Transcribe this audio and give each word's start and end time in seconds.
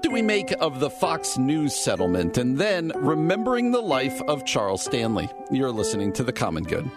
What 0.00 0.08
do 0.08 0.14
we 0.14 0.22
make 0.22 0.54
of 0.62 0.80
the 0.80 0.88
Fox 0.88 1.36
News 1.36 1.76
settlement 1.76 2.38
and 2.38 2.56
then 2.56 2.90
remembering 2.96 3.70
the 3.70 3.82
life 3.82 4.18
of 4.22 4.46
Charles 4.46 4.82
Stanley? 4.82 5.28
You're 5.50 5.70
listening 5.70 6.10
to 6.14 6.24
The 6.24 6.32
Common 6.32 6.64
Good. 6.64 6.90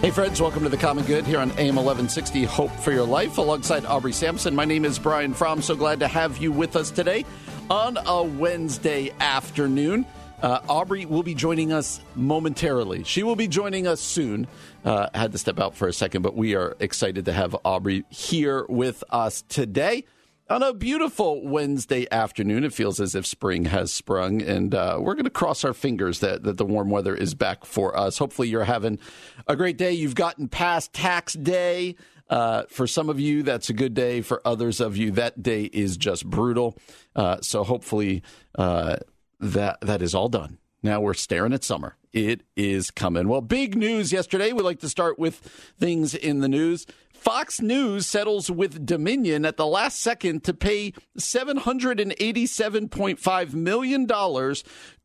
Hey, 0.00 0.10
friends, 0.10 0.40
welcome 0.40 0.62
to 0.62 0.70
The 0.70 0.78
Common 0.78 1.04
Good 1.04 1.26
here 1.26 1.38
on 1.38 1.50
AM 1.58 1.76
1160 1.76 2.44
Hope 2.44 2.70
for 2.76 2.92
Your 2.92 3.06
Life 3.06 3.36
alongside 3.36 3.84
Aubrey 3.84 4.14
Sampson. 4.14 4.54
My 4.54 4.64
name 4.64 4.86
is 4.86 4.98
Brian 4.98 5.34
Fromm. 5.34 5.60
So 5.60 5.76
glad 5.76 6.00
to 6.00 6.08
have 6.08 6.38
you 6.38 6.52
with 6.52 6.74
us 6.74 6.90
today 6.90 7.26
on 7.68 7.98
a 8.06 8.22
Wednesday 8.22 9.12
afternoon. 9.20 10.06
Uh, 10.42 10.60
Aubrey 10.68 11.06
will 11.06 11.22
be 11.22 11.34
joining 11.34 11.72
us 11.72 12.00
momentarily. 12.16 13.04
She 13.04 13.22
will 13.22 13.36
be 13.36 13.46
joining 13.46 13.86
us 13.86 14.00
soon. 14.00 14.48
Uh, 14.84 15.08
had 15.14 15.30
to 15.32 15.38
step 15.38 15.60
out 15.60 15.76
for 15.76 15.86
a 15.86 15.92
second, 15.92 16.22
but 16.22 16.34
we 16.34 16.56
are 16.56 16.76
excited 16.80 17.26
to 17.26 17.32
have 17.32 17.54
Aubrey 17.64 18.04
here 18.10 18.66
with 18.68 19.04
us 19.10 19.42
today 19.48 20.04
on 20.50 20.64
a 20.64 20.74
beautiful 20.74 21.46
Wednesday 21.46 22.08
afternoon. 22.10 22.64
It 22.64 22.74
feels 22.74 22.98
as 22.98 23.14
if 23.14 23.24
spring 23.24 23.66
has 23.66 23.92
sprung, 23.92 24.42
and 24.42 24.74
uh, 24.74 24.98
we're 25.00 25.14
going 25.14 25.26
to 25.26 25.30
cross 25.30 25.64
our 25.64 25.72
fingers 25.72 26.18
that, 26.18 26.42
that 26.42 26.56
the 26.56 26.66
warm 26.66 26.90
weather 26.90 27.14
is 27.14 27.34
back 27.34 27.64
for 27.64 27.96
us. 27.96 28.18
Hopefully, 28.18 28.48
you're 28.48 28.64
having 28.64 28.98
a 29.46 29.54
great 29.54 29.78
day. 29.78 29.92
You've 29.92 30.16
gotten 30.16 30.48
past 30.48 30.92
tax 30.92 31.34
day. 31.34 31.94
Uh, 32.28 32.64
for 32.68 32.86
some 32.86 33.08
of 33.08 33.20
you, 33.20 33.44
that's 33.44 33.70
a 33.70 33.74
good 33.74 33.94
day. 33.94 34.22
For 34.22 34.42
others 34.44 34.80
of 34.80 34.96
you, 34.96 35.12
that 35.12 35.40
day 35.40 35.64
is 35.64 35.96
just 35.96 36.26
brutal. 36.26 36.76
Uh, 37.14 37.40
so 37.42 37.62
hopefully, 37.62 38.22
uh, 38.56 38.96
that 39.42 39.80
that 39.82 40.00
is 40.00 40.14
all 40.14 40.28
done. 40.28 40.58
Now 40.82 41.00
we're 41.00 41.14
staring 41.14 41.52
at 41.52 41.62
summer. 41.62 41.96
It 42.12 42.42
is 42.56 42.90
coming. 42.90 43.28
Well, 43.28 43.40
big 43.40 43.76
news 43.76 44.12
yesterday. 44.12 44.52
We 44.52 44.62
like 44.62 44.80
to 44.80 44.88
start 44.88 45.16
with 45.18 45.36
things 45.78 46.14
in 46.14 46.40
the 46.40 46.48
news. 46.48 46.86
Fox 47.12 47.60
News 47.60 48.06
settles 48.06 48.50
with 48.50 48.84
Dominion 48.84 49.44
at 49.44 49.56
the 49.56 49.66
last 49.66 50.00
second 50.00 50.42
to 50.42 50.52
pay 50.52 50.92
$787.5 51.16 53.54
million 53.54 54.08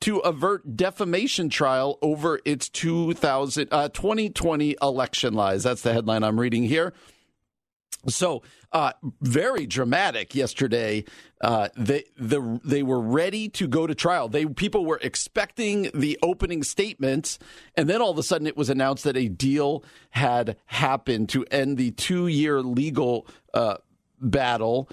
to 0.02 0.18
avert 0.18 0.76
defamation 0.76 1.50
trial 1.50 2.00
over 2.02 2.40
its 2.44 2.70
2000, 2.70 3.68
uh, 3.72 3.90
2020 3.90 4.76
election 4.82 5.36
lies. 5.36 5.62
That's 5.62 5.84
the 5.84 5.94
headline 5.94 6.24
I'm 6.24 6.40
reading 6.40 6.64
here. 6.64 6.92
So, 8.08 8.42
uh, 8.72 8.92
very 9.22 9.66
dramatic 9.66 10.36
yesterday. 10.36 11.06
Uh, 11.40 11.70
they 11.78 12.04
the 12.18 12.60
they 12.64 12.84
were 12.84 13.00
ready 13.00 13.48
to 13.48 13.68
go 13.68 13.88
to 13.88 13.96
trial. 13.96 14.28
They 14.28 14.46
people 14.46 14.86
were 14.86 15.00
expecting 15.02 15.90
the 15.94 16.18
opening 16.22 16.64
statements, 16.64 17.40
and 17.76 17.90
then 17.90 18.02
all 18.02 18.12
of 18.12 18.18
a 18.18 18.24
sudden 18.24 18.48
it 18.48 18.58
was 18.58 18.70
announced 18.70 19.04
that 19.06 19.16
a 19.16 19.30
deal 19.30 19.84
had 20.10 20.58
happened 20.66 21.30
to 21.30 21.46
end 21.52 21.78
the 21.78 21.92
two 21.92 22.28
year 22.28 22.62
legal 22.62 23.28
uh, 23.54 23.78
battle. 24.20 24.90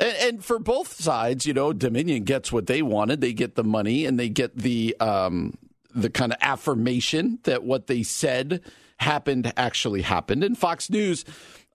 And, 0.00 0.16
and, 0.16 0.44
for 0.44 0.58
both 0.58 0.94
sides, 0.94 1.44
you 1.44 1.52
know, 1.52 1.74
Dominion 1.74 2.24
gets 2.24 2.50
what 2.50 2.66
they 2.66 2.80
wanted. 2.80 3.20
They 3.20 3.34
get 3.34 3.56
the 3.56 3.64
money, 3.64 4.06
and 4.06 4.18
they 4.18 4.30
get 4.30 4.56
the 4.56 4.96
um, 5.00 5.58
the 5.94 6.08
kind 6.08 6.32
of 6.32 6.38
affirmation 6.40 7.40
that 7.42 7.62
what 7.62 7.88
they 7.88 8.02
said 8.02 8.62
happened 8.98 9.52
actually 9.56 10.02
happened. 10.02 10.44
And 10.44 10.56
Fox 10.56 10.88
News 10.88 11.24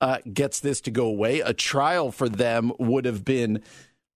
uh, 0.02 0.20
gets 0.32 0.60
this 0.60 0.82
to 0.82 0.92
go 0.92 1.06
away. 1.06 1.40
A 1.40 1.54
trial 1.54 2.12
for 2.12 2.30
them 2.30 2.72
would 2.80 3.06
have 3.06 3.26
been 3.26 3.64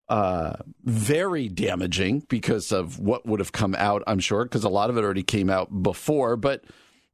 uh, 0.09 0.57
very 0.83 1.47
damaging 1.47 2.25
because 2.27 2.71
of 2.71 2.99
what 2.99 3.25
would 3.25 3.39
have 3.39 3.51
come 3.51 3.75
out, 3.75 4.03
I'm 4.07 4.19
sure, 4.19 4.43
because 4.43 4.63
a 4.63 4.69
lot 4.69 4.89
of 4.89 4.97
it 4.97 5.03
already 5.03 5.23
came 5.23 5.49
out 5.49 5.83
before. 5.83 6.35
But 6.35 6.65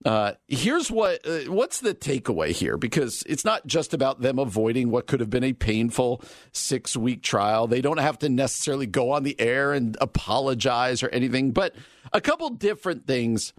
uh, 0.06 0.34
here's 0.48 0.92
what 0.92 1.26
uh, 1.28 1.52
what's 1.52 1.80
the 1.80 1.94
takeaway 1.94 2.52
here 2.52 2.78
because 2.78 3.24
it's 3.28 3.44
not 3.44 3.66
just 3.66 3.94
about 3.94 4.22
them 4.22 4.38
avoiding 4.40 4.90
what 4.90 5.08
could 5.08 5.20
have 5.20 5.30
been 5.30 5.44
a 5.44 5.54
painful 5.54 6.22
six 6.52 6.96
week 6.96 7.24
trial. 7.24 7.68
They 7.68 7.82
don't 7.82 8.00
have 8.00 8.20
to 8.20 8.30
necessarily 8.30 8.86
go 8.86 9.12
on 9.12 9.24
the 9.24 9.40
air 9.40 9.74
and 9.74 9.98
apologize 10.00 11.02
or 11.02 11.10
anything, 11.10 11.52
but 11.52 11.76
a 12.14 12.22
couple 12.22 12.50
different 12.52 13.08
things 13.08 13.54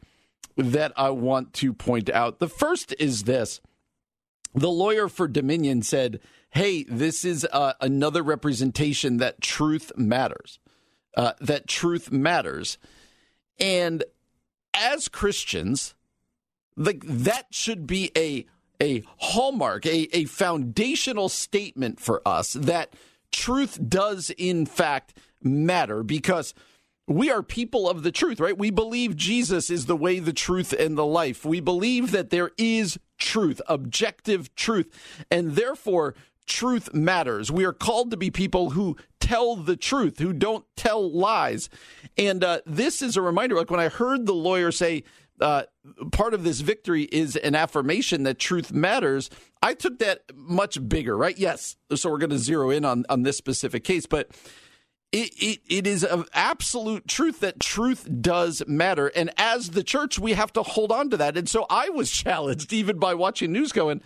that 0.56 0.92
I 0.96 1.10
want 1.10 1.54
to 1.54 1.72
point 1.72 2.08
out. 2.10 2.38
The 2.38 2.48
first 2.48 2.94
is 2.98 3.24
this 3.24 3.60
the 4.54 4.70
lawyer 4.70 5.08
for 5.08 5.28
Dominion 5.28 5.82
said, 5.82 6.20
hey, 6.50 6.84
this 6.84 7.24
is 7.24 7.46
uh, 7.52 7.74
another 7.80 8.22
representation 8.22 9.18
that 9.18 9.40
truth 9.40 9.92
matters, 9.96 10.58
uh, 11.16 11.32
that 11.40 11.66
truth 11.66 12.10
matters. 12.10 12.78
And 13.58 14.04
as 14.74 15.08
Christians, 15.08 15.94
like 16.76 17.02
that 17.04 17.46
should 17.50 17.86
be 17.86 18.10
a 18.16 18.46
a 18.80 19.02
hallmark, 19.16 19.84
a, 19.86 20.16
a 20.16 20.24
foundational 20.26 21.28
statement 21.28 21.98
for 21.98 22.22
us 22.24 22.52
that 22.52 22.94
truth 23.32 23.78
does 23.88 24.30
in 24.30 24.64
fact 24.66 25.18
matter 25.42 26.04
because 26.04 26.54
we 27.08 27.30
are 27.30 27.42
people 27.42 27.88
of 27.88 28.02
the 28.02 28.12
truth, 28.12 28.38
right? 28.38 28.56
We 28.56 28.70
believe 28.70 29.16
Jesus 29.16 29.68
is 29.70 29.86
the 29.86 29.96
way, 29.96 30.20
the 30.20 30.32
truth, 30.32 30.72
and 30.72 30.96
the 30.96 31.06
life. 31.06 31.44
We 31.44 31.58
believe 31.60 32.12
that 32.12 32.30
there 32.30 32.52
is 32.56 32.98
truth, 33.18 33.60
objective 33.68 34.54
truth, 34.54 34.90
and 35.30 35.52
therefore 35.52 36.14
truth 36.46 36.94
matters. 36.94 37.52
We 37.52 37.64
are 37.64 37.72
called 37.72 38.10
to 38.10 38.16
be 38.16 38.30
people 38.30 38.70
who 38.70 38.96
tell 39.20 39.56
the 39.56 39.76
truth, 39.76 40.18
who 40.18 40.32
don't 40.32 40.64
tell 40.76 41.10
lies. 41.10 41.68
And 42.16 42.42
uh, 42.42 42.60
this 42.64 43.02
is 43.02 43.16
a 43.16 43.22
reminder. 43.22 43.54
Like 43.54 43.70
when 43.70 43.80
I 43.80 43.88
heard 43.88 44.26
the 44.26 44.34
lawyer 44.34 44.72
say, 44.72 45.04
uh, 45.40 45.64
part 46.10 46.34
of 46.34 46.42
this 46.42 46.60
victory 46.60 47.04
is 47.04 47.36
an 47.36 47.54
affirmation 47.54 48.24
that 48.24 48.38
truth 48.38 48.72
matters. 48.72 49.30
I 49.62 49.74
took 49.74 49.98
that 50.00 50.22
much 50.34 50.88
bigger, 50.88 51.16
right? 51.16 51.38
Yes. 51.38 51.76
So 51.94 52.10
we're 52.10 52.18
going 52.18 52.30
to 52.30 52.38
zero 52.38 52.70
in 52.70 52.84
on, 52.84 53.04
on 53.08 53.22
this 53.22 53.36
specific 53.36 53.84
case, 53.84 54.06
but 54.06 54.30
it, 55.10 55.32
it, 55.36 55.60
it 55.68 55.86
is 55.86 56.04
of 56.04 56.28
absolute 56.34 57.08
truth 57.08 57.40
that 57.40 57.60
truth 57.60 58.06
does 58.20 58.62
matter. 58.66 59.08
And 59.08 59.30
as 59.38 59.70
the 59.70 59.82
church, 59.82 60.18
we 60.18 60.34
have 60.34 60.52
to 60.52 60.62
hold 60.62 60.92
on 60.92 61.10
to 61.10 61.16
that. 61.16 61.36
And 61.36 61.48
so 61.48 61.66
I 61.70 61.88
was 61.88 62.10
challenged 62.12 62.72
even 62.72 62.98
by 62.98 63.14
watching 63.14 63.52
news 63.52 63.72
going, 63.72 64.02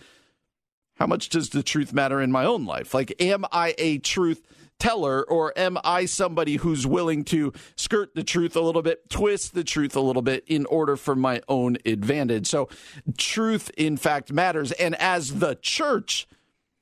how 0.95 1.07
much 1.07 1.29
does 1.29 1.49
the 1.49 1.63
truth 1.63 1.91
matter 1.91 2.21
in 2.21 2.31
my 2.31 2.45
own 2.45 2.65
life? 2.65 2.93
Like, 2.93 3.21
am 3.21 3.45
I 3.51 3.73
a 3.77 3.97
truth 3.97 4.45
teller 4.79 5.23
or 5.23 5.51
am 5.57 5.77
I 5.83 6.05
somebody 6.05 6.57
who's 6.57 6.85
willing 6.85 7.23
to 7.25 7.51
skirt 7.75 8.15
the 8.15 8.23
truth 8.23 8.55
a 8.55 8.61
little 8.61 8.81
bit, 8.81 9.09
twist 9.09 9.53
the 9.53 9.63
truth 9.63 9.95
a 9.95 10.01
little 10.01 10.21
bit 10.21 10.43
in 10.47 10.65
order 10.67 10.95
for 10.95 11.15
my 11.15 11.41
own 11.47 11.77
advantage? 11.85 12.47
So, 12.47 12.69
truth, 13.17 13.71
in 13.75 13.97
fact, 13.97 14.31
matters. 14.31 14.71
And 14.73 14.95
as 14.95 15.39
the 15.39 15.55
church, 15.55 16.27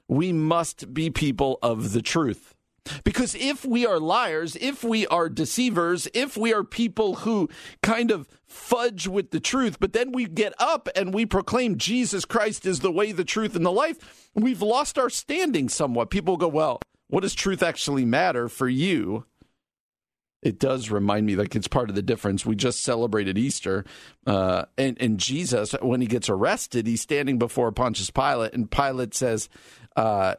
we 0.07 0.33
must 0.33 0.93
be 0.93 1.09
people 1.09 1.57
of 1.63 1.93
the 1.93 2.01
truth. 2.01 2.53
Because 3.03 3.36
if 3.36 3.64
we 3.64 3.86
are 3.86 4.00
liars, 4.00 4.56
if 4.59 4.84
we 4.84 5.06
are 5.08 5.30
deceivers, 5.30 6.08
if 6.14 6.36
we 6.36 6.53
are 6.53 6.64
people 6.64 7.16
who 7.16 7.50
kind 7.84 8.12
of 8.12 8.28
fudge 8.46 9.08
with 9.08 9.31
the 9.31 9.40
truth, 9.40 9.80
but 9.80 9.94
then 9.94 10.12
we 10.12 10.25
get 10.25 10.53
up 10.59 10.90
and 10.96 11.14
we 11.14 11.25
proclaim 11.25 11.78
Jesus 11.78 12.25
Christ 12.25 12.66
is 12.66 12.80
the 12.80 12.92
way, 12.92 13.12
the 13.12 13.24
truth, 13.24 13.56
and 13.56 13.66
the 13.66 13.72
life, 13.72 14.30
we've 14.33 14.62
lost 14.62 14.98
our 14.98 15.10
standing 15.10 15.69
somewhat. 15.69 16.10
People 16.10 16.38
go, 16.38 16.48
well, 16.48 16.80
what 17.07 17.22
does 17.22 17.33
truth 17.33 17.62
actually 17.62 18.06
matter 18.06 18.50
for 18.50 18.68
you? 18.68 19.25
It 20.42 20.60
does 20.60 20.89
remind 20.89 21.27
me, 21.27 21.36
like 21.36 21.56
it's 21.56 21.68
part 21.68 21.89
of 21.89 21.95
the 21.95 22.01
difference. 22.01 22.45
We 22.45 22.56
just 22.56 22.81
celebrated 22.81 23.38
Easter, 23.38 23.86
uh, 24.25 24.66
and 24.75 25.00
and 25.00 25.19
Jesus, 25.19 25.74
when 25.84 26.01
he 26.01 26.07
gets 26.07 26.30
arrested, 26.30 26.88
he's 26.88 27.01
standing 27.01 27.38
before 27.38 27.72
Pontius 27.72 28.10
Pilate, 28.10 28.54
and 28.54 28.72
Pilate 28.72 29.13
says, 29.13 29.50
uh, 29.95 30.36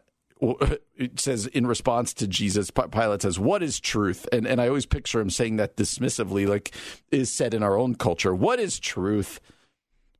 it 0.96 1.20
says 1.20 1.46
in 1.46 1.66
response 1.66 2.12
to 2.14 2.26
Jesus, 2.26 2.70
Pilate 2.70 3.22
says, 3.22 3.38
"What 3.38 3.62
is 3.62 3.78
truth?" 3.78 4.28
And 4.32 4.46
and 4.46 4.60
I 4.60 4.68
always 4.68 4.86
picture 4.86 5.20
him 5.20 5.30
saying 5.30 5.56
that 5.56 5.76
dismissively, 5.76 6.48
like 6.48 6.74
is 7.10 7.30
said 7.30 7.54
in 7.54 7.62
our 7.62 7.78
own 7.78 7.94
culture. 7.94 8.34
What 8.34 8.58
is 8.58 8.78
truth? 8.78 9.40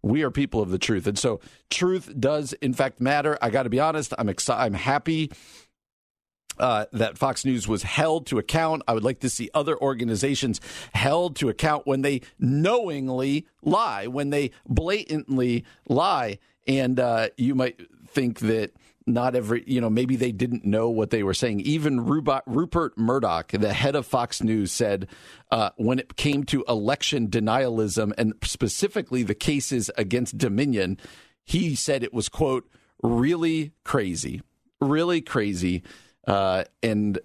We 0.02 0.22
are 0.22 0.30
people 0.30 0.60
of 0.60 0.70
the 0.70 0.78
truth, 0.78 1.06
and 1.06 1.18
so 1.18 1.40
truth 1.70 2.12
does 2.18 2.52
in 2.54 2.72
fact 2.72 3.00
matter. 3.00 3.36
I 3.42 3.50
got 3.50 3.64
to 3.64 3.70
be 3.70 3.80
honest. 3.80 4.14
I'm 4.16 4.28
excited. 4.28 4.62
I'm 4.62 4.74
happy 4.74 5.30
uh, 6.58 6.86
that 6.92 7.18
Fox 7.18 7.44
News 7.44 7.66
was 7.66 7.82
held 7.82 8.26
to 8.26 8.38
account. 8.38 8.82
I 8.86 8.94
would 8.94 9.04
like 9.04 9.20
to 9.20 9.30
see 9.30 9.50
other 9.54 9.76
organizations 9.80 10.60
held 10.94 11.36
to 11.36 11.48
account 11.48 11.86
when 11.86 12.02
they 12.02 12.20
knowingly 12.38 13.46
lie, 13.62 14.06
when 14.06 14.30
they 14.30 14.52
blatantly 14.68 15.64
lie. 15.88 16.38
And 16.66 17.00
uh, 17.00 17.30
you 17.36 17.54
might 17.54 17.80
think 18.06 18.40
that 18.40 18.72
not 19.06 19.34
every, 19.34 19.64
you 19.66 19.80
know, 19.80 19.90
maybe 19.90 20.16
they 20.16 20.32
didn't 20.32 20.64
know 20.64 20.88
what 20.88 21.10
they 21.10 21.22
were 21.22 21.34
saying. 21.34 21.60
Even 21.60 22.04
Rupert 22.06 22.96
Murdoch, 22.96 23.48
the 23.52 23.72
head 23.72 23.96
of 23.96 24.06
Fox 24.06 24.42
News, 24.42 24.72
said 24.72 25.08
uh, 25.50 25.70
when 25.76 25.98
it 25.98 26.16
came 26.16 26.44
to 26.44 26.64
election 26.68 27.28
denialism 27.28 28.12
and 28.16 28.34
specifically 28.42 29.22
the 29.22 29.34
cases 29.34 29.90
against 29.96 30.38
Dominion, 30.38 30.98
he 31.44 31.74
said 31.74 32.02
it 32.02 32.14
was, 32.14 32.28
quote, 32.28 32.70
really 33.02 33.72
crazy, 33.84 34.42
really 34.80 35.20
crazy. 35.20 35.82
Uh, 36.26 36.64
and 36.82 37.18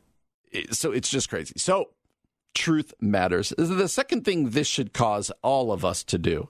it, 0.51 0.73
so 0.73 0.91
it's 0.91 1.09
just 1.09 1.29
crazy. 1.29 1.53
So 1.57 1.89
truth 2.55 2.93
matters. 2.99 3.53
The 3.57 3.87
second 3.87 4.25
thing 4.25 4.49
this 4.49 4.67
should 4.67 4.93
cause 4.93 5.31
all 5.43 5.71
of 5.71 5.85
us 5.85 6.03
to 6.05 6.17
do, 6.17 6.49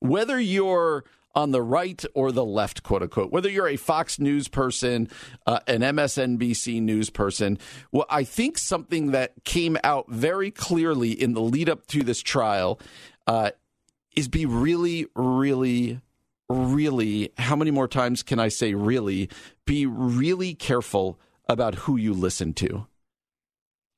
whether 0.00 0.40
you're 0.40 1.04
on 1.34 1.50
the 1.50 1.62
right 1.62 2.04
or 2.14 2.32
the 2.32 2.44
left, 2.44 2.82
quote 2.82 3.02
unquote, 3.02 3.32
whether 3.32 3.50
you're 3.50 3.68
a 3.68 3.76
Fox 3.76 4.18
News 4.18 4.48
person, 4.48 5.08
uh, 5.46 5.60
an 5.66 5.80
MSNBC 5.80 6.80
news 6.80 7.10
person, 7.10 7.58
well, 7.92 8.06
I 8.08 8.24
think 8.24 8.58
something 8.58 9.10
that 9.10 9.32
came 9.44 9.76
out 9.82 10.08
very 10.08 10.50
clearly 10.50 11.10
in 11.10 11.34
the 11.34 11.40
lead 11.40 11.68
up 11.68 11.86
to 11.88 12.02
this 12.02 12.20
trial 12.20 12.80
uh, 13.26 13.50
is 14.14 14.28
be 14.28 14.46
really, 14.46 15.06
really, 15.14 16.00
really, 16.48 17.32
how 17.38 17.56
many 17.56 17.70
more 17.70 17.88
times 17.88 18.22
can 18.22 18.38
I 18.38 18.48
say 18.48 18.74
really? 18.74 19.28
Be 19.64 19.86
really 19.86 20.54
careful 20.54 21.18
about 21.48 21.74
who 21.74 21.96
you 21.96 22.12
listen 22.12 22.54
to. 22.54 22.86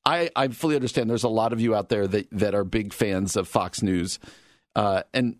I, 0.05 0.31
I 0.37 0.49
fully 0.49 0.77
understand 0.77 1.11
there's 1.11 1.25
a 1.25 1.29
lot 1.29 1.53
of 1.53 1.61
you 1.61 1.75
out 1.75 1.89
there 1.89 2.06
that, 2.06 2.29
that 2.31 2.55
are 2.55 2.65
big 2.65 2.93
fans 2.93 3.37
of 3.37 3.49
Fox 3.49 3.82
News. 3.82 4.21
Uh, 4.77 5.03
and 5.12 5.37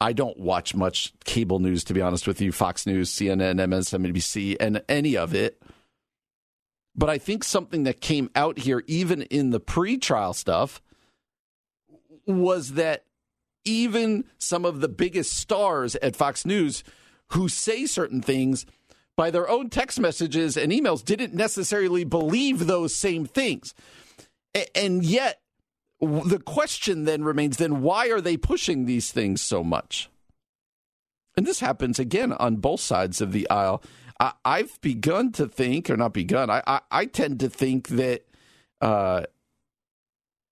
I 0.00 0.12
don't 0.12 0.38
watch 0.38 0.74
much 0.74 1.12
cable 1.24 1.58
news, 1.58 1.84
to 1.84 1.94
be 1.94 2.02
honest 2.02 2.26
with 2.26 2.40
you 2.40 2.52
Fox 2.52 2.86
News, 2.86 3.10
CNN, 3.10 3.60
MSNBC, 3.60 4.56
and 4.60 4.82
any 4.88 5.16
of 5.16 5.34
it. 5.34 5.62
But 6.94 7.10
I 7.10 7.18
think 7.18 7.44
something 7.44 7.84
that 7.84 8.00
came 8.00 8.30
out 8.34 8.58
here, 8.58 8.82
even 8.86 9.22
in 9.22 9.50
the 9.50 9.60
pre 9.60 9.96
trial 9.98 10.32
stuff, 10.32 10.82
was 12.26 12.72
that 12.72 13.04
even 13.64 14.24
some 14.38 14.64
of 14.64 14.80
the 14.80 14.88
biggest 14.88 15.36
stars 15.36 15.96
at 15.96 16.16
Fox 16.16 16.46
News 16.46 16.84
who 17.32 17.48
say 17.48 17.86
certain 17.86 18.22
things 18.22 18.66
by 19.16 19.30
their 19.30 19.48
own 19.48 19.70
text 19.70 19.98
messages 19.98 20.56
and 20.56 20.70
emails 20.70 21.04
didn't 21.04 21.34
necessarily 21.34 22.04
believe 22.04 22.66
those 22.66 22.94
same 22.94 23.26
things. 23.26 23.74
And 24.74 25.04
yet, 25.04 25.40
the 26.00 26.40
question 26.44 27.04
then 27.04 27.24
remains 27.24 27.56
then 27.56 27.80
why 27.82 28.08
are 28.08 28.20
they 28.20 28.36
pushing 28.36 28.84
these 28.84 29.12
things 29.12 29.40
so 29.40 29.64
much? 29.64 30.10
And 31.36 31.46
this 31.46 31.60
happens 31.60 31.98
again 31.98 32.32
on 32.32 32.56
both 32.56 32.80
sides 32.80 33.20
of 33.20 33.32
the 33.32 33.48
aisle. 33.50 33.82
I, 34.18 34.32
have 34.44 34.80
begun 34.80 35.32
to 35.32 35.46
think, 35.46 35.90
or 35.90 35.96
not 35.98 36.14
begun, 36.14 36.48
I, 36.48 36.62
I, 36.66 36.80
I 36.90 37.04
tend 37.04 37.40
to 37.40 37.50
think 37.50 37.88
that, 37.88 38.24
uh, 38.80 39.24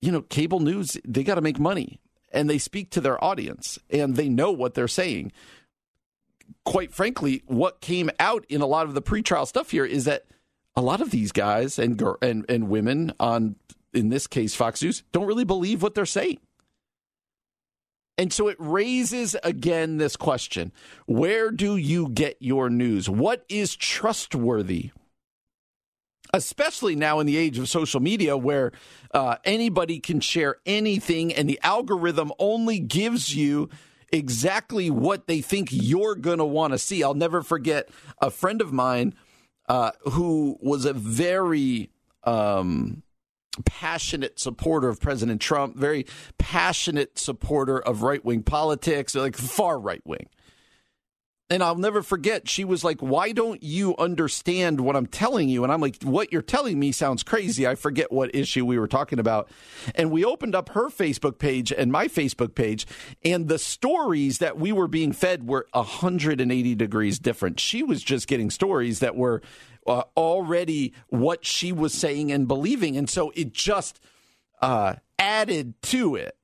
you 0.03 0.13
know, 0.13 0.21
cable 0.21 0.61
news, 0.61 0.99
they 1.07 1.25
got 1.25 1.37
to 1.37 1.41
make 1.41 1.59
money 1.59 1.99
and 2.31 2.51
they 2.51 2.59
speak 2.59 2.91
to 2.91 3.01
their 3.01 3.23
audience 3.25 3.79
and 3.89 4.17
they 4.17 4.29
know 4.29 4.51
what 4.53 4.75
they're 4.75 4.87
saying 4.87 5.33
quite 6.65 6.93
frankly, 6.93 7.43
what 7.47 7.81
came 7.81 8.11
out 8.19 8.45
in 8.49 8.61
a 8.61 8.67
lot 8.67 8.87
of 8.87 8.95
the 8.95 9.03
pretrial 9.03 9.47
stuff 9.47 9.71
here 9.71 9.85
is 9.85 10.05
that 10.05 10.25
a 10.77 10.83
lot 10.83 11.01
of 11.01 11.11
these 11.11 11.33
guys 11.33 11.79
and 11.79 12.03
and 12.21 12.45
and 12.49 12.69
women 12.69 13.13
on 13.21 13.57
in 13.95 14.09
this 14.09 14.27
case 14.27 14.55
Fox 14.55 14.83
News 14.83 15.03
don't 15.13 15.27
really 15.27 15.45
believe 15.45 15.83
what 15.83 15.95
they're 15.95 16.07
saying. 16.07 16.41
And 18.17 18.33
so 18.33 18.49
it 18.49 18.57
raises 18.61 19.35
again 19.43 19.97
this 19.97 20.17
question 20.17 20.73
Where 21.07 21.51
do 21.51 21.77
you 21.77 22.09
get 22.09 22.37
your 22.41 22.71
news? 22.71 23.09
What 23.09 23.45
is 23.49 23.75
trustworthy? 23.75 24.91
Especially 26.33 26.97
now 26.97 27.21
in 27.21 27.27
the 27.27 27.37
age 27.37 27.59
of 27.59 27.69
social 27.69 28.01
media 28.01 28.37
where 28.37 28.73
uh, 29.13 29.37
anybody 29.45 30.01
can 30.01 30.19
share 30.21 30.57
anything 30.67 31.33
and 31.33 31.49
the 31.49 31.61
algorithm 31.63 32.33
only 32.41 32.81
gives 32.81 33.37
you 33.37 33.69
exactly 34.11 34.91
what 34.91 35.29
they 35.29 35.41
think 35.41 35.69
you're 35.71 36.17
going 36.17 36.39
to 36.39 36.45
want 36.45 36.73
to 36.73 36.79
see. 36.79 37.05
I'll 37.05 37.15
never 37.15 37.43
forget 37.43 37.89
a 38.21 38.31
friend 38.31 38.61
of 38.61 38.73
mine 38.73 39.15
uh, 39.69 39.93
who 40.11 40.59
was 40.61 40.85
a 40.85 40.93
very 40.93 41.91
um, 42.25 43.04
passionate 43.65 44.39
supporter 44.39 44.89
of 44.89 45.01
President 45.01 45.41
Trump, 45.41 45.77
very 45.77 46.07
passionate 46.39 47.19
supporter 47.19 47.79
of 47.79 48.03
right 48.03 48.25
wing 48.25 48.43
politics, 48.43 49.15
like 49.15 49.37
far 49.37 49.79
right 49.79 50.03
wing. 50.05 50.29
And 51.51 51.63
I'll 51.63 51.77
never 51.77 52.03
forget, 52.03 52.49
she 52.49 52.65
was 52.65 52.85
like, 52.85 53.01
Why 53.01 53.33
don't 53.33 53.63
you 53.63 53.95
understand 53.97 54.81
what 54.81 54.97
I'm 54.97 55.07
telling 55.07 55.51
you? 55.51 55.63
And 55.63 55.71
I'm 55.71 55.81
like, 55.81 56.03
What 56.03 56.33
you're 56.33 56.41
telling 56.41 56.79
me 56.79 56.91
sounds 56.91 57.23
crazy. 57.23 57.67
I 57.67 57.75
forget 57.75 58.11
what 58.11 58.35
issue 58.35 58.65
we 58.65 58.79
were 58.79 58.89
talking 58.89 59.19
about. 59.19 59.51
And 59.95 60.11
we 60.11 60.25
opened 60.25 60.55
up 60.55 60.71
her 60.71 60.89
Facebook 60.89 61.39
page 61.39 61.71
and 61.71 61.93
my 61.93 62.09
Facebook 62.09 62.55
page, 62.55 62.87
and 63.23 63.47
the 63.49 63.59
stories 63.59 64.39
that 64.39 64.59
we 64.59 64.73
were 64.73 64.89
being 64.89 65.13
fed 65.13 65.47
were 65.47 65.67
180 65.73 66.75
degrees 66.77 67.19
different. 67.19 67.61
She 67.61 67.83
was 67.83 68.03
just 68.03 68.27
getting 68.27 68.51
stories 68.51 69.01
that 69.01 69.15
were 69.15 69.43
uh, 69.87 70.05
already 70.17 70.93
what 71.09 71.45
she 71.45 71.73
was 71.73 71.93
saying 71.93 72.33
and 72.33 72.49
believing. 72.49 72.97
And 72.97 73.09
so 73.09 73.33
it 73.35 73.53
just 73.53 74.01
uh, 74.61 74.95
added 75.19 75.81
to 75.83 76.17
it. 76.17 76.37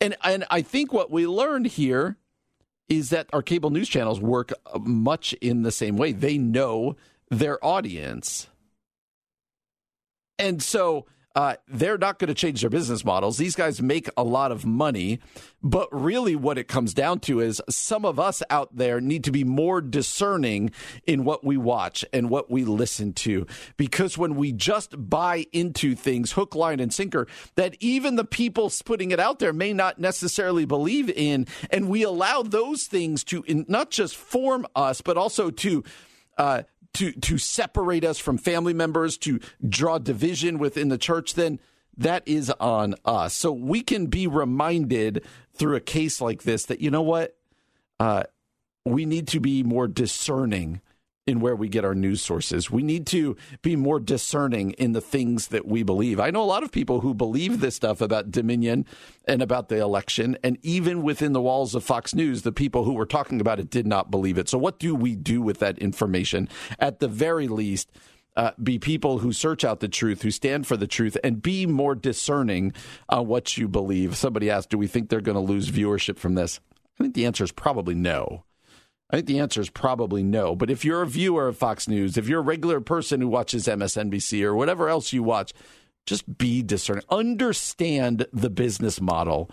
And, 0.00 0.16
and 0.22 0.44
I 0.50 0.62
think 0.62 0.92
what 0.92 1.10
we 1.10 1.26
learned 1.26 1.66
here 1.66 2.16
is 2.88 3.10
that 3.10 3.28
our 3.32 3.42
cable 3.42 3.70
news 3.70 3.88
channels 3.88 4.20
work 4.20 4.52
much 4.80 5.32
in 5.34 5.62
the 5.62 5.72
same 5.72 5.96
way. 5.96 6.12
They 6.12 6.38
know 6.38 6.96
their 7.30 7.62
audience. 7.64 8.48
And 10.38 10.62
so 10.62 11.06
uh, 11.38 11.54
they're 11.68 11.96
not 11.96 12.18
going 12.18 12.26
to 12.26 12.34
change 12.34 12.62
their 12.62 12.68
business 12.68 13.04
models. 13.04 13.36
These 13.38 13.54
guys 13.54 13.80
make 13.80 14.08
a 14.16 14.24
lot 14.24 14.50
of 14.50 14.66
money. 14.66 15.20
But 15.62 15.88
really, 15.92 16.34
what 16.34 16.58
it 16.58 16.66
comes 16.66 16.92
down 16.92 17.20
to 17.20 17.38
is 17.38 17.62
some 17.70 18.04
of 18.04 18.18
us 18.18 18.42
out 18.50 18.74
there 18.74 19.00
need 19.00 19.22
to 19.22 19.30
be 19.30 19.44
more 19.44 19.80
discerning 19.80 20.72
in 21.06 21.22
what 21.22 21.44
we 21.44 21.56
watch 21.56 22.04
and 22.12 22.28
what 22.28 22.50
we 22.50 22.64
listen 22.64 23.12
to. 23.12 23.46
Because 23.76 24.18
when 24.18 24.34
we 24.34 24.50
just 24.50 25.08
buy 25.08 25.46
into 25.52 25.94
things, 25.94 26.32
hook, 26.32 26.56
line, 26.56 26.80
and 26.80 26.92
sinker, 26.92 27.28
that 27.54 27.76
even 27.78 28.16
the 28.16 28.24
people 28.24 28.72
putting 28.84 29.12
it 29.12 29.20
out 29.20 29.38
there 29.38 29.52
may 29.52 29.72
not 29.72 30.00
necessarily 30.00 30.64
believe 30.64 31.08
in, 31.08 31.46
and 31.70 31.88
we 31.88 32.02
allow 32.02 32.42
those 32.42 32.88
things 32.88 33.22
to 33.22 33.44
not 33.68 33.92
just 33.92 34.16
form 34.16 34.66
us, 34.74 35.00
but 35.02 35.16
also 35.16 35.50
to 35.50 35.84
uh, 36.36 36.62
to 36.94 37.12
to 37.12 37.38
separate 37.38 38.04
us 38.04 38.18
from 38.18 38.38
family 38.38 38.72
members, 38.72 39.16
to 39.18 39.40
draw 39.66 39.98
division 39.98 40.58
within 40.58 40.88
the 40.88 40.98
church, 40.98 41.34
then 41.34 41.60
that 41.96 42.22
is 42.26 42.50
on 42.60 42.94
us. 43.04 43.34
So 43.34 43.52
we 43.52 43.82
can 43.82 44.06
be 44.06 44.26
reminded 44.26 45.24
through 45.54 45.76
a 45.76 45.80
case 45.80 46.20
like 46.20 46.44
this 46.44 46.64
that 46.66 46.80
you 46.80 46.90
know 46.90 47.02
what, 47.02 47.36
uh, 47.98 48.24
we 48.84 49.04
need 49.04 49.28
to 49.28 49.40
be 49.40 49.62
more 49.62 49.88
discerning 49.88 50.80
in 51.28 51.40
where 51.40 51.54
we 51.54 51.68
get 51.68 51.84
our 51.84 51.94
news 51.94 52.22
sources. 52.22 52.70
We 52.70 52.82
need 52.82 53.06
to 53.08 53.36
be 53.60 53.76
more 53.76 54.00
discerning 54.00 54.70
in 54.72 54.92
the 54.92 55.00
things 55.02 55.48
that 55.48 55.68
we 55.68 55.82
believe. 55.82 56.18
I 56.18 56.30
know 56.30 56.42
a 56.42 56.44
lot 56.44 56.62
of 56.62 56.72
people 56.72 57.02
who 57.02 57.12
believe 57.12 57.60
this 57.60 57.76
stuff 57.76 58.00
about 58.00 58.30
Dominion 58.30 58.86
and 59.26 59.42
about 59.42 59.68
the 59.68 59.76
election. 59.76 60.38
And 60.42 60.56
even 60.62 61.02
within 61.02 61.34
the 61.34 61.42
walls 61.42 61.74
of 61.74 61.84
Fox 61.84 62.14
News, 62.14 62.42
the 62.42 62.50
people 62.50 62.84
who 62.84 62.94
were 62.94 63.04
talking 63.04 63.42
about 63.42 63.60
it 63.60 63.68
did 63.68 63.86
not 63.86 64.10
believe 64.10 64.38
it. 64.38 64.48
So, 64.48 64.56
what 64.56 64.78
do 64.78 64.94
we 64.94 65.14
do 65.14 65.42
with 65.42 65.58
that 65.58 65.78
information? 65.78 66.48
At 66.78 67.00
the 67.00 67.08
very 67.08 67.46
least, 67.46 67.90
uh, 68.34 68.52
be 68.62 68.78
people 68.78 69.18
who 69.18 69.30
search 69.30 69.64
out 69.64 69.80
the 69.80 69.88
truth, 69.88 70.22
who 70.22 70.30
stand 70.30 70.66
for 70.66 70.78
the 70.78 70.86
truth, 70.86 71.18
and 71.22 71.42
be 71.42 71.66
more 71.66 71.94
discerning 71.94 72.72
on 73.10 73.26
what 73.26 73.58
you 73.58 73.68
believe. 73.68 74.16
Somebody 74.16 74.48
asked, 74.48 74.70
Do 74.70 74.78
we 74.78 74.86
think 74.86 75.10
they're 75.10 75.20
going 75.20 75.34
to 75.34 75.40
lose 75.42 75.70
viewership 75.70 76.16
from 76.16 76.36
this? 76.36 76.58
I 76.98 77.02
think 77.02 77.14
the 77.14 77.26
answer 77.26 77.44
is 77.44 77.52
probably 77.52 77.94
no. 77.94 78.44
I 79.10 79.16
think 79.16 79.26
the 79.26 79.38
answer 79.38 79.60
is 79.60 79.70
probably 79.70 80.22
no. 80.22 80.54
But 80.54 80.70
if 80.70 80.84
you're 80.84 81.02
a 81.02 81.06
viewer 81.06 81.48
of 81.48 81.56
Fox 81.56 81.88
News, 81.88 82.18
if 82.18 82.28
you're 82.28 82.40
a 82.40 82.42
regular 82.42 82.80
person 82.80 83.20
who 83.20 83.28
watches 83.28 83.66
MSNBC 83.66 84.42
or 84.42 84.54
whatever 84.54 84.88
else 84.88 85.12
you 85.12 85.22
watch, 85.22 85.52
just 86.06 86.38
be 86.38 86.62
discerning. 86.62 87.04
Understand 87.08 88.26
the 88.32 88.50
business 88.50 89.00
model 89.00 89.50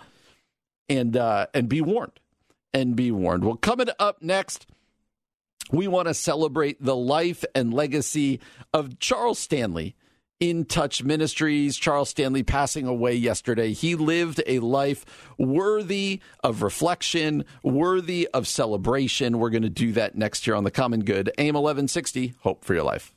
and 0.88 1.16
uh, 1.16 1.46
and 1.54 1.68
be 1.68 1.80
warned. 1.80 2.20
And 2.72 2.94
be 2.94 3.10
warned. 3.10 3.44
Well, 3.44 3.56
coming 3.56 3.88
up 3.98 4.20
next, 4.20 4.66
we 5.70 5.88
want 5.88 6.08
to 6.08 6.14
celebrate 6.14 6.82
the 6.82 6.96
life 6.96 7.42
and 7.54 7.72
legacy 7.72 8.40
of 8.74 8.98
Charles 8.98 9.38
Stanley 9.38 9.96
in 10.40 10.64
Touch 10.64 11.02
Ministries. 11.02 11.76
Charles 11.76 12.10
Stanley 12.10 12.42
passing 12.42 12.86
away 12.86 13.14
yesterday. 13.14 13.72
He 13.72 13.94
lived 13.94 14.42
a 14.46 14.58
life 14.58 15.04
worthy 15.38 16.20
of 16.44 16.62
reflection, 16.62 17.44
worthy 17.62 18.28
of 18.34 18.46
celebration. 18.46 19.38
We're 19.38 19.50
going 19.50 19.62
to 19.62 19.70
do 19.70 19.92
that 19.92 20.16
next 20.16 20.46
year 20.46 20.56
on 20.56 20.64
The 20.64 20.70
Common 20.70 21.04
Good. 21.04 21.30
AM 21.38 21.54
1160, 21.54 22.34
Hope 22.40 22.64
for 22.64 22.74
Your 22.74 22.84
Life. 22.84 23.14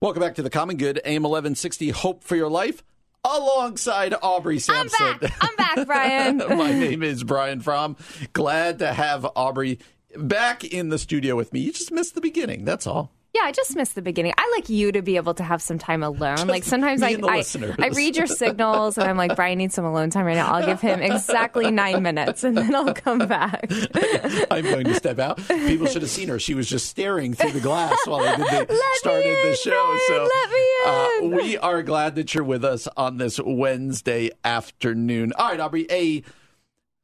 Welcome 0.00 0.20
back 0.20 0.34
to 0.34 0.42
the 0.42 0.50
Common 0.50 0.76
Good, 0.76 1.00
AM 1.04 1.22
1160, 1.22 1.90
Hope 1.90 2.24
for 2.24 2.36
Your 2.36 2.50
Life, 2.50 2.84
alongside 3.24 4.14
Aubrey 4.20 4.58
Sampson. 4.58 5.06
I'm 5.06 5.18
back. 5.18 5.36
I'm 5.40 5.56
back, 5.56 5.86
Brian. 5.86 6.38
My 6.58 6.72
name 6.72 7.02
is 7.02 7.24
Brian 7.24 7.60
Fromm. 7.60 7.96
Glad 8.34 8.80
to 8.80 8.92
have 8.92 9.26
Aubrey 9.34 9.78
back 10.14 10.62
in 10.62 10.90
the 10.90 10.98
studio 10.98 11.36
with 11.36 11.54
me. 11.54 11.60
You 11.60 11.72
just 11.72 11.90
missed 11.90 12.14
the 12.14 12.20
beginning, 12.20 12.66
that's 12.66 12.86
all. 12.86 13.13
Yeah, 13.34 13.42
I 13.42 13.50
just 13.50 13.74
missed 13.74 13.96
the 13.96 14.02
beginning. 14.02 14.32
I 14.38 14.48
like 14.54 14.68
you 14.68 14.92
to 14.92 15.02
be 15.02 15.16
able 15.16 15.34
to 15.34 15.42
have 15.42 15.60
some 15.60 15.76
time 15.76 16.04
alone. 16.04 16.46
like 16.46 16.62
sometimes 16.62 17.02
I, 17.02 17.16
I, 17.20 17.44
I 17.80 17.88
read 17.88 18.16
your 18.16 18.28
signals 18.28 18.96
and 18.96 19.10
I'm 19.10 19.16
like, 19.16 19.34
Brian 19.34 19.58
needs 19.58 19.74
some 19.74 19.84
alone 19.84 20.10
time 20.10 20.24
right 20.24 20.36
now. 20.36 20.52
I'll 20.52 20.64
give 20.64 20.80
him 20.80 21.00
exactly 21.02 21.72
nine 21.72 22.00
minutes 22.04 22.44
and 22.44 22.56
then 22.56 22.72
I'll 22.72 22.94
come 22.94 23.18
back. 23.18 23.66
I'm 24.52 24.62
going 24.62 24.84
to 24.84 24.94
step 24.94 25.18
out. 25.18 25.38
People 25.48 25.88
should 25.88 26.02
have 26.02 26.12
seen 26.12 26.28
her. 26.28 26.38
She 26.38 26.54
was 26.54 26.68
just 26.68 26.86
staring 26.86 27.34
through 27.34 27.50
the 27.50 27.60
glass 27.60 27.98
while 28.06 28.20
I 28.20 28.36
did 28.36 28.68
the, 28.68 28.82
started 28.94 29.26
in, 29.26 29.50
the 29.50 29.56
show. 29.56 29.70
Brian, 29.70 30.00
so 30.06 30.28
let 30.32 30.50
me 30.50 31.26
in. 31.26 31.34
Uh, 31.34 31.36
we 31.36 31.58
are 31.58 31.82
glad 31.82 32.14
that 32.14 32.34
you're 32.34 32.44
with 32.44 32.64
us 32.64 32.86
on 32.96 33.16
this 33.16 33.40
Wednesday 33.44 34.30
afternoon. 34.44 35.32
All 35.36 35.50
right, 35.50 35.58
Aubrey, 35.58 35.88
a 35.90 36.22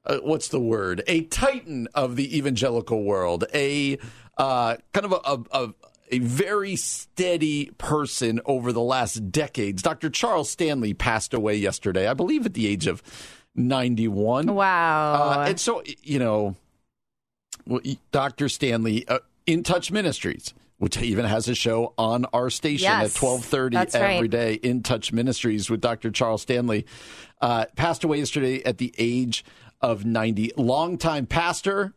uh, 0.06 0.18
what's 0.22 0.48
the 0.48 0.60
word? 0.60 1.02
A 1.08 1.22
titan 1.22 1.88
of 1.92 2.14
the 2.14 2.38
evangelical 2.38 3.02
world, 3.02 3.44
a 3.52 3.98
uh, 4.38 4.76
kind 4.92 5.06
of 5.06 5.12
a, 5.12 5.56
a, 5.58 5.64
a 5.64 5.74
a 6.10 6.18
very 6.18 6.76
steady 6.76 7.70
person 7.78 8.40
over 8.44 8.72
the 8.72 8.80
last 8.80 9.30
decades. 9.30 9.82
Dr. 9.82 10.10
Charles 10.10 10.50
Stanley 10.50 10.94
passed 10.94 11.34
away 11.34 11.56
yesterday, 11.56 12.06
I 12.08 12.14
believe, 12.14 12.46
at 12.46 12.54
the 12.54 12.66
age 12.66 12.86
of 12.86 13.02
91. 13.54 14.54
Wow. 14.54 15.14
Uh, 15.14 15.44
and 15.48 15.60
so, 15.60 15.82
you 16.02 16.18
know, 16.18 16.56
Dr. 18.12 18.48
Stanley, 18.48 19.06
uh, 19.08 19.18
In 19.46 19.62
Touch 19.62 19.90
Ministries, 19.92 20.54
which 20.78 21.00
even 21.00 21.24
has 21.24 21.48
a 21.48 21.54
show 21.54 21.92
on 21.98 22.24
our 22.32 22.50
station 22.50 22.84
Yes, 22.84 23.16
at 23.16 23.22
1230 23.22 23.76
that's 23.76 23.94
every 23.94 24.20
right. 24.22 24.30
day, 24.30 24.54
In 24.54 24.82
Touch 24.82 25.12
Ministries 25.12 25.68
with 25.70 25.80
Dr. 25.80 26.10
Charles 26.10 26.42
Stanley, 26.42 26.86
uh, 27.40 27.66
passed 27.76 28.02
away 28.04 28.18
yesterday 28.18 28.62
at 28.64 28.78
the 28.78 28.94
age 28.98 29.44
of 29.80 30.04
90. 30.04 30.52
Longtime 30.56 31.26
pastor, 31.26 31.92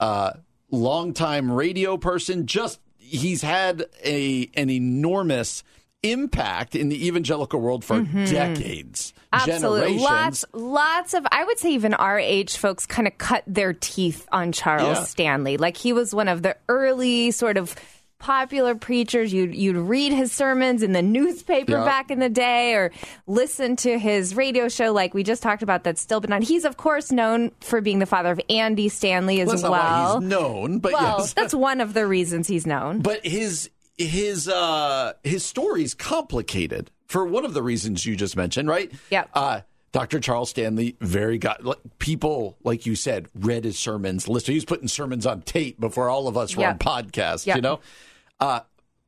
uh, 0.00 0.32
longtime 0.70 1.50
radio 1.50 1.96
person, 1.96 2.46
just 2.46 2.80
he's 3.08 3.42
had 3.42 3.86
a 4.04 4.48
an 4.54 4.70
enormous 4.70 5.64
impact 6.02 6.76
in 6.76 6.88
the 6.88 7.06
evangelical 7.08 7.60
world 7.60 7.84
for 7.84 8.00
decades, 8.02 9.12
Mm-hmm. 9.32 9.50
Absolutely. 9.50 9.80
generations. 9.98 10.02
Lots, 10.02 10.44
lots 10.54 11.14
of, 11.14 11.26
I 11.30 11.44
would 11.44 11.58
say 11.58 11.72
even 11.72 11.92
our 11.92 12.18
age 12.18 12.56
folks 12.56 12.86
kind 12.86 13.06
of 13.06 13.18
cut 13.18 13.42
their 13.46 13.74
teeth 13.74 14.26
on 14.32 14.52
Charles 14.52 14.96
Yeah. 14.96 15.02
Stanley. 15.04 15.56
Like 15.58 15.76
he 15.76 15.92
was 15.92 16.14
one 16.14 16.28
of 16.28 16.42
the 16.42 16.56
early 16.68 17.30
sort 17.32 17.58
of 17.58 17.74
popular 18.18 18.74
preachers. 18.74 19.32
You'd, 19.32 19.54
you'd 19.54 19.76
read 19.76 20.12
his 20.12 20.32
sermons 20.32 20.82
in 20.82 20.92
the 20.92 21.02
newspaper 21.02 21.72
Yeah. 21.72 21.84
back 21.84 22.10
in 22.10 22.18
the 22.18 22.28
day 22.28 22.74
or 22.74 22.90
listen 23.26 23.76
to 23.76 23.98
his 23.98 24.34
radio 24.34 24.68
show 24.68 24.92
like 24.92 25.14
we 25.14 25.22
just 25.22 25.42
talked 25.42 25.62
about 25.62 25.84
that's 25.84 26.00
still 26.00 26.20
been 26.20 26.32
on. 26.32 26.42
He's, 26.42 26.64
of 26.64 26.76
course, 26.76 27.12
known 27.12 27.52
for 27.60 27.80
being 27.80 27.98
the 28.00 28.06
father 28.06 28.30
of 28.32 28.40
Andy 28.50 28.88
Stanley 28.88 29.40
as 29.40 29.62
well. 29.62 29.70
why 29.72 30.14
he's 30.20 30.28
known, 30.28 30.78
but 30.80 30.92
well, 30.92 31.16
yes. 31.20 31.32
that's 31.34 31.54
one 31.54 31.80
of 31.80 31.94
the 31.94 32.06
reasons 32.06 32.48
he's 32.48 32.66
known. 32.66 33.00
But 33.08 33.24
his 33.24 33.70
his 33.96 34.48
uh 34.48 35.14
his 35.24 35.44
story's 35.44 35.94
complicated 35.94 36.90
for 37.06 37.24
one 37.24 37.44
of 37.44 37.54
the 37.54 37.62
reasons 37.62 38.04
you 38.06 38.14
just 38.16 38.36
mentioned, 38.36 38.68
right? 38.68 38.92
Yeah. 39.10 39.24
Uh 39.34 39.60
Dr. 39.92 40.20
Charles 40.20 40.50
Stanley, 40.50 40.96
very 41.00 41.38
got 41.38 41.64
like, 41.64 41.78
people 41.98 42.58
like 42.62 42.86
you 42.86 42.94
said 42.94 43.28
read 43.34 43.64
his 43.64 43.78
sermons. 43.78 44.28
Listen, 44.28 44.52
he 44.52 44.56
was 44.56 44.64
putting 44.64 44.88
sermons 44.88 45.26
on 45.26 45.42
tape 45.42 45.80
before 45.80 46.08
all 46.10 46.28
of 46.28 46.36
us 46.36 46.56
were 46.56 46.64
on 46.66 46.78
podcasts. 46.78 47.46
You 47.56 47.62
know, 47.62 47.80
uh, 48.40 48.60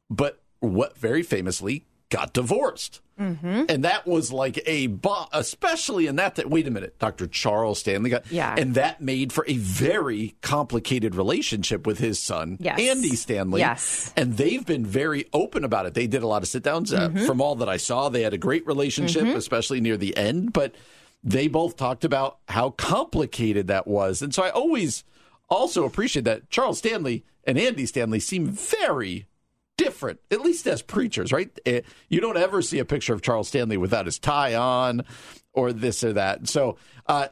but 0.08 0.40
what 0.60 0.96
very 0.96 1.22
famously 1.22 1.84
got 2.10 2.32
divorced, 2.32 3.00
mm-hmm. 3.18 3.64
and 3.68 3.84
that 3.84 4.06
was 4.06 4.32
like 4.32 4.60
a 4.66 4.88
bo- 4.88 5.26
especially 5.32 6.06
in 6.08 6.16
that. 6.16 6.34
That 6.34 6.50
wait 6.50 6.66
a 6.66 6.70
minute, 6.70 6.98
Dr. 6.98 7.26
Charles 7.28 7.78
Stanley 7.78 8.10
got 8.10 8.30
Yeah. 8.30 8.54
and 8.58 8.74
that 8.74 9.00
made 9.00 9.32
for 9.32 9.44
a 9.48 9.56
very 9.56 10.34
complicated 10.42 11.14
relationship 11.14 11.86
with 11.86 11.98
his 11.98 12.18
son, 12.18 12.56
Yes. 12.60 12.78
Andy 12.80 13.14
Stanley. 13.16 13.60
Yes. 13.60 14.12
And 14.16 14.36
they've 14.36 14.66
been 14.66 14.84
very 14.84 15.26
open 15.32 15.64
about 15.64 15.86
it. 15.86 15.94
They 15.94 16.06
did 16.08 16.22
a 16.22 16.26
lot 16.26 16.42
of 16.42 16.48
sit 16.48 16.62
downs. 16.64 16.92
Uh, 16.92 17.08
Mm-hmm. 17.08 17.26
from 17.26 17.40
all 17.40 17.54
that 17.56 17.68
I 17.68 17.76
saw, 17.76 18.08
they 18.08 18.22
had 18.22 18.34
a 18.34 18.38
great 18.38 18.66
relationship, 18.66 19.24
especially 19.28 19.80
near 19.80 19.96
the 19.96 20.16
end. 20.16 20.52
But 20.52 20.74
they 21.22 21.46
both 21.48 21.76
talked 21.76 22.04
about 22.04 22.38
how 22.48 22.70
complicated 22.70 23.66
that 23.68 23.86
was. 23.86 24.20
And 24.22 24.34
so 24.34 24.42
I 24.42 24.50
always 24.50 25.04
also 25.48 25.84
appreciate 25.84 26.24
that 26.24 26.50
Charles 26.50 26.78
Stanley 26.78 27.24
and 27.44 27.58
Andy 27.58 27.86
Stanley 27.86 28.20
seem 28.20 28.46
very 28.48 29.26
different, 29.84 30.20
at 30.30 30.40
least 30.42 30.66
as 30.66 30.82
preachers, 30.82 31.32
right? 31.32 31.50
Eh, 31.64 31.80
You 32.08 32.20
don't 32.20 32.36
ever 32.36 32.60
see 32.62 32.78
a 32.80 32.84
picture 32.84 33.14
of 33.14 33.22
Charles 33.22 33.48
Stanley 33.48 33.76
without 33.78 34.04
his 34.06 34.18
tie 34.18 34.54
on 34.54 35.04
or 35.52 35.72
this 35.72 36.04
or 36.04 36.12
that. 36.12 36.48
So 36.48 36.76
uh, 37.06 37.28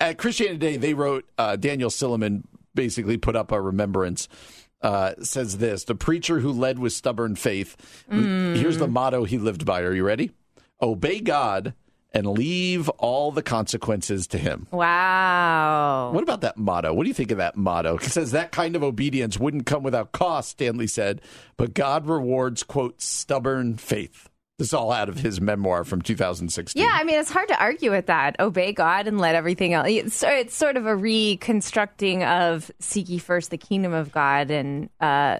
at 0.00 0.16
Christianity 0.16 0.58
Today, 0.58 0.76
they 0.78 0.94
wrote, 0.94 1.28
uh, 1.36 1.56
Daniel 1.56 1.90
Silliman 1.90 2.44
basically 2.74 3.18
put 3.18 3.36
up 3.36 3.52
a 3.52 3.60
remembrance. 3.60 4.28
Uh, 4.82 5.12
says 5.20 5.58
this 5.58 5.84
the 5.84 5.94
preacher 5.94 6.40
who 6.40 6.50
led 6.50 6.78
with 6.78 6.94
stubborn 6.94 7.36
faith. 7.36 7.76
Here's 8.10 8.78
the 8.78 8.88
motto 8.88 9.24
he 9.24 9.36
lived 9.36 9.66
by. 9.66 9.82
Are 9.82 9.92
you 9.94 10.04
ready? 10.04 10.30
Obey 10.80 11.20
God 11.20 11.74
and 12.12 12.26
leave 12.26 12.88
all 12.90 13.30
the 13.30 13.42
consequences 13.42 14.26
to 14.28 14.38
him. 14.38 14.66
wow. 14.70 16.10
What 16.12 16.22
about 16.22 16.40
that 16.42 16.56
motto? 16.56 16.92
What 16.92 17.04
do 17.04 17.08
you 17.08 17.14
think 17.14 17.30
of 17.30 17.38
that 17.38 17.56
motto? 17.56 17.96
It 17.96 18.04
says 18.04 18.32
that 18.32 18.52
kind 18.52 18.76
of 18.76 18.82
obedience 18.82 19.38
wouldn't 19.38 19.66
come 19.66 19.82
without 19.82 20.12
cost, 20.12 20.50
Stanley 20.50 20.86
said, 20.86 21.20
but 21.56 21.74
God 21.74 22.06
rewards, 22.06 22.62
quote, 22.62 23.00
stubborn 23.00 23.76
faith. 23.76 24.28
This 24.58 24.68
is 24.68 24.74
all 24.74 24.92
out 24.92 25.08
of 25.08 25.18
his 25.18 25.40
memoir 25.40 25.84
from 25.84 26.02
2016. 26.02 26.82
Yeah, 26.82 26.90
I 26.92 27.02
mean, 27.04 27.18
it's 27.18 27.30
hard 27.30 27.48
to 27.48 27.58
argue 27.58 27.90
with 27.90 28.06
that. 28.06 28.38
Obey 28.38 28.74
God 28.74 29.06
and 29.06 29.18
let 29.18 29.34
everything 29.34 29.72
else. 29.72 29.86
It's, 29.88 30.22
it's 30.22 30.54
sort 30.54 30.76
of 30.76 30.84
a 30.84 30.94
reconstructing 30.94 32.24
of 32.24 32.70
seek 32.78 33.08
ye 33.08 33.16
first 33.16 33.48
the 33.50 33.56
kingdom 33.56 33.94
of 33.94 34.12
God 34.12 34.50
and 34.50 34.90
uh, 35.00 35.38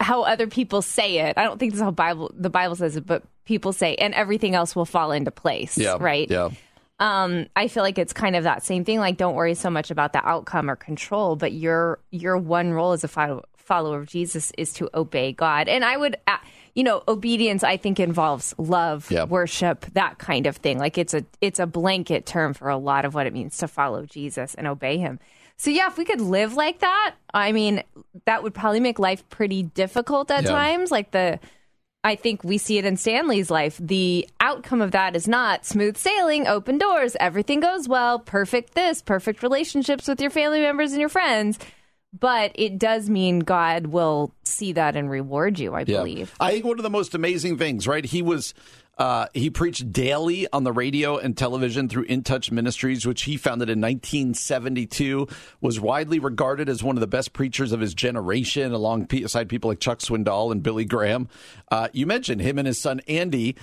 how 0.00 0.22
other 0.22 0.46
people 0.46 0.82
say 0.82 1.18
it. 1.18 1.38
I 1.38 1.44
don't 1.44 1.58
think 1.58 1.72
this 1.72 1.78
is 1.80 1.84
how 1.84 1.90
Bible 1.90 2.30
the 2.34 2.50
Bible 2.50 2.76
says 2.76 2.96
it, 2.96 3.06
but 3.06 3.22
people 3.44 3.72
say, 3.72 3.94
and 3.96 4.14
everything 4.14 4.54
else 4.54 4.74
will 4.76 4.84
fall 4.84 5.12
into 5.12 5.30
place. 5.30 5.78
Yeah. 5.78 5.96
right. 6.00 6.30
Yeah. 6.30 6.50
Um, 6.98 7.46
I 7.54 7.68
feel 7.68 7.82
like 7.82 7.98
it's 7.98 8.12
kind 8.14 8.36
of 8.36 8.44
that 8.44 8.62
same 8.62 8.84
thing. 8.84 8.98
Like, 9.00 9.18
don't 9.18 9.34
worry 9.34 9.54
so 9.54 9.68
much 9.68 9.90
about 9.90 10.12
the 10.14 10.26
outcome 10.26 10.70
or 10.70 10.76
control, 10.76 11.36
but 11.36 11.52
your 11.52 11.98
your 12.10 12.36
one 12.38 12.72
role 12.72 12.92
as 12.92 13.04
a 13.04 13.08
follow, 13.08 13.44
follower 13.56 13.98
of 13.98 14.06
Jesus 14.06 14.50
is 14.56 14.72
to 14.74 14.88
obey 14.94 15.32
God. 15.32 15.68
And 15.68 15.84
I 15.84 15.96
would, 15.96 16.16
uh, 16.26 16.38
you 16.74 16.84
know, 16.84 17.02
obedience. 17.06 17.62
I 17.64 17.76
think 17.76 18.00
involves 18.00 18.54
love, 18.56 19.10
Yeah. 19.10 19.24
worship, 19.24 19.86
that 19.92 20.18
kind 20.18 20.46
of 20.46 20.56
thing. 20.56 20.78
Like, 20.78 20.96
it's 20.96 21.12
a 21.12 21.24
it's 21.42 21.58
a 21.58 21.66
blanket 21.66 22.24
term 22.24 22.54
for 22.54 22.68
a 22.70 22.78
lot 22.78 23.04
of 23.04 23.12
what 23.14 23.26
it 23.26 23.32
means 23.34 23.58
to 23.58 23.68
follow 23.68 24.06
Jesus 24.06 24.54
and 24.54 24.66
obey 24.66 24.96
Him. 24.98 25.20
So 25.58 25.70
yeah, 25.70 25.86
if 25.86 25.96
we 25.96 26.04
could 26.04 26.20
live 26.20 26.54
like 26.54 26.80
that, 26.80 27.14
I 27.32 27.52
mean, 27.52 27.82
that 28.26 28.42
would 28.42 28.54
probably 28.54 28.80
make 28.80 28.98
life 28.98 29.28
pretty 29.30 29.62
difficult 29.62 30.30
at 30.30 30.44
Yeah. 30.44 30.50
times. 30.50 30.90
Like 30.90 31.10
the 31.12 31.38
I 32.04 32.14
think 32.14 32.44
we 32.44 32.56
see 32.56 32.78
it 32.78 32.84
in 32.84 32.96
Stanley's 32.96 33.50
life. 33.50 33.78
The 33.82 34.28
outcome 34.38 34.80
of 34.80 34.92
that 34.92 35.16
is 35.16 35.26
not 35.26 35.66
smooth 35.66 35.96
sailing, 35.96 36.46
open 36.46 36.78
doors, 36.78 37.16
everything 37.18 37.58
goes 37.58 37.88
well, 37.88 38.20
perfect 38.20 38.74
this, 38.74 39.02
perfect 39.02 39.42
relationships 39.42 40.06
with 40.06 40.20
your 40.20 40.30
family 40.30 40.60
members 40.60 40.92
and 40.92 41.00
your 41.00 41.08
friends. 41.08 41.58
But 42.16 42.52
it 42.54 42.78
does 42.78 43.10
mean 43.10 43.40
God 43.40 43.88
will 43.88 44.32
see 44.44 44.72
that 44.74 44.94
and 44.94 45.10
reward 45.10 45.58
you, 45.58 45.74
I 45.74 45.82
believe. 45.82 46.32
I 46.38 46.52
think 46.52 46.64
one 46.64 46.78
of 46.78 46.84
the 46.84 46.90
most 46.90 47.12
amazing 47.14 47.58
things, 47.58 47.88
right? 47.88 48.04
He 48.04 48.22
was 48.22 48.54
uh, 48.98 49.26
he 49.34 49.50
preached 49.50 49.92
daily 49.92 50.46
on 50.52 50.64
the 50.64 50.72
radio 50.72 51.18
and 51.18 51.36
television 51.36 51.88
through 51.88 52.04
In 52.04 52.22
Touch 52.22 52.50
Ministries, 52.50 53.06
which 53.06 53.22
he 53.24 53.36
founded 53.36 53.68
in 53.68 53.80
1972. 53.80 55.28
Was 55.60 55.78
widely 55.78 56.18
regarded 56.18 56.68
as 56.68 56.82
one 56.82 56.96
of 56.96 57.00
the 57.00 57.06
best 57.06 57.32
preachers 57.32 57.72
of 57.72 57.80
his 57.80 57.94
generation, 57.94 58.72
alongside 58.72 59.48
people 59.48 59.68
like 59.68 59.80
Chuck 59.80 59.98
Swindoll 59.98 60.50
and 60.50 60.62
Billy 60.62 60.84
Graham. 60.84 61.28
Uh, 61.70 61.88
you 61.92 62.06
mentioned 62.06 62.40
him 62.40 62.58
and 62.58 62.66
his 62.66 62.80
son 62.80 63.00
Andy. 63.06 63.56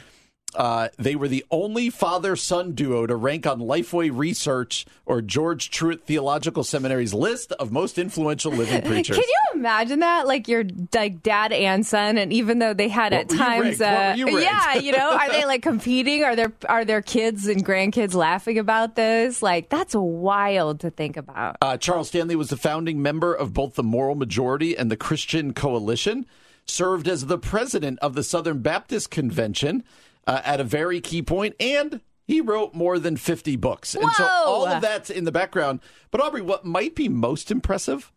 Uh, 0.55 0.89
they 0.97 1.15
were 1.15 1.27
the 1.27 1.45
only 1.51 1.89
father 1.89 2.35
son 2.35 2.73
duo 2.73 3.05
to 3.05 3.15
rank 3.15 3.47
on 3.47 3.59
Lifeway 3.59 4.09
Research 4.13 4.85
or 5.05 5.21
George 5.21 5.69
Truett 5.69 6.05
Theological 6.05 6.63
Seminary's 6.63 7.13
list 7.13 7.51
of 7.53 7.71
most 7.71 7.97
influential 7.97 8.51
living 8.51 8.81
preachers. 8.85 9.17
Can 9.17 9.25
you 9.27 9.59
imagine 9.59 9.99
that? 9.99 10.27
Like 10.27 10.47
your 10.47 10.63
like 10.93 11.23
dad 11.23 11.51
and 11.51 11.85
son, 11.85 12.17
and 12.17 12.31
even 12.31 12.59
though 12.59 12.73
they 12.73 12.89
had 12.89 13.13
What 13.13 13.21
at 13.21 13.29
times, 13.29 13.81
uh, 13.81 14.13
you 14.15 14.39
yeah, 14.39 14.75
you 14.75 14.91
know, 14.91 15.11
are 15.11 15.29
they 15.31 15.45
like 15.45 15.61
competing? 15.61 16.23
Are 16.23 16.35
there 16.35 16.53
are 16.67 16.85
their 16.85 17.01
kids 17.01 17.47
and 17.47 17.65
grandkids 17.65 18.13
laughing 18.13 18.59
about 18.59 18.95
this? 18.95 19.41
Like 19.41 19.69
that's 19.69 19.95
wild 19.95 20.81
to 20.81 20.89
think 20.89 21.17
about. 21.17 21.57
Uh, 21.61 21.77
Charles 21.77 22.09
Stanley 22.09 22.35
was 22.35 22.49
the 22.49 22.57
founding 22.57 23.01
member 23.01 23.33
of 23.33 23.53
both 23.53 23.75
the 23.75 23.83
Moral 23.83 24.15
Majority 24.15 24.77
and 24.77 24.91
the 24.91 24.97
Christian 24.97 25.53
Coalition, 25.53 26.25
served 26.65 27.07
as 27.07 27.25
the 27.25 27.37
president 27.37 27.99
of 27.99 28.13
the 28.13 28.23
Southern 28.23 28.61
Baptist 28.61 29.11
Convention 29.11 29.83
uh, 30.27 30.41
at 30.43 30.59
a 30.59 30.63
very 30.63 31.01
key 31.01 31.21
point, 31.21 31.55
and 31.59 32.01
he 32.25 32.41
wrote 32.41 32.73
more 32.73 32.99
than 32.99 33.17
50 33.17 33.55
books. 33.57 33.95
And 33.95 34.09
so 34.11 34.25
all 34.25 34.65
of 34.65 34.81
that's 34.81 35.09
in 35.09 35.25
the 35.25 35.31
background. 35.31 35.81
But 36.11 36.21
Aubrey, 36.21 36.41
what 36.41 36.65
might 36.65 36.95
be 36.95 37.09
most 37.09 37.51
impressive 37.51 38.11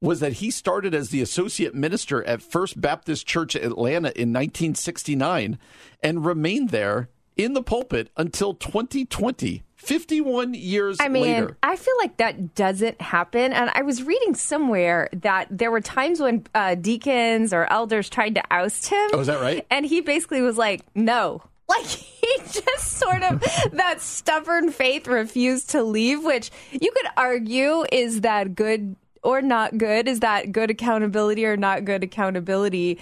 was 0.00 0.20
that 0.20 0.34
he 0.34 0.50
started 0.50 0.94
as 0.94 1.10
the 1.10 1.22
associate 1.22 1.74
minister 1.74 2.22
at 2.24 2.42
First 2.42 2.80
Baptist 2.80 3.26
Church 3.26 3.54
Atlanta 3.54 4.08
in 4.08 4.32
1969 4.32 5.58
and 6.02 6.26
remained 6.26 6.70
there 6.70 7.08
in 7.36 7.54
the 7.54 7.62
pulpit 7.62 8.10
until 8.16 8.54
2020. 8.54 9.62
51 9.84 10.54
years 10.54 10.98
I 11.00 11.08
mean, 11.08 11.22
later. 11.22 11.56
I 11.62 11.76
feel 11.76 11.94
like 11.98 12.16
that 12.18 12.54
doesn't 12.54 13.00
happen. 13.00 13.52
And 13.52 13.70
I 13.74 13.82
was 13.82 14.02
reading 14.02 14.34
somewhere 14.34 15.08
that 15.12 15.48
there 15.50 15.70
were 15.70 15.80
times 15.80 16.20
when 16.20 16.46
uh, 16.54 16.74
deacons 16.74 17.52
or 17.52 17.70
elders 17.72 18.08
tried 18.08 18.34
to 18.36 18.42
oust 18.50 18.88
him. 18.88 19.10
Oh, 19.12 19.20
is 19.20 19.26
that 19.26 19.40
right? 19.40 19.66
And 19.70 19.86
he 19.86 20.00
basically 20.00 20.42
was 20.42 20.58
like, 20.58 20.82
no. 20.94 21.42
Like 21.66 21.86
he 21.86 22.28
just 22.42 22.98
sort 22.98 23.22
of 23.22 23.40
that 23.72 24.02
stubborn 24.02 24.70
faith 24.70 25.06
refused 25.06 25.70
to 25.70 25.82
leave, 25.82 26.22
which 26.22 26.50
you 26.70 26.92
could 26.92 27.10
argue 27.16 27.86
is 27.90 28.20
that 28.20 28.54
good 28.54 28.96
or 29.22 29.40
not 29.40 29.78
good? 29.78 30.06
Is 30.06 30.20
that 30.20 30.52
good 30.52 30.68
accountability 30.68 31.46
or 31.46 31.56
not 31.56 31.86
good 31.86 32.04
accountability? 32.04 32.98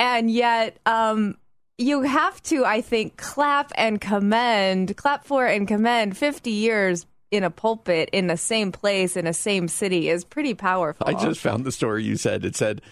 And 0.00 0.28
yet, 0.28 0.78
um, 0.86 1.36
you 1.80 2.02
have 2.02 2.42
to, 2.44 2.64
I 2.64 2.82
think, 2.82 3.16
clap 3.16 3.72
and 3.74 4.00
commend, 4.00 4.96
clap 4.96 5.24
for 5.24 5.46
and 5.46 5.66
commend 5.66 6.16
50 6.16 6.50
years 6.50 7.06
in 7.30 7.42
a 7.42 7.50
pulpit 7.50 8.10
in 8.12 8.26
the 8.26 8.36
same 8.36 8.72
place 8.72 9.16
in 9.16 9.24
the 9.24 9.32
same 9.32 9.68
city 9.68 10.08
is 10.08 10.24
pretty 10.24 10.52
powerful. 10.52 11.06
I 11.08 11.14
just 11.14 11.40
found 11.40 11.64
the 11.64 11.72
story 11.72 12.02
you 12.04 12.16
said. 12.16 12.44
It 12.44 12.56
said 12.56 12.82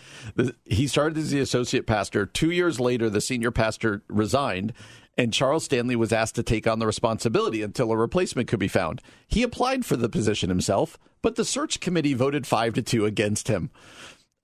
he 0.65 0.87
started 0.87 1.19
as 1.19 1.31
the 1.31 1.41
associate 1.41 1.87
pastor. 1.87 2.25
Two 2.25 2.51
years 2.51 2.79
later, 2.79 3.11
the 3.11 3.21
senior 3.21 3.51
pastor 3.51 4.03
resigned, 4.09 4.73
and 5.19 5.35
Charles 5.35 5.65
Stanley 5.65 5.97
was 5.97 6.13
asked 6.13 6.37
to 6.37 6.45
take 6.45 6.69
on 6.69 6.79
the 6.79 6.87
responsibility 6.87 7.63
until 7.63 7.91
a 7.91 7.97
replacement 7.97 8.49
could 8.49 8.61
be 8.61 8.69
found. 8.69 9.03
He 9.27 9.43
applied 9.43 9.85
for 9.85 9.97
the 9.97 10.09
position 10.09 10.49
himself, 10.49 10.99
but 11.21 11.35
the 11.35 11.45
search 11.45 11.81
committee 11.81 12.15
voted 12.15 12.47
five 12.47 12.75
to 12.75 12.83
two 12.83 13.05
against 13.07 13.49
him. 13.49 13.71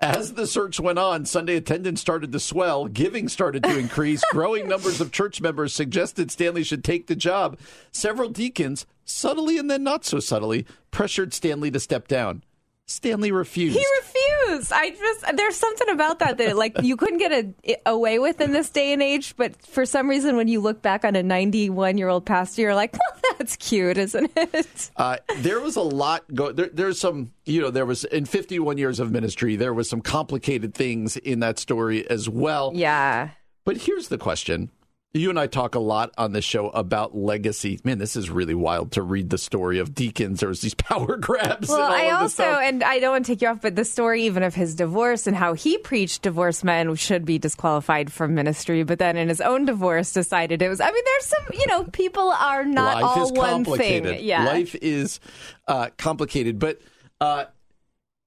As 0.05 0.35
the 0.35 0.47
search 0.47 0.79
went 0.79 0.99
on, 0.99 1.25
Sunday 1.25 1.57
attendance 1.57 1.99
started 1.99 2.31
to 2.33 2.39
swell, 2.39 2.89
giving 2.89 3.27
started 3.27 3.63
to 3.63 3.79
increase, 3.79 4.23
growing 4.33 4.69
numbers 4.69 5.01
of 5.01 5.13
church 5.13 5.41
members 5.41 5.73
suggested 5.73 6.31
Stanley 6.31 6.63
should 6.63 6.85
take 6.85 7.07
the 7.07 7.17
job. 7.17 7.59
Several 7.91 8.29
deacons, 8.29 8.85
subtly 9.07 9.57
and 9.57 9.71
then 9.71 9.83
not 9.83 10.05
so 10.05 10.21
subtly, 10.21 10.67
pressured 10.91 11.33
Stanley 11.33 11.71
to 11.71 11.81
step 11.81 12.07
down. 12.07 12.43
Stanley 12.87 13.33
refused. 13.33 13.79
He 13.79 13.85
refused. 13.99 14.73
I 14.73 14.91
just 14.91 15.37
there's 15.37 15.57
something 15.57 15.89
about 15.89 16.19
that 16.19 16.37
that 16.37 16.57
like 16.57 16.83
you 16.83 16.97
couldn't 16.97 17.19
get 17.19 17.33
a, 17.33 17.77
away 17.87 18.19
with 18.19 18.41
in 18.43 18.53
this 18.53 18.69
day 18.69 18.93
and 18.93 19.03
age, 19.03 19.35
but 19.37 19.61
for 19.67 19.87
some 19.87 20.09
reason 20.09 20.37
when 20.37 20.49
you 20.49 20.61
look 20.61 20.83
back 20.83 21.05
on 21.05 21.17
a 21.17 21.23
91 21.23 21.97
year 21.97 22.09
old 22.09 22.27
pastor, 22.27 22.63
you're 22.63 22.75
like, 22.75 22.93
well, 22.93 23.21
that's 23.39 23.57
cute, 23.57 23.97
isn't 23.97 24.31
it? 24.37 24.91
Uh, 24.97 25.17
there 25.39 25.61
was 25.61 25.77
a 25.77 25.83
lot 25.83 26.25
go. 26.35 26.53
There, 26.53 26.69
there's 26.73 27.01
some, 27.01 27.33
you 27.47 27.63
know, 27.63 27.71
there 27.71 27.87
was 27.87 28.05
in 28.05 28.27
51 28.27 28.77
years 28.77 29.01
of 29.01 29.11
ministry, 29.11 29.57
there 29.57 29.73
was 29.73 29.89
some 29.89 30.03
complicated 30.03 30.75
things 30.75 31.17
in 31.17 31.41
that 31.41 31.59
story 31.59 32.09
as 32.11 32.29
well. 32.29 32.73
Yeah. 32.75 33.31
But 33.65 33.79
here's 33.79 34.09
the 34.09 34.19
question: 34.19 34.71
you 35.15 35.31
and 35.31 35.39
I 35.39 35.47
talk 35.47 35.77
a 35.77 35.81
lot 35.81 36.13
on 36.19 36.33
this 36.33 36.45
show 36.45 36.71
about 36.71 37.17
legacy. 37.17 37.79
Man, 37.85 37.99
this 37.99 38.17
is 38.17 38.31
really 38.31 38.55
wild 38.55 38.91
to 38.93 39.03
read 39.03 39.31
the 39.31 39.39
story 39.39 39.79
of 39.79 39.95
deacons. 39.95 40.41
There's 40.41 40.61
these 40.61 40.75
power 40.75 41.17
grabs. 41.17 41.69
Well, 41.69 41.79
and 41.79 41.87
all 41.87 42.01
I 42.01 42.05
of 42.07 42.23
also, 42.23 42.43
stuff. 42.43 42.61
and 42.63 42.83
I 42.83 42.99
don't 42.99 43.13
want 43.13 43.25
to 43.27 43.33
take 43.33 43.41
you 43.41 43.49
off, 43.49 43.61
but 43.61 43.77
the 43.77 43.85
story 43.85 44.25
even 44.25 44.43
of 44.43 44.57
his 44.57 44.75
divorce 44.75 45.29
and 45.29 45.37
how 45.37 45.55
he 45.55 45.79
preached 45.79 46.23
divorce 46.23 46.65
men 46.65 46.93
should 46.97 47.25
be 47.25 47.39
disqualified 47.39 48.13
from 48.13 48.35
ministry, 48.35 48.83
but 48.83 48.99
then 48.99 49.17
in 49.17 49.29
his 49.29 49.41
own 49.41 49.65
divorce 49.65 50.13
decided 50.13 50.61
it 50.61 50.69
was. 50.69 50.81
I 50.81 50.91
mean, 50.91 51.05
there's 51.05 51.27
some, 51.27 51.45
you 51.53 51.67
know, 51.69 51.85
people 51.85 52.31
are 52.31 52.65
not 52.65 53.01
life 53.01 53.17
all 53.17 53.33
one 53.33 53.65
thing. 53.65 54.19
Yeah. 54.21 54.45
Life 54.45 54.75
is 54.83 55.21
uh, 55.69 55.91
complicated, 55.97 56.59
but. 56.59 56.81
Uh, 57.21 57.45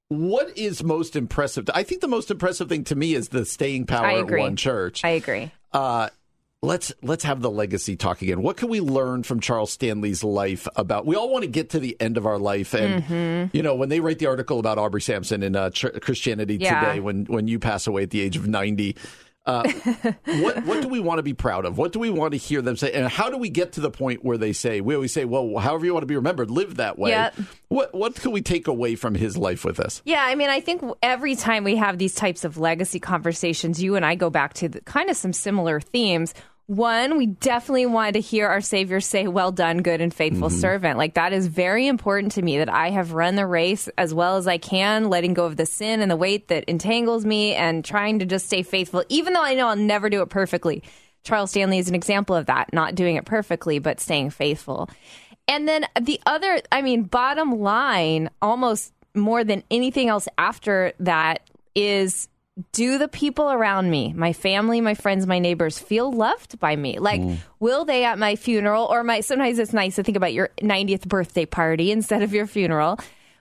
what 0.09 0.57
is 0.57 0.81
most 0.85 1.17
impressive? 1.17 1.69
I 1.73 1.83
think 1.83 1.99
the 1.99 2.07
most 2.07 2.31
impressive 2.31 2.69
thing 2.69 2.85
to 2.85 2.95
me 2.95 3.13
is 3.13 3.27
the 3.27 3.45
staying 3.45 3.87
power 3.87 4.19
at 4.19 4.31
one 4.31 4.55
church. 4.55 5.03
I 5.03 5.09
agree. 5.09 5.51
Uh, 5.73 6.07
let's 6.67 6.93
let's 7.01 7.23
have 7.23 7.41
the 7.41 7.49
legacy 7.49 7.95
talk 7.95 8.21
again. 8.21 8.41
What 8.41 8.57
can 8.57 8.69
we 8.69 8.79
learn 8.81 9.23
from 9.23 9.39
Charles 9.39 9.71
Stanley's 9.71 10.23
life 10.23 10.67
about? 10.75 11.05
We 11.05 11.15
all 11.15 11.29
want 11.31 11.43
to 11.43 11.49
get 11.49 11.71
to 11.71 11.79
the 11.79 11.95
end 11.99 12.17
of 12.17 12.25
our 12.25 12.37
life, 12.37 12.73
and 12.73 13.03
Mm-hmm. 13.03 13.55
you 13.55 13.63
know 13.63 13.75
when 13.75 13.89
they 13.89 13.99
write 13.99 14.19
the 14.19 14.27
article 14.27 14.59
about 14.59 14.77
Aubrey 14.77 15.01
Sampson 15.01 15.41
in 15.43 15.55
uh, 15.55 15.69
Ch- 15.71 15.85
Christianity 16.01 16.57
Yeah. 16.59 16.79
Today, 16.83 16.99
when 16.99 17.25
when 17.25 17.47
you 17.47 17.57
pass 17.59 17.87
away 17.87 18.03
at 18.03 18.11
the 18.11 18.21
age 18.21 18.35
of 18.37 18.47
ninety. 18.47 18.95
Uh, 19.45 19.63
what 20.25 20.65
what 20.65 20.81
do 20.81 20.89
we 20.89 20.99
want 20.99 21.19
to 21.19 21.23
be 21.23 21.33
proud 21.33 21.63
of? 21.63 21.77
What 21.77 21.93
do 21.93 21.99
we 21.99 22.09
want 22.09 22.33
to 22.33 22.37
hear 22.37 22.61
them 22.61 22.75
say? 22.75 22.91
And 22.91 23.07
how 23.07 23.29
do 23.29 23.37
we 23.37 23.49
get 23.49 23.71
to 23.73 23.79
the 23.79 23.89
point 23.89 24.25
where 24.25 24.37
they 24.37 24.51
say 24.51 24.81
we 24.81 24.93
always 24.93 25.13
say, 25.13 25.23
"Well, 25.23 25.57
however 25.57 25.85
you 25.85 25.93
want 25.93 26.01
to 26.03 26.07
be 26.07 26.17
remembered, 26.17 26.51
live 26.51 26.75
that 26.75 26.99
way." 26.99 27.11
Yep. 27.11 27.35
What 27.69 27.93
what 27.95 28.15
can 28.15 28.31
we 28.33 28.41
take 28.41 28.67
away 28.67 28.95
from 28.95 29.15
his 29.15 29.37
life 29.37 29.63
with 29.63 29.79
us? 29.79 30.01
Yeah, 30.03 30.21
I 30.25 30.35
mean, 30.35 30.49
I 30.49 30.59
think 30.59 30.81
every 31.01 31.35
time 31.37 31.63
we 31.63 31.77
have 31.77 31.97
these 31.97 32.13
types 32.13 32.43
of 32.43 32.57
legacy 32.57 32.99
conversations, 32.99 33.81
you 33.81 33.95
and 33.95 34.05
I 34.05 34.15
go 34.15 34.29
back 34.29 34.53
to 34.55 34.67
the, 34.67 34.81
kind 34.81 35.09
of 35.09 35.15
some 35.15 35.31
similar 35.31 35.79
themes. 35.79 36.33
One, 36.67 37.17
we 37.17 37.27
definitely 37.27 37.85
wanted 37.85 38.15
to 38.15 38.19
hear 38.19 38.45
our 38.49 38.59
Savior 38.59 38.99
say, 38.99 39.25
Well 39.27 39.53
done, 39.53 39.77
good 39.77 40.01
and 40.01 40.13
faithful 40.13 40.49
mm-hmm. 40.49 40.59
servant. 40.59 40.97
Like, 40.97 41.13
that 41.13 41.31
is 41.31 41.47
very 41.47 41.87
important 41.87 42.33
to 42.33 42.41
me 42.41 42.57
that 42.57 42.67
I 42.67 42.89
have 42.89 43.13
run 43.13 43.35
the 43.35 43.47
race 43.47 43.87
as 43.97 44.13
well 44.13 44.35
as 44.35 44.47
I 44.47 44.57
can, 44.57 45.09
letting 45.09 45.33
go 45.33 45.45
of 45.45 45.55
the 45.55 45.65
sin 45.65 46.01
and 46.01 46.11
the 46.11 46.17
weight 46.17 46.49
that 46.49 46.65
entangles 46.65 47.25
me 47.25 47.55
and 47.55 47.85
trying 47.85 48.19
to 48.19 48.25
just 48.25 48.47
stay 48.47 48.63
faithful, 48.63 49.05
even 49.07 49.31
though 49.31 49.43
I 49.43 49.55
know 49.55 49.69
I'll 49.69 49.77
never 49.77 50.09
do 50.09 50.21
it 50.21 50.29
perfectly. 50.29 50.83
Charles 51.23 51.51
Stanley 51.51 51.77
is 51.77 51.87
an 51.87 51.95
example 51.95 52.35
of 52.35 52.47
that, 52.47 52.73
not 52.73 52.95
doing 52.95 53.15
it 53.15 53.23
perfectly, 53.23 53.79
but 53.79 54.01
staying 54.01 54.31
faithful. 54.31 54.89
And 55.47 55.69
then 55.69 55.85
the 56.01 56.19
other, 56.25 56.59
I 56.69 56.81
mean, 56.81 57.03
bottom 57.03 57.61
line, 57.61 58.29
almost 58.41 58.91
more 59.15 59.45
than 59.45 59.63
anything 59.71 60.09
else 60.09 60.27
after 60.37 60.91
that 60.99 61.49
is 61.75 62.27
do 62.71 62.97
the 62.97 63.07
people 63.07 63.51
around 63.51 63.89
me, 63.89 64.13
my 64.13 64.33
family, 64.33 64.81
my 64.81 64.93
friends, 64.93 65.27
my 65.27 65.39
neighbors 65.39 65.77
feel 65.77 66.11
loved 66.11 66.59
by 66.59 66.75
me? 66.75 66.99
Like, 66.99 67.21
will 67.59 67.85
they 67.85 68.03
at 68.03 68.17
my 68.17 68.35
funeral 68.35 68.85
or 68.85 69.03
my, 69.03 69.21
sometimes 69.21 69.59
it's 69.59 69.73
nice 69.73 69.95
to 69.95 70.03
think 70.03 70.17
about 70.17 70.33
your 70.33 70.49
90th 70.61 71.07
birthday 71.07 71.45
party 71.45 71.91
instead 71.97 72.23
of 72.23 72.33
your 72.33 72.47
funeral. 72.47 72.99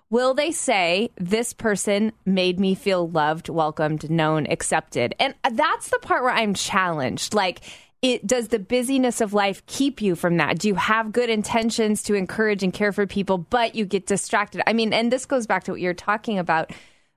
Will 0.09 0.35
they 0.35 0.53
say, 0.53 1.11
this 1.17 1.53
person 1.53 2.13
made 2.25 2.61
me 2.61 2.77
feel 2.77 3.09
loved, 3.09 3.49
welcomed, 3.49 4.09
known, 4.09 4.47
accepted? 4.49 5.17
And 5.19 5.35
that's 5.51 5.89
the 5.89 5.99
part 5.99 6.23
where 6.23 6.33
I'm 6.33 6.55
challenged. 6.55 7.35
Like, 7.35 7.63
it 8.03 8.25
does 8.25 8.49
the 8.49 8.61
busyness 8.61 9.21
of 9.21 9.33
life 9.33 9.67
keep 9.67 10.01
you 10.01 10.15
from 10.15 10.37
that? 10.37 10.59
Do 10.59 10.69
you 10.69 10.77
have 10.77 11.11
good 11.11 11.29
intentions 11.29 12.05
to 12.05 12.15
encourage 12.15 12.63
and 12.63 12.73
care 12.73 12.93
for 12.93 13.07
people, 13.07 13.39
but 13.39 13.75
you 13.75 13.85
get 13.85 14.07
distracted? 14.07 14.63
I 14.69 14.75
mean, 14.75 14.93
and 14.93 15.11
this 15.11 15.27
goes 15.27 15.47
back 15.47 15.65
to 15.65 15.73
what 15.73 15.81
you're 15.81 15.95
talking 15.95 16.39
about 16.39 16.71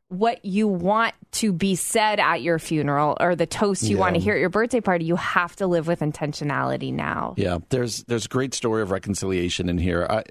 what 0.10 0.44
you 0.44 0.68
want 0.68 1.14
to 1.32 1.54
be 1.54 1.76
said 1.76 2.20
at 2.20 2.42
your 2.42 2.58
funeral 2.60 3.16
or 3.20 3.36
the 3.36 3.46
toast 3.46 3.84
you 3.84 3.98
want 3.98 4.16
to 4.16 4.20
hear 4.20 4.34
at 4.34 4.40
your 4.40 4.50
birthday 4.50 4.82
party, 4.82 5.06
you 5.06 5.16
have 5.16 5.56
to 5.58 5.68
live 5.68 5.86
with 5.88 6.00
intentionality 6.00 6.92
now. 6.92 7.36
Yeah, 7.38 7.60
there's 7.70 8.04
there's 8.06 8.26
a 8.26 8.30
great 8.30 8.54
story 8.56 8.82
of 8.82 8.90
reconciliation 8.92 9.70
in 9.70 9.78
here. 9.78 10.08
I, 10.10 10.24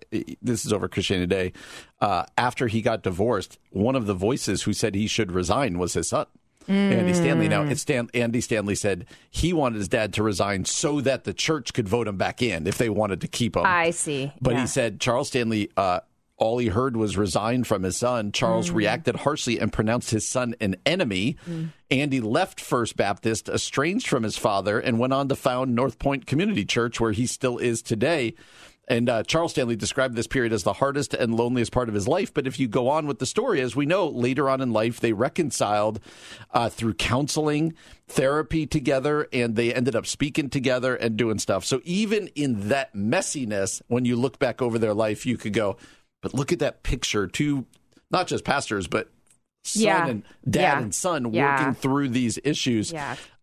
this 0.43 0.67
is 0.67 0.73
over 0.73 0.89
Christianity 0.89 1.29
Today. 1.29 1.53
Uh, 2.01 2.25
after 2.37 2.67
he 2.67 2.83
got 2.83 3.03
divorced, 3.03 3.59
one 3.71 3.95
of 3.97 4.07
the 4.07 4.15
voices 4.15 4.63
who 4.65 4.73
said 4.73 4.95
he 4.95 5.07
should 5.07 5.31
resign 5.33 5.79
was 5.79 5.95
his 5.95 6.09
son. 6.09 6.27
Andy 6.69 7.15
Stanley. 7.15 7.49
Now, 7.49 7.63
it's 7.63 7.81
Stan, 7.81 8.11
Andy 8.13 8.43
Stanley 8.43 8.75
said 8.75 9.07
he 9.31 9.55
wanted 9.55 9.79
his 9.79 9.89
dad 9.89 10.13
to 10.15 10.23
resign 10.23 10.67
so 10.67 11.01
that 11.01 11.25
the 11.25 11.33
church 11.33 11.73
could 11.73 11.89
vote 11.89 12.07
him 12.07 12.19
back 12.19 12.43
in 12.43 12.67
if 12.67 12.77
they 12.77 12.91
wanted 12.91 13.23
to 13.23 13.29
keep 13.29 13.57
him. 13.57 13.63
I 13.65 13.91
see. 13.91 14.33
But 14.41 14.55
Yeah. 14.55 14.61
he 14.63 14.67
said 14.67 15.01
Charles 15.01 15.29
Stanley, 15.29 15.71
uh, 15.79 16.01
all 16.39 16.59
he 16.59 16.69
heard 16.69 16.97
was 16.97 17.17
resign 17.17 17.65
from 17.65 17.83
his 17.83 17.97
son. 17.97 18.33
Charles 18.33 18.71
reacted 18.71 19.17
harshly 19.17 19.59
and 19.59 19.73
pronounced 19.73 20.11
his 20.11 20.27
son 20.27 20.55
an 20.61 20.77
enemy. 20.87 21.37
Andy 21.91 22.21
left 22.21 22.61
First 22.61 22.97
Baptist, 22.97 23.49
estranged 23.49 24.07
from 24.07 24.23
his 24.23 24.39
father, 24.39 24.79
and 24.79 24.99
went 24.99 25.13
on 25.13 25.29
to 25.29 25.35
found 25.35 25.75
North 25.75 25.99
Point 25.99 26.27
Community 26.27 26.65
Church, 26.65 27.01
where 27.01 27.13
he 27.13 27.27
still 27.27 27.59
is 27.59 27.83
today. 27.83 28.35
And 28.91 29.11
uh, 29.11 29.23
Charles 29.23 29.51
Stanley 29.53 29.77
described 29.77 30.17
this 30.17 30.27
period 30.27 30.53
as 30.53 30.63
the 30.63 30.73
hardest 30.73 31.13
and 31.13 31.35
loneliest 31.35 31.73
part 31.73 31.91
of 31.91 31.95
his 31.95 32.09
life. 32.09 32.33
But 32.33 32.47
if 32.47 32.59
you 32.59 32.69
go 32.69 32.89
on 32.89 33.07
with 33.07 33.19
the 33.19 33.27
story, 33.27 33.61
as 33.61 33.77
we 33.77 33.85
know, 33.85 34.09
later 34.09 34.49
on 34.49 34.63
in 34.63 34.73
life, 34.73 35.01
they 35.01 35.13
reconciled 35.13 36.01
uh, 36.53 36.71
through 36.71 36.95
counseling, 36.95 37.75
therapy 38.07 38.67
together, 38.67 39.29
and 39.31 39.57
they 39.57 39.75
ended 39.75 39.95
up 39.95 40.07
speaking 40.07 40.49
together 40.49 40.95
and 40.97 41.19
doing 41.19 41.39
stuff. 41.39 41.67
So 41.67 41.83
even 41.85 42.29
in 42.29 42.71
that 42.71 42.95
messiness, 42.95 43.83
when 43.89 44.07
you 44.07 44.17
look 44.17 44.39
back 44.39 44.63
over 44.63 44.79
their 44.79 44.95
life, 44.95 45.27
you 45.27 45.37
could 45.37 45.53
go, 45.53 45.77
but 46.23 46.35
look 46.35 46.53
at 46.53 46.59
that 46.61 46.83
picture, 46.83 47.27
two, 47.27 47.67
not 48.11 48.27
just 48.27 48.45
pastors, 48.45 48.87
but 48.87 49.11
son 49.65 49.83
Yeah. 49.83 50.07
and 50.07 50.23
dad 50.49 50.61
Yeah. 50.61 50.79
and 50.81 50.95
son 50.95 51.33
Yeah. 51.33 51.59
working 51.61 51.75
through 51.75 52.09
these 52.11 52.39
issues. 52.45 52.93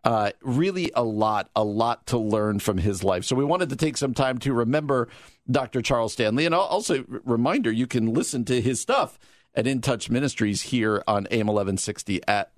Uh, 0.03 0.31
really 0.43 0.91
a 0.95 1.03
lot, 1.03 1.49
a 1.55 1.63
lot 1.63 2.05
to 2.07 2.17
learn 2.17 2.59
from 2.59 2.77
his 2.77 3.03
life. 3.03 3.25
So 3.25 3.35
we 3.35 3.43
wanted 3.43 3.69
to 3.69 3.75
take 3.75 3.97
some 3.97 4.13
time 4.13 4.37
to 4.39 4.53
remember 4.53 5.07
Dr. 5.49 5.81
Charles 5.81 6.13
Stanley. 6.13 6.45
And 6.45 6.53
also, 6.53 7.03
reminder, 7.23 7.71
you 7.71 7.87
can 7.87 8.13
listen 8.13 8.45
to 8.45 8.61
his 8.61 8.79
stuff 8.79 9.17
at 9.55 9.65
In 9.65 9.81
Touch 9.81 10.09
Ministries 10.11 10.63
here 10.63 11.03
on 11.07 11.27
AM 11.31 11.47
1160 11.47 12.21
at 12.27 12.51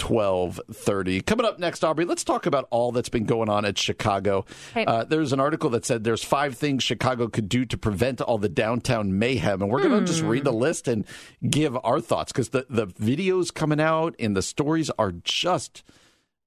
1230. 0.00 1.20
Coming 1.22 1.46
up 1.46 1.58
next, 1.58 1.84
Aubrey, 1.84 2.04
let's 2.04 2.24
talk 2.24 2.46
about 2.46 2.66
all 2.70 2.92
that's 2.92 3.08
been 3.08 3.24
going 3.24 3.48
on 3.48 3.64
at 3.64 3.78
Chicago. 3.78 4.44
Hey. 4.72 4.84
Uh, 4.84 5.04
there's 5.04 5.32
an 5.32 5.40
article 5.40 5.70
that 5.70 5.84
said 5.84 6.04
there's 6.04 6.24
five 6.24 6.56
things 6.56 6.82
Chicago 6.82 7.28
could 7.28 7.48
do 7.48 7.64
to 7.64 7.78
prevent 7.78 8.20
all 8.20 8.38
the 8.38 8.48
downtown 8.48 9.18
mayhem. 9.18 9.62
And 9.62 9.70
we're 9.70 9.82
going 9.82 10.00
to 10.00 10.06
just 10.06 10.22
read 10.22 10.44
the 10.44 10.52
list 10.52 10.88
and 10.88 11.06
give 11.48 11.76
our 11.84 12.00
thoughts 12.00 12.32
because 12.32 12.50
the, 12.50 12.66
the 12.68 12.86
videos 12.86 13.52
coming 13.52 13.80
out 13.80 14.14
and 14.18 14.36
the 14.36 14.42
stories 14.42 14.90
are 14.98 15.12
just. 15.12 15.82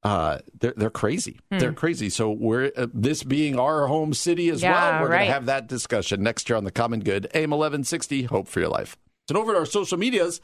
Uh, 0.04 0.38
they're 0.60 0.76
they're 0.78 0.90
crazy. 0.92 1.40
They're 1.50 1.74
crazy. 1.74 2.10
So 2.10 2.32
we're 2.32 2.72
uh, 2.78 2.88
this 2.94 3.24
being 3.24 3.60
our 3.60 3.88
home 3.88 4.14
city 4.14 4.48
as 4.50 4.62
Yeah, 4.62 4.72
well. 4.72 5.02
We're 5.02 5.08
going 5.10 5.26
to 5.26 5.34
have 5.34 5.48
that 5.48 5.68
discussion 5.68 6.22
next 6.22 6.48
year 6.48 6.56
on 6.56 6.64
the 6.64 6.72
Common 6.72 7.00
Good. 7.02 7.28
AM 7.34 7.52
eleven 7.52 7.84
sixty. 7.84 8.24
Hope 8.24 8.48
for 8.48 8.60
your 8.60 8.70
life. 8.70 8.96
And 9.28 9.38
over 9.38 9.52
to 9.54 9.60
our 9.60 9.66
social 9.66 9.98
medias, 9.98 10.40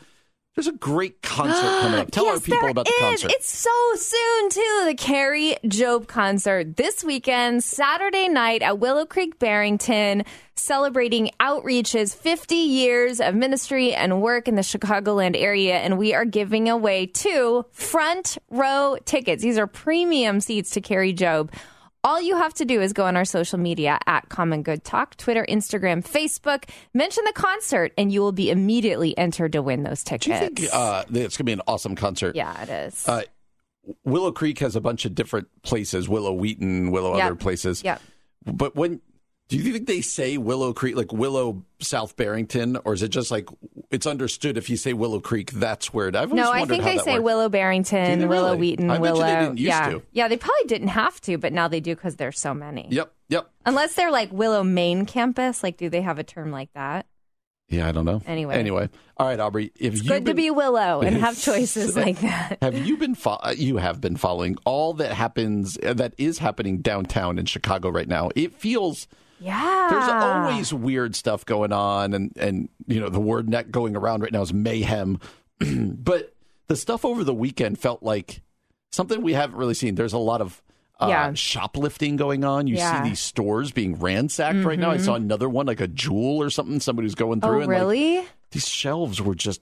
there's 0.56 0.68
a 0.68 0.72
great 0.74 1.22
concert 1.22 1.82
coming 1.82 2.00
up. 2.00 2.12
Tell 2.12 2.26
yes, 2.26 2.36
our 2.36 2.40
people 2.42 2.70
about 2.70 2.86
the 2.86 2.92
is. 2.92 3.00
concert. 3.00 3.32
It's 3.34 3.52
so 3.52 3.72
soon 3.96 4.50
too. 4.50 4.84
The 4.86 4.96
Kari 4.96 5.56
Jobe 5.66 6.08
concert 6.08 6.78
this 6.78 7.04
weekend, 7.04 7.64
Saturday 7.64 8.28
night 8.28 8.62
at 8.62 8.78
Willow 8.78 9.06
Creek 9.06 9.40
Barrington, 9.40 10.24
celebrating 10.56 11.32
Outreach's 11.40 12.14
50 12.14 12.56
years 12.56 13.20
of 13.20 13.34
ministry 13.34 13.96
and 13.96 14.22
work 14.22 14.48
in 14.48 14.56
the 14.56 14.62
Chicagoland 14.62 15.36
area, 15.36 15.78
and 15.78 15.98
we 15.98 16.14
are 16.14 16.26
giving 16.26 16.70
away 16.70 17.08
two 17.08 17.66
front 17.72 18.38
row 18.52 18.98
tickets. 19.06 19.42
These 19.42 19.58
are 19.58 19.68
premium 19.68 20.40
seats 20.40 20.70
to 20.72 20.82
Kari 20.82 21.14
Jobe. 21.14 21.50
All 22.06 22.22
you 22.22 22.36
have 22.36 22.54
to 22.56 22.66
do 22.66 22.82
is 22.82 22.92
go 22.92 23.06
on 23.06 23.16
our 23.16 23.24
social 23.24 23.58
media 23.58 23.98
at 24.08 24.28
Common 24.28 24.62
Good 24.62 24.84
Talk, 24.84 25.16
Twitter, 25.16 25.46
Instagram, 25.48 26.04
Facebook, 26.06 26.70
mention 26.94 27.24
the 27.26 27.32
concert, 27.32 27.94
and 27.98 28.12
you 28.12 28.20
will 28.20 28.34
be 28.34 28.52
immediately 28.52 29.18
entered 29.18 29.54
to 29.54 29.62
win 29.62 29.84
those 29.84 30.04
tickets. 30.04 30.26
Do 30.26 30.32
you 30.34 30.38
think 30.38 30.74
uh, 30.74 31.06
it's 31.10 31.14
going 31.14 31.30
to 31.38 31.44
be 31.46 31.54
an 31.54 31.62
awesome 31.66 31.96
concert? 31.96 32.36
yeah, 32.36 32.62
it 32.62 32.70
is. 32.70 33.08
Uh, 33.08 33.22
Willow 34.04 34.34
Creek 34.34 34.60
has 34.60 34.76
a 34.76 34.82
bunch 34.82 35.06
of 35.06 35.16
different 35.16 35.48
places. 35.62 36.10
Willow 36.10 36.34
Wheaton, 36.34 36.92
Willow 36.92 37.16
Yep. 37.16 37.26
other 37.26 37.36
places. 37.36 37.82
Yep. 37.84 38.02
But 38.46 38.76
when 38.76 39.00
do 39.54 39.60
you 39.60 39.72
think 39.72 39.86
they 39.86 40.02
say 40.02 40.40
Willow 40.40 40.74
Creek, 40.74 40.96
like 40.96 41.14
Willow 41.14 41.64
South 41.80 42.16
Barrington, 42.16 42.76
or 42.86 42.96
is 42.96 43.04
it 43.04 43.10
just 43.10 43.30
like 43.30 43.48
it's 43.92 44.08
understood 44.08 44.58
if 44.58 44.68
you 44.68 44.78
say 44.78 44.94
Willow 44.94 45.20
Creek, 45.20 45.52
that's 45.52 45.94
where 45.94 46.08
it? 46.08 46.16
I've 46.16 46.34
No, 46.34 46.52
I 46.52 46.66
think 46.66 46.84
they 46.84 46.98
say 46.98 47.14
works. 47.14 47.24
Willow 47.24 47.50
Barrington, 47.50 48.28
Willow? 48.28 48.56
Wheaton, 48.56 48.90
I 48.90 48.98
Willow. 48.98 49.22
they 49.22 49.36
didn't 49.36 49.60
used 49.60 49.68
yeah, 49.68 49.90
to. 49.90 50.02
yeah, 50.12 50.28
they 50.28 50.38
probably 50.38 50.66
didn't 50.66 50.88
have 50.88 51.22
to, 51.22 51.38
but 51.38 51.54
now 51.54 51.68
they 51.68 51.82
do 51.82 51.94
because 51.94 52.16
there's 52.16 52.40
so 52.40 52.56
many. 52.56 52.88
Yep, 52.90 53.14
yep. 53.30 53.52
Unless 53.68 53.94
they're 53.94 54.10
like 54.10 54.32
Willow 54.34 54.64
Main 54.64 55.06
campus, 55.06 55.62
like 55.62 55.78
do 55.78 55.88
they 55.88 56.02
have 56.02 56.18
a 56.18 56.24
term 56.24 56.50
like 56.50 56.74
that? 56.74 57.06
Yeah, 57.70 57.88
I 57.88 57.92
don't 57.92 58.06
know. 58.06 58.24
Anyway. 58.26 58.56
anyway, 58.56 58.90
all 59.18 59.28
right, 59.28 59.40
Aubrey. 59.40 59.72
If 59.80 60.04
you 60.04 60.10
Good 60.10 60.26
to 60.26 60.34
be 60.34 60.50
Willow 60.50 61.02
and 61.02 61.16
have 61.18 61.40
choices 61.42 61.96
like 61.96 62.20
that. 62.22 62.58
Have 62.64 62.88
you 62.88 62.98
been 62.98 63.14
fo- 63.14 63.40
uh, 63.44 63.54
you 63.56 63.78
have 63.78 64.02
been 64.02 64.18
following 64.18 64.58
all 64.66 64.94
that 64.96 65.14
happens 65.14 65.78
uh, 65.84 65.94
that 65.94 66.16
is 66.18 66.40
happening 66.40 66.80
downtown 66.80 67.38
in 67.38 67.46
Chicago 67.46 67.90
right 67.90 68.08
now? 68.08 68.30
It 68.36 68.56
feels 68.56 69.08
Yeah, 69.40 69.88
there's 69.90 70.08
always 70.08 70.74
weird 70.74 71.16
stuff 71.16 71.46
going 71.46 71.72
on 71.74 72.14
and 72.14 72.32
and 72.38 72.70
you 72.88 73.00
know 73.00 73.10
the 73.10 73.20
word 73.20 73.50
net 73.50 73.72
going 73.72 73.96
around 73.96 74.22
right 74.22 74.32
now 74.32 74.42
is 74.42 74.54
mayhem. 74.54 75.20
but 75.60 76.34
the 76.68 76.76
stuff 76.76 77.04
over 77.06 77.24
the 77.24 77.34
weekend 77.34 77.78
felt 77.80 78.04
like 78.04 78.42
something 78.92 79.22
we 79.22 79.34
haven't 79.34 79.58
really 79.58 79.74
seen. 79.74 79.96
There's 79.96 80.14
a 80.14 80.18
lot 80.18 80.42
of 80.42 80.62
uh, 81.00 81.08
Yeah. 81.10 81.34
shoplifting 81.34 82.16
going 82.16 82.44
on. 82.46 82.68
You 82.68 82.76
Yeah. 82.78 83.04
see 83.04 83.10
these 83.10 83.20
stores 83.20 83.72
being 83.72 83.96
ransacked 84.00 84.64
right 84.64 84.80
now. 84.80 84.92
I 84.92 84.98
saw 84.98 85.16
another 85.16 85.50
one 85.50 85.66
like 85.66 85.82
a 85.82 85.88
jewel 85.88 86.42
or 86.42 86.50
something. 86.50 86.80
Somebody's 86.80 87.16
going 87.16 87.40
Oh, 87.44 87.48
through 87.48 87.62
and 87.62 87.68
like, 87.68 87.80
really? 87.80 88.26
these 88.52 88.68
shelves 88.68 89.22
were 89.22 89.36
just 89.36 89.62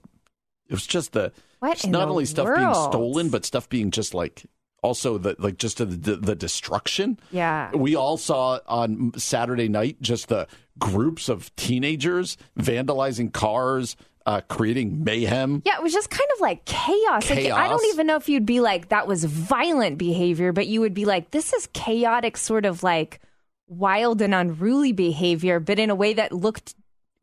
it 0.68 0.74
was 0.74 0.86
just 0.86 1.12
the 1.12 1.32
What 1.58 1.84
not 1.88 2.08
only 2.08 2.24
stuff 2.26 2.48
being 2.54 2.74
stolen 2.74 3.30
but 3.30 3.44
stuff 3.44 3.68
being 3.68 3.90
just 3.90 4.14
like 4.14 4.44
also 4.82 5.16
the 5.18 5.34
like 5.38 5.56
just 5.58 5.78
the 5.78 5.86
the, 5.86 6.16
the 6.16 6.34
destruction 6.34 7.18
Yeah. 7.30 7.70
we 7.74 7.94
all 7.96 8.16
saw 8.16 8.58
on 8.66 9.12
saturday 9.16 9.68
night 9.68 9.96
just 10.02 10.28
the 10.28 10.46
groups 10.78 11.28
of 11.28 11.54
teenagers 11.56 12.36
vandalizing 12.58 13.32
cars 13.32 13.96
uh, 14.26 14.40
creating 14.48 15.02
mayhem 15.02 15.62
Yeah, 15.64 15.76
it 15.76 15.82
was 15.82 15.92
just 15.92 16.08
kind 16.10 16.28
of 16.36 16.40
like 16.40 16.64
chaos. 16.64 17.28
Like, 17.28 17.46
I 17.50 17.68
don't 17.68 17.84
even 17.86 18.06
know 18.06 18.14
if 18.16 18.28
you'd 18.28 18.46
be 18.46 18.60
like 18.60 18.90
that 18.90 19.08
was 19.08 19.24
violent 19.24 19.98
behavior, 19.98 20.52
but 20.52 20.68
you 20.68 20.80
would 20.80 20.94
be 20.94 21.04
like, 21.06 21.32
this 21.32 21.52
is 21.52 21.68
chaotic, 21.72 22.36
sort 22.36 22.64
of 22.64 22.84
like 22.84 23.18
wild 23.66 24.22
and 24.22 24.32
unruly 24.32 24.92
behavior, 24.92 25.58
but 25.58 25.80
in 25.80 25.90
a 25.90 25.94
way 25.96 26.12
that 26.14 26.30
looked 26.32 26.76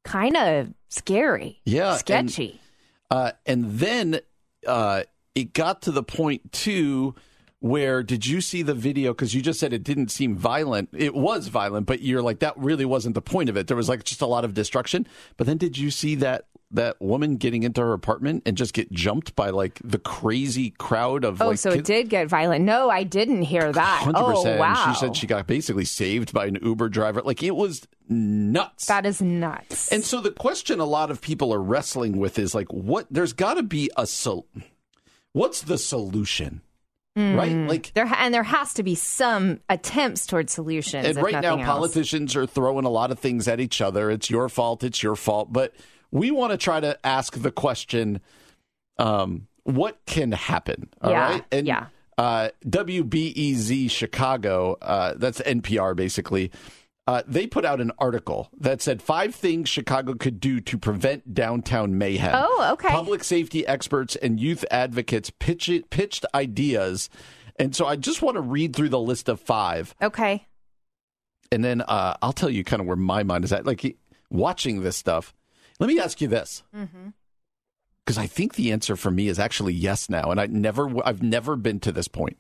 kind 0.04 0.36
of 0.36 0.74
scary. 0.90 1.62
Yeah, 1.64 1.92
and- 1.92 2.00
sketchy. 2.30 2.60
Uh, 3.10 3.32
and 3.46 3.80
then 3.80 4.20
uh, 4.68 5.04
it 5.36 5.54
got 5.54 5.84
to 5.84 5.92
the 5.92 6.04
point 6.04 6.52
too 6.52 7.16
where 7.62 8.04
did 8.04 8.26
you 8.26 8.40
see 8.42 8.62
the 8.62 8.74
video? 8.74 9.12
Because 9.14 9.34
you 9.36 9.42
just 9.42 9.60
said 9.60 9.74
it 9.74 9.84
didn't 9.84 10.10
seem 10.12 10.36
violent. 10.36 10.90
It 10.94 11.14
was 11.14 11.48
violent, 11.50 11.88
but 11.88 12.02
you're 12.02 12.22
like 12.22 12.40
that 12.40 12.58
really 12.58 12.86
wasn't 12.86 13.16
the 13.16 13.22
point 13.22 13.50
of 13.50 13.58
it. 13.58 13.68
There 13.68 13.78
was 13.78 13.90
like 13.90 14.04
just 14.04 14.22
a 14.22 14.26
lot 14.26 14.46
of 14.46 14.54
destruction. 14.54 15.06
But 15.38 15.48
then 15.48 15.58
did 15.58 15.78
you 15.78 15.92
see 15.92 16.16
that 16.16 16.46
that 16.72 17.02
woman 17.02 17.36
getting 17.38 17.64
into 17.64 17.82
her 17.82 17.94
apartment 17.94 18.44
and 18.46 18.56
just 18.56 18.74
get 18.76 18.92
jumped 18.92 19.36
by 19.36 19.50
like 19.50 19.80
the 19.84 19.98
crazy 19.98 20.70
crowd 20.70 21.24
of 21.26 21.42
Oh, 21.42 21.48
like 21.50 21.58
so 21.58 21.72
it 21.72 21.78
kids? 21.78 21.88
did 21.88 22.10
get 22.10 22.28
violent. 22.28 22.64
No, 22.64 22.92
I 22.92 23.02
didn't 23.04 23.42
hear 23.42 23.72
that. 23.74 24.00
Oh, 24.02 24.06
hundred 24.06 24.20
Oh, 24.20 24.36
percent. 24.36 24.60
wow. 24.60 24.94
She 24.94 25.00
said 25.00 25.16
she 25.16 25.26
got 25.26 25.48
basically 25.48 25.86
saved 25.86 26.32
by 26.32 26.46
an 26.46 26.60
Uber 26.62 26.90
driver. 26.90 27.24
Like 27.24 27.42
it 27.42 27.56
was 27.56 27.88
nuts. 28.08 28.86
that 28.86 29.06
is 29.08 29.20
nuts. 29.22 29.92
And 29.92 30.04
so 30.04 30.22
the 30.22 30.30
question 30.32 30.80
a 30.80 30.86
lot 30.86 31.10
of 31.12 31.22
people 31.22 31.52
are 31.54 31.62
wrestling 31.62 32.18
with 32.20 32.38
is 32.38 32.54
like, 32.54 32.72
what? 32.72 33.08
There's 33.10 33.34
got 33.34 33.56
to 33.56 33.64
be 33.64 33.90
a 33.98 34.06
sol. 34.06 34.46
What's 35.34 35.62
the 35.64 35.78
solution? 35.80 36.62
Right? 37.16 37.52
Like, 37.68 37.92
there 37.96 38.06
and 38.06 38.34
there 38.34 38.44
has 38.44 38.74
to 38.76 38.84
be 38.84 38.96
some 38.96 39.60
attempts 39.68 40.26
towards 40.26 40.54
solutions. 40.54 41.06
and 41.06 41.18
right 41.22 41.42
now, 41.42 41.58
else. 41.58 41.66
politicians 41.66 42.36
are 42.36 42.46
throwing 42.46 42.86
a 42.86 42.90
lot 42.90 43.12
of 43.12 43.20
things 43.20 43.48
at 43.48 43.60
each 43.60 43.82
other. 43.82 44.10
It's 44.10 44.30
your 44.30 44.48
fault. 44.48 44.84
It's 44.84 45.04
your 45.04 45.16
fault. 45.16 45.52
But 45.52 45.74
we 46.12 46.32
want 46.32 46.52
to 46.52 46.58
try 46.58 46.80
to 46.80 46.98
ask 47.06 47.36
the 47.36 47.52
question: 47.52 48.22
um, 48.98 49.48
What 49.64 50.00
can 50.06 50.32
happen? 50.32 50.90
All 51.02 51.12
right, 51.12 51.44
Yeah, 51.52 51.58
And 51.58 51.68
yeah. 51.68 51.86
uh, 52.18 52.50
WBEZ 52.66 53.92
Chicago, 53.92 54.78
uh, 54.82 55.16
that's 55.18 55.42
NPR 55.42 55.96
basically. 55.96 56.52
Uh, 57.10 57.24
they 57.26 57.48
put 57.48 57.66
out 57.66 57.82
an 57.82 57.92
article 57.98 58.52
that 58.60 58.84
said 58.84 59.02
five 59.02 59.34
things 59.34 59.68
Chicago 59.68 60.14
could 60.14 60.40
do 60.40 60.60
to 60.60 60.78
prevent 60.78 61.34
downtown 61.34 61.98
mayhem. 61.98 62.34
Oh, 62.36 62.70
okay. 62.74 62.90
Public 62.90 63.24
safety 63.24 63.66
experts 63.66 64.16
and 64.18 64.40
youth 64.40 64.64
advocates 64.70 65.32
pitch 65.40 65.70
it, 65.70 65.90
pitched 65.90 66.24
ideas. 66.36 67.10
And 67.58 67.76
so 67.76 67.88
I 67.88 67.96
just 67.96 68.22
want 68.22 68.36
to 68.36 68.42
read 68.42 68.76
through 68.76 68.90
the 68.90 69.00
list 69.00 69.28
of 69.28 69.40
five, 69.40 69.96
Okay. 70.00 70.46
and 71.52 71.64
then 71.64 71.82
uh, 71.82 72.16
I'll 72.22 72.32
tell 72.32 72.50
you 72.52 72.64
kind 72.64 72.80
of 72.80 72.86
where 72.86 72.96
my 72.96 73.24
mind 73.24 73.44
is 73.44 73.52
at. 73.52 73.66
Like 73.66 73.98
watching 74.30 74.84
this 74.84 74.96
stuff, 74.96 75.34
let 75.80 75.88
me 75.88 76.00
ask 76.00 76.22
you 76.22 76.28
this. 76.28 76.62
Because 78.06 78.20
I 78.20 78.28
think 78.28 78.54
the 78.54 78.72
answer 78.72 78.96
for 78.96 79.10
me 79.10 79.30
is 79.30 79.40
actually 79.40 79.74
yes 79.74 80.10
now, 80.12 80.30
and 80.30 80.40
I 80.40 80.46
never, 80.46 80.92
I've 81.04 81.24
never 81.24 81.56
been 81.56 81.80
to 81.82 81.92
this 81.92 82.08
point. 82.08 82.38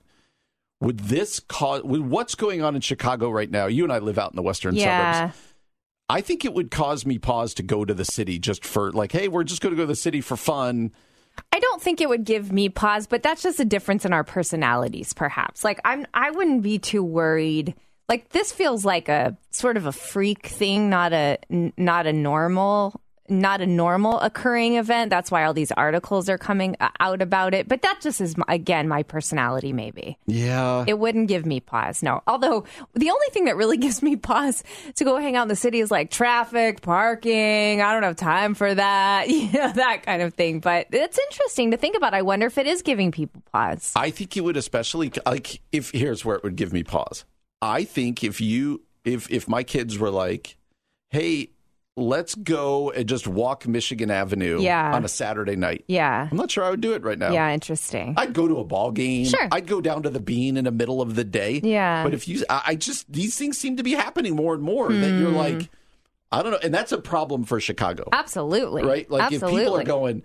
Would 0.81 0.99
this 0.99 1.39
cause? 1.39 1.83
With 1.83 2.01
what's 2.01 2.35
going 2.35 2.61
on 2.61 2.75
in 2.75 2.81
Chicago 2.81 3.29
right 3.29 3.49
now? 3.49 3.67
You 3.67 3.83
and 3.83 3.91
I 3.91 3.99
live 3.99 4.17
out 4.17 4.31
in 4.31 4.35
the 4.35 4.41
western 4.41 4.75
Yeah. 4.75 5.13
suburbs. 5.21 5.37
I 6.09 6.21
think 6.21 6.43
it 6.45 6.53
would 6.53 6.71
cause 6.71 7.05
me 7.05 7.19
pause 7.19 7.53
to 7.55 7.63
go 7.63 7.85
to 7.85 7.93
the 7.93 8.05
city 8.05 8.39
just 8.39 8.65
for 8.65 8.91
like, 8.91 9.11
hey, 9.11 9.27
we're 9.27 9.43
just 9.43 9.61
going 9.61 9.71
to 9.71 9.77
go 9.77 9.83
to 9.83 9.87
the 9.87 9.95
city 9.95 10.21
for 10.21 10.35
fun. 10.37 10.91
I 11.53 11.59
don't 11.59 11.81
think 11.81 12.01
it 12.01 12.09
would 12.09 12.23
give 12.23 12.51
me 12.51 12.67
pause, 12.69 13.05
but 13.07 13.21
that's 13.21 13.43
just 13.43 13.59
a 13.59 13.65
difference 13.65 14.05
in 14.05 14.13
our 14.13 14.23
personalities, 14.23 15.13
perhaps. 15.13 15.63
Like 15.63 15.79
I'm, 15.85 16.07
I 16.13 16.31
wouldn't 16.31 16.63
be 16.63 16.79
too 16.79 17.03
worried. 17.03 17.75
Like 18.07 18.29
this 18.29 18.51
feels 18.51 18.83
like 18.83 19.07
a 19.07 19.37
sort 19.51 19.77
of 19.77 19.85
a 19.85 19.91
freak 19.91 20.47
thing, 20.47 20.89
not 20.89 21.13
a 21.13 21.37
not 21.77 22.07
a 22.07 22.13
normal, 22.13 22.99
not 23.29 23.61
a 23.61 23.65
normal 23.67 24.19
occurring 24.19 24.75
event. 24.75 25.09
That's 25.09 25.31
why 25.31 25.43
all 25.43 25.53
these 25.53 25.71
articles 25.71 26.29
are 26.29 26.37
coming 26.37 26.75
uh, 26.79 26.89
out 26.99 27.21
about 27.21 27.53
it. 27.53 27.67
But 27.67 27.81
that 27.81 27.99
just 28.01 28.21
is 28.21 28.35
again 28.47 28.87
my 28.87 29.03
personality, 29.03 29.73
maybe. 29.73 30.17
Yeah, 30.25 30.85
It 30.87 30.99
wouldn't 30.99 31.27
give 31.27 31.45
me 31.45 31.59
pause. 31.59 32.01
No. 32.03 32.21
Although 32.27 32.65
the 32.93 33.09
only 33.09 33.27
thing 33.31 33.45
that 33.45 33.55
really 33.55 33.77
gives 33.85 34.01
me 34.01 34.15
pause 34.15 34.63
to 34.95 35.03
go 35.03 35.17
hang 35.17 35.35
out 35.35 35.43
in 35.43 35.47
the 35.47 35.55
city 35.55 35.79
is 35.79 35.91
like 35.91 36.11
traffic, 36.11 36.81
parking. 36.81 37.81
I 37.81 37.93
don't 37.93 38.03
have 38.03 38.15
time 38.15 38.53
for 38.55 38.73
that. 38.73 39.27
You 39.39 39.51
know, 39.53 39.71
that 39.71 40.03
kind 40.03 40.21
of 40.21 40.33
thing. 40.33 40.59
But 40.59 40.87
it's 40.91 41.17
interesting 41.17 41.71
to 41.71 41.77
think 41.77 41.95
about. 41.95 42.13
I 42.13 42.21
wonder 42.23 42.47
if 42.47 42.57
it 42.57 42.67
is 42.67 42.81
giving 42.81 43.11
people 43.11 43.41
pause. 43.51 43.93
I 43.95 44.09
think 44.09 44.35
it 44.35 44.41
would 44.41 44.57
especially 44.57 45.11
like 45.25 45.61
if 45.71 45.91
here's 45.91 46.25
where 46.25 46.35
it 46.35 46.43
would 46.43 46.55
give 46.55 46.73
me 46.73 46.83
pause. 46.83 47.25
I 47.61 47.83
think 47.83 48.23
if 48.23 48.41
you 48.41 48.81
if 49.05 49.29
if 49.31 49.47
my 49.47 49.63
kids 49.63 49.97
were 49.97 50.09
like, 50.09 50.57
"Hey, 51.09 51.51
let's 51.99 52.33
go 52.35 52.89
and 52.91 53.07
just 53.07 53.27
walk 53.27 53.67
Michigan 53.67 54.09
Avenue 54.09 54.59
Yeah. 54.61 54.93
on 54.95 55.05
a 55.05 55.07
Saturday 55.07 55.55
night." 55.55 55.83
Yeah. 55.87 56.27
I'm 56.31 56.37
not 56.37 56.49
sure 56.51 56.63
I 56.63 56.69
would 56.71 56.81
do 56.81 56.93
it 56.93 57.03
right 57.03 57.19
now. 57.19 57.31
Yeah, 57.31 57.53
interesting. 57.53 58.13
I'd 58.17 58.33
go 58.33 58.47
to 58.47 58.57
a 58.59 58.63
ball 58.63 58.91
game. 58.91 59.25
Sure. 59.25 59.47
I'd 59.51 59.67
go 59.67 59.81
down 59.81 60.03
to 60.03 60.09
the 60.09 60.19
bean 60.19 60.57
in 60.57 60.65
the 60.65 60.71
middle 60.71 61.01
of 61.01 61.15
the 61.15 61.23
day. 61.23 61.59
Yeah. 61.63 62.03
But 62.03 62.13
if 62.13 62.27
you, 62.27 62.43
I 62.49 62.61
I 62.67 62.75
just, 62.75 63.11
these 63.11 63.37
things 63.37 63.57
seem 63.57 63.77
to 63.77 63.83
be 63.83 63.91
happening 63.93 64.35
more 64.35 64.53
and 64.53 64.63
more 64.63 64.91
that 64.91 65.19
you're 65.19 65.29
Hmm. 65.31 65.35
like, 65.35 65.69
I 66.31 66.41
don't 66.43 66.51
know, 66.51 66.59
and 66.63 66.73
that's 66.73 66.91
a 66.91 66.99
problem 66.99 67.43
for 67.43 67.59
Chicago, 67.59 68.07
Absolutely. 68.11 68.83
right? 68.83 69.09
Like 69.09 69.23
Absolutely. 69.23 69.61
if 69.61 69.65
people 69.67 69.77
are 69.79 69.83
going, 69.83 70.23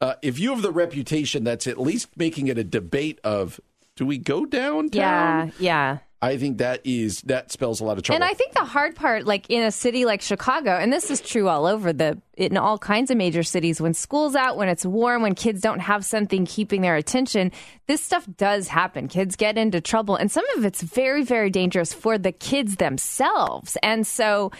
uh, 0.00 0.14
if 0.22 0.38
you 0.38 0.50
have 0.50 0.62
the 0.62 0.70
reputation 0.72 1.44
that's 1.44 1.66
at 1.66 1.78
least 1.78 2.08
making 2.16 2.46
it 2.48 2.56
a 2.56 2.64
debate 2.64 3.18
of, 3.24 3.60
do 3.96 4.06
we 4.06 4.16
go 4.16 4.46
downtown? 4.46 4.92
Yeah, 4.92 5.50
yeah. 5.58 5.98
I 6.22 6.36
think 6.36 6.58
that 6.58 6.82
is 6.84 7.22
that 7.22 7.50
spells 7.50 7.80
a 7.80 7.84
lot 7.84 7.96
of 7.96 8.04
trouble. 8.04 8.16
And 8.16 8.24
I 8.24 8.34
think 8.34 8.52
the 8.52 8.64
hard 8.64 8.94
part, 8.94 9.24
like 9.24 9.48
in 9.48 9.62
a 9.62 9.70
city 9.70 10.04
like 10.04 10.20
Chicago, 10.20 10.72
and 10.72 10.92
this 10.92 11.10
is 11.10 11.20
true 11.22 11.48
all 11.48 11.64
over 11.64 11.94
the 11.94 12.20
in 12.36 12.58
all 12.58 12.78
kinds 12.78 13.10
of 13.10 13.16
major 13.16 13.42
cities, 13.42 13.80
when 13.80 13.94
school's 13.94 14.34
out, 14.34 14.58
when 14.58 14.68
it's 14.68 14.84
warm, 14.84 15.22
when 15.22 15.34
kids 15.34 15.62
don't 15.62 15.80
have 15.80 16.04
something 16.04 16.44
keeping 16.44 16.82
their 16.82 16.96
attention, 16.96 17.52
this 17.86 18.02
stuff 18.02 18.26
does 18.36 18.68
happen. 18.68 19.08
Kids 19.08 19.34
get 19.34 19.56
into 19.56 19.80
trouble, 19.80 20.16
and 20.16 20.30
some 20.30 20.44
of 20.56 20.64
it's 20.64 20.82
very, 20.82 21.22
very 21.22 21.48
dangerous 21.48 21.94
for 21.94 22.18
the 22.18 22.32
kids 22.32 22.76
themselves. 22.76 23.78
And 23.82 24.06
so 24.06 24.52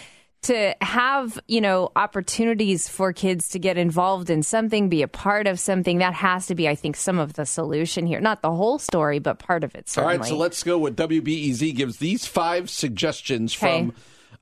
to 0.42 0.74
have, 0.81 1.38
you 1.48 1.61
know, 1.61 1.90
opportunities 1.96 2.88
for 2.88 3.12
kids 3.12 3.48
to 3.50 3.59
get 3.59 3.76
involved 3.76 4.31
in 4.31 4.42
something, 4.42 4.88
be 4.88 5.03
a 5.03 5.09
part 5.09 5.46
of 5.46 5.61
something, 5.61 5.98
that 5.98 6.14
has 6.14 6.46
to 6.46 6.55
be, 6.55 6.66
I 6.68 6.74
think, 6.74 6.96
some 6.96 7.18
of 7.18 7.35
the 7.35 7.44
solution 7.44 8.07
here. 8.07 8.20
Not 8.20 8.40
the 8.42 8.50
whole 8.50 8.79
story, 8.79 9.18
but 9.18 9.38
part 9.38 9.64
of 9.64 9.74
it, 9.74 9.81
All 9.81 10.05
certainly. 10.05 10.16
right, 10.18 10.26
so 10.26 10.37
let's 10.37 10.62
go 10.62 10.79
with 10.79 10.96
WBEZ 10.96 11.74
gives 11.74 11.98
these 11.98 12.24
five 12.26 12.70
suggestions 12.70 13.55
Okay. 13.57 13.81
from 13.81 13.94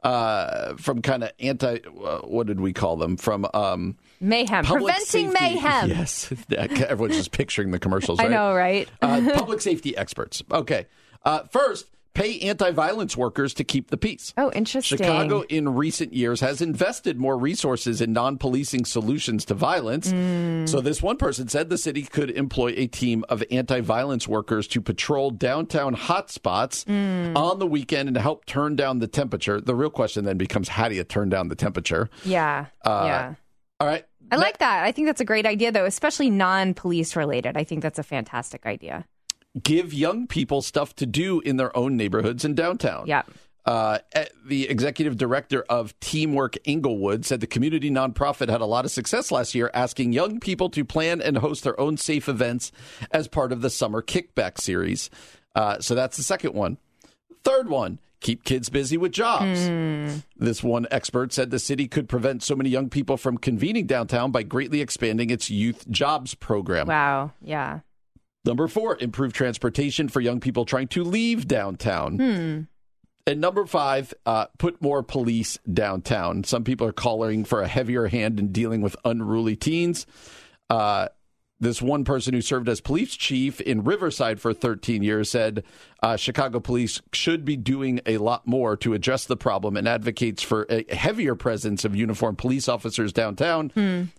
uh 0.04 0.76
from 0.76 1.02
kind 1.02 1.24
of 1.24 1.32
anti 1.40 1.78
uh, 2.04 2.18
what 2.20 2.46
did 2.46 2.60
we 2.60 2.72
call 2.72 2.96
them 2.96 3.16
from 3.16 3.44
um 3.52 3.96
mayhem. 4.20 4.64
Preventing 4.64 5.04
safety- 5.04 5.26
mayhem. 5.40 5.88
yes 5.88 6.32
everyone's 6.56 7.16
just 7.16 7.32
picturing 7.32 7.72
the 7.72 7.80
commercials 7.80 8.20
I 8.20 8.24
right? 8.24 8.30
know, 8.30 8.54
right? 8.54 8.88
uh, 9.02 9.20
public 9.34 9.60
safety 9.60 9.96
experts 9.96 10.40
okay 10.52 10.86
uh 11.24 11.40
first 11.50 11.86
pay 12.18 12.38
anti-violence 12.40 13.16
workers 13.16 13.54
to 13.54 13.64
keep 13.64 13.90
the 13.90 13.96
peace 13.96 14.34
Oh, 14.36 14.50
interesting. 14.52 14.98
Chicago 14.98 15.42
in 15.48 15.68
recent 15.74 16.12
years 16.12 16.40
has 16.40 16.60
invested 16.60 17.18
more 17.18 17.38
resources 17.38 18.00
in 18.00 18.12
non 18.12 18.38
policing 18.38 18.84
solutions 18.84 19.44
to 19.46 19.54
violence. 19.54 20.12
Mm. 20.12 20.68
So, 20.68 20.80
this 20.80 21.02
one 21.02 21.16
person 21.16 21.48
said 21.48 21.68
the 21.70 21.78
city 21.78 22.02
could 22.02 22.30
employ 22.30 22.74
a 22.76 22.86
team 22.86 23.24
of 23.28 23.42
anti 23.50 23.80
violence 23.80 24.26
workers 24.28 24.66
to 24.68 24.80
patrol 24.80 25.30
downtown 25.30 25.94
hotspots 25.96 26.84
Mm. 26.84 27.36
on 27.36 27.58
the 27.58 27.66
weekend 27.66 28.08
and 28.08 28.16
help 28.16 28.44
turn 28.46 28.76
down 28.76 28.98
the 28.98 29.06
temperature. 29.08 29.60
The 29.60 29.74
real 29.74 29.90
question 29.90 30.24
then 30.24 30.36
becomes 30.38 30.68
how 30.68 30.88
do 30.88 30.94
you 30.94 31.04
turn 31.04 31.28
down 31.28 31.48
the 31.48 31.54
temperature? 31.56 32.08
Yeah. 32.24 32.66
Uh, 32.84 33.02
yeah. 33.06 33.34
All 33.80 33.86
right. 33.86 34.04
I 34.30 34.36
like 34.36 34.58
that. 34.58 34.84
I 34.84 34.92
think 34.92 35.06
that's 35.06 35.20
a 35.20 35.24
great 35.24 35.46
idea, 35.46 35.72
though, 35.72 35.86
especially 35.86 36.30
non 36.30 36.74
police 36.74 37.16
related. 37.16 37.56
I 37.56 37.64
think 37.64 37.82
that's 37.82 37.98
a 37.98 38.02
fantastic 38.02 38.66
idea. 38.66 39.06
Give 39.62 39.92
young 39.92 40.26
people 40.26 40.62
stuff 40.62 40.94
to 40.96 41.06
do 41.06 41.40
in 41.40 41.56
their 41.56 41.76
own 41.76 41.96
neighborhoods 41.96 42.44
and 42.44 42.54
downtown. 42.56 43.06
Yeah. 43.06 43.22
Uh, 43.64 43.98
the 44.46 44.68
executive 44.68 45.18
director 45.18 45.62
of 45.68 45.98
Teamwork 46.00 46.56
Englewood 46.64 47.26
said 47.26 47.40
the 47.40 47.46
community 47.46 47.90
nonprofit 47.90 48.48
had 48.48 48.62
a 48.62 48.66
lot 48.66 48.86
of 48.86 48.90
success 48.90 49.30
last 49.30 49.54
year, 49.54 49.70
asking 49.74 50.14
young 50.14 50.40
people 50.40 50.70
to 50.70 50.86
plan 50.86 51.20
and 51.20 51.36
host 51.36 51.64
their 51.64 51.78
own 51.78 51.98
safe 51.98 52.30
events 52.30 52.72
as 53.10 53.28
part 53.28 53.52
of 53.52 53.60
the 53.60 53.68
summer 53.68 54.00
kickback 54.00 54.58
series. 54.58 55.10
Uh, 55.54 55.78
so 55.80 55.94
that's 55.94 56.16
the 56.16 56.22
second 56.22 56.54
one. 56.54 56.78
Third 57.44 57.68
one. 57.68 57.98
Keep 58.20 58.44
kids 58.44 58.68
busy 58.68 58.96
with 58.96 59.12
jobs. 59.12 59.70
This 60.36 60.62
one 60.62 60.86
expert 60.90 61.32
said 61.32 61.50
the 61.50 61.58
city 61.58 61.86
could 61.86 62.08
prevent 62.08 62.42
so 62.42 62.56
many 62.56 62.68
young 62.68 62.88
people 62.88 63.16
from 63.16 63.38
convening 63.38 63.86
downtown 63.86 64.32
by 64.32 64.42
greatly 64.42 64.80
expanding 64.80 65.30
its 65.30 65.50
youth 65.50 65.88
jobs 65.88 66.34
program. 66.34 66.88
Wow. 66.88 67.32
Yeah. 67.40 67.80
Number 68.48 68.66
four, 68.66 68.96
improve 68.98 69.34
transportation 69.34 70.08
for 70.08 70.22
young 70.22 70.40
people 70.40 70.64
trying 70.64 70.88
to 70.88 71.04
leave 71.04 71.46
downtown. 71.46 72.16
Hmm. 72.16 72.60
And 73.26 73.42
number 73.42 73.66
five, 73.66 74.14
uh, 74.24 74.46
put 74.56 74.80
more 74.80 75.02
police 75.02 75.58
downtown. 75.70 76.44
Some 76.44 76.64
people 76.64 76.86
are 76.86 76.92
calling 76.94 77.44
for 77.44 77.60
a 77.60 77.68
heavier 77.68 78.06
hand 78.06 78.40
in 78.40 78.50
dealing 78.50 78.80
with 78.80 78.96
unruly 79.04 79.54
teens. 79.54 80.06
Uh, 80.70 81.08
this 81.60 81.82
one 81.82 82.04
person 82.04 82.34
who 82.34 82.40
served 82.40 82.68
as 82.68 82.80
police 82.80 83.16
chief 83.16 83.60
in 83.60 83.82
Riverside 83.82 84.40
for 84.40 84.52
13 84.54 85.02
years 85.02 85.30
said 85.30 85.64
uh, 86.02 86.16
Chicago 86.16 86.60
police 86.60 87.00
should 87.12 87.44
be 87.44 87.56
doing 87.56 88.00
a 88.06 88.18
lot 88.18 88.46
more 88.46 88.76
to 88.76 88.94
address 88.94 89.24
the 89.24 89.36
problem 89.36 89.76
and 89.76 89.88
advocates 89.88 90.42
for 90.42 90.66
a 90.70 90.84
heavier 90.94 91.34
presence 91.34 91.84
of 91.84 91.96
uniformed 91.96 92.38
police 92.38 92.68
officers 92.68 93.12
downtown 93.12 93.70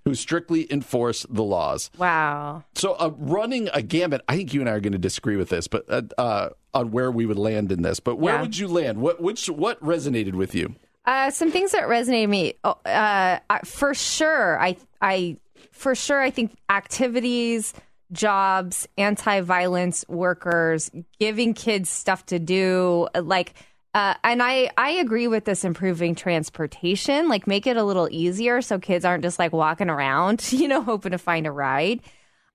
who 0.05 0.15
strictly 0.15 0.71
enforce 0.71 1.25
the 1.29 1.43
laws. 1.43 1.89
Wow. 1.97 2.63
So, 2.75 2.93
uh, 2.93 3.11
running 3.17 3.69
a 3.73 3.81
gambit, 3.81 4.21
I 4.27 4.35
think 4.35 4.53
you 4.53 4.59
and 4.59 4.69
I 4.69 4.73
are 4.73 4.79
going 4.81 4.91
to 4.93 4.97
disagree 4.99 5.37
with 5.37 5.49
this, 5.49 5.67
but 5.67 5.85
uh, 5.89 6.01
uh, 6.17 6.49
on 6.73 6.91
where 6.91 7.09
we 7.11 7.25
would 7.25 7.39
land 7.39 7.71
in 7.71 7.81
this. 7.83 7.99
But 7.99 8.17
where 8.17 8.35
Yeah. 8.35 8.41
would 8.41 8.57
you 8.57 8.67
land? 8.67 8.99
What 8.99 9.21
which 9.21 9.47
what 9.49 9.81
resonated 9.81 10.33
with 10.33 10.53
you? 10.53 10.75
Uh, 11.05 11.31
some 11.31 11.49
things 11.51 11.71
that 11.71 11.83
resonated 11.85 12.21
with 12.23 12.29
me. 12.29 12.53
Oh, 12.63 12.75
Uh, 12.85 13.39
for 13.65 13.93
sure, 13.95 14.59
I, 14.61 14.75
I, 15.01 15.37
for 15.79 15.95
sure, 15.95 16.21
I 16.21 16.29
think 16.29 16.57
activities, 16.69 17.73
jobs, 18.11 18.87
anti-violence 18.97 20.05
workers, 20.09 20.91
giving 21.19 21.53
kids 21.53 21.89
stuff 21.89 22.25
to 22.27 22.39
do, 22.39 23.07
like. 23.15 23.53
Uh, 23.95 24.13
and 24.23 24.43
I, 24.43 24.69
I 24.77 24.91
agree 24.91 25.27
with 25.27 25.45
this 25.45 25.65
improving 25.65 26.13
transportation, 26.13 27.27
like 27.27 27.47
make 27.47 27.65
it 27.65 27.75
a 27.75 27.83
little 27.83 28.07
easier 28.11 28.61
so 28.61 28.77
kids 28.77 29.03
aren't 29.03 29.23
just 29.23 29.39
like 29.39 29.51
walking 29.51 29.89
around, 29.89 30.47
you 30.53 30.67
know, 30.67 30.83
hoping 30.83 31.11
to 31.11 31.17
find 31.17 31.47
a 31.47 31.51
ride. 31.51 32.01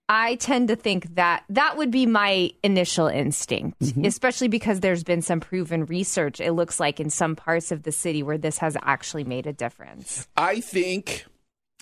I 0.08 0.37
tend 0.37 0.68
to 0.68 0.76
think 0.76 1.16
that 1.16 1.42
that 1.48 1.76
would 1.76 1.90
be 1.90 2.06
my 2.06 2.50
initial 2.62 3.08
instinct, 3.08 3.82
especially 4.04 4.48
because 4.48 4.78
there's 4.78 5.02
been 5.02 5.22
some 5.22 5.40
proven 5.40 5.87
research, 5.87 6.40
it 6.40 6.52
looks 6.52 6.78
like, 6.78 7.00
in 7.00 7.10
some 7.10 7.34
parts 7.34 7.72
of 7.72 7.82
the 7.82 7.92
city 7.92 8.22
where 8.22 8.38
this 8.38 8.58
has 8.58 8.76
actually 8.82 9.24
made 9.24 9.46
a 9.46 9.52
difference. 9.52 10.28
I 10.37 10.60
think 10.60 11.24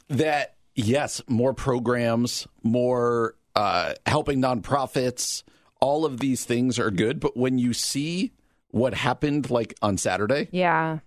that 0.08 0.54
yes, 0.74 1.22
more 1.28 1.54
programs, 1.54 2.46
more 2.62 3.34
uh, 3.54 3.94
helping 4.06 4.40
nonprofits, 4.40 5.42
all 5.80 6.04
of 6.04 6.20
these 6.20 6.44
things 6.44 6.78
are 6.78 6.90
good. 6.90 7.20
But 7.20 7.36
when 7.36 7.58
you 7.58 7.72
see 7.72 8.32
what 8.70 8.94
happened, 8.94 9.50
like 9.50 9.74
on 9.82 9.98
Saturday, 9.98 10.48
Yeah. 10.52 11.00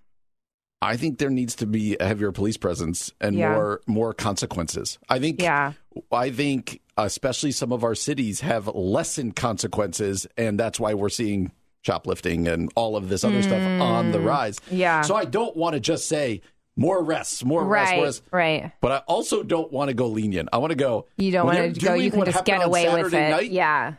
I 0.82 0.96
think 0.98 1.18
there 1.18 1.30
needs 1.30 1.56
to 1.56 1.66
be 1.66 1.96
a 1.98 2.06
heavier 2.06 2.30
police 2.32 2.58
presence 2.58 3.10
and 3.20 3.34
Yeah. 3.34 3.54
more 3.54 3.80
more 3.86 4.14
consequences. 4.14 4.98
I 5.08 5.18
think 5.18 5.40
Yeah. 5.40 5.72
I 6.12 6.30
think 6.30 6.82
especially 6.98 7.50
some 7.50 7.72
of 7.72 7.82
our 7.82 7.94
cities 7.94 8.40
have 8.42 8.68
lessened 8.68 9.34
consequences 9.36 10.26
and 10.36 10.60
that's 10.60 10.78
why 10.78 10.92
we're 10.94 11.08
seeing 11.08 11.50
shoplifting 11.82 12.46
and 12.46 12.70
all 12.76 12.94
of 12.96 13.08
this 13.08 13.24
other 13.24 13.42
stuff 13.42 13.62
on 13.80 14.12
the 14.12 14.20
rise. 14.20 14.58
Mm. 14.70 14.78
Yeah. 14.78 15.00
So 15.02 15.14
I 15.16 15.24
don't 15.24 15.56
want 15.56 15.74
to 15.74 15.80
just 15.80 16.08
say 16.08 16.42
more 16.76 17.00
arrests, 17.00 17.44
more 17.44 17.64
Right. 17.64 18.20
Right. 18.30 18.72
But 18.80 18.92
I 18.92 18.96
also 19.08 19.42
don't 19.42 19.72
want 19.72 19.88
to 19.88 19.94
go 19.94 20.06
lenient. 20.08 20.50
I 20.52 20.58
want 20.58 20.70
to 20.72 20.76
go. 20.76 21.06
You 21.16 21.32
don't 21.32 21.46
want 21.46 21.74
to 21.74 21.80
go, 21.80 21.94
you 21.94 22.10
can 22.10 22.24
just 22.24 22.44
get 22.44 22.62
away 22.62 22.86
with 23.02 23.14
it. 23.14 23.30
Night, 23.30 23.50
Yeah. 23.50 23.94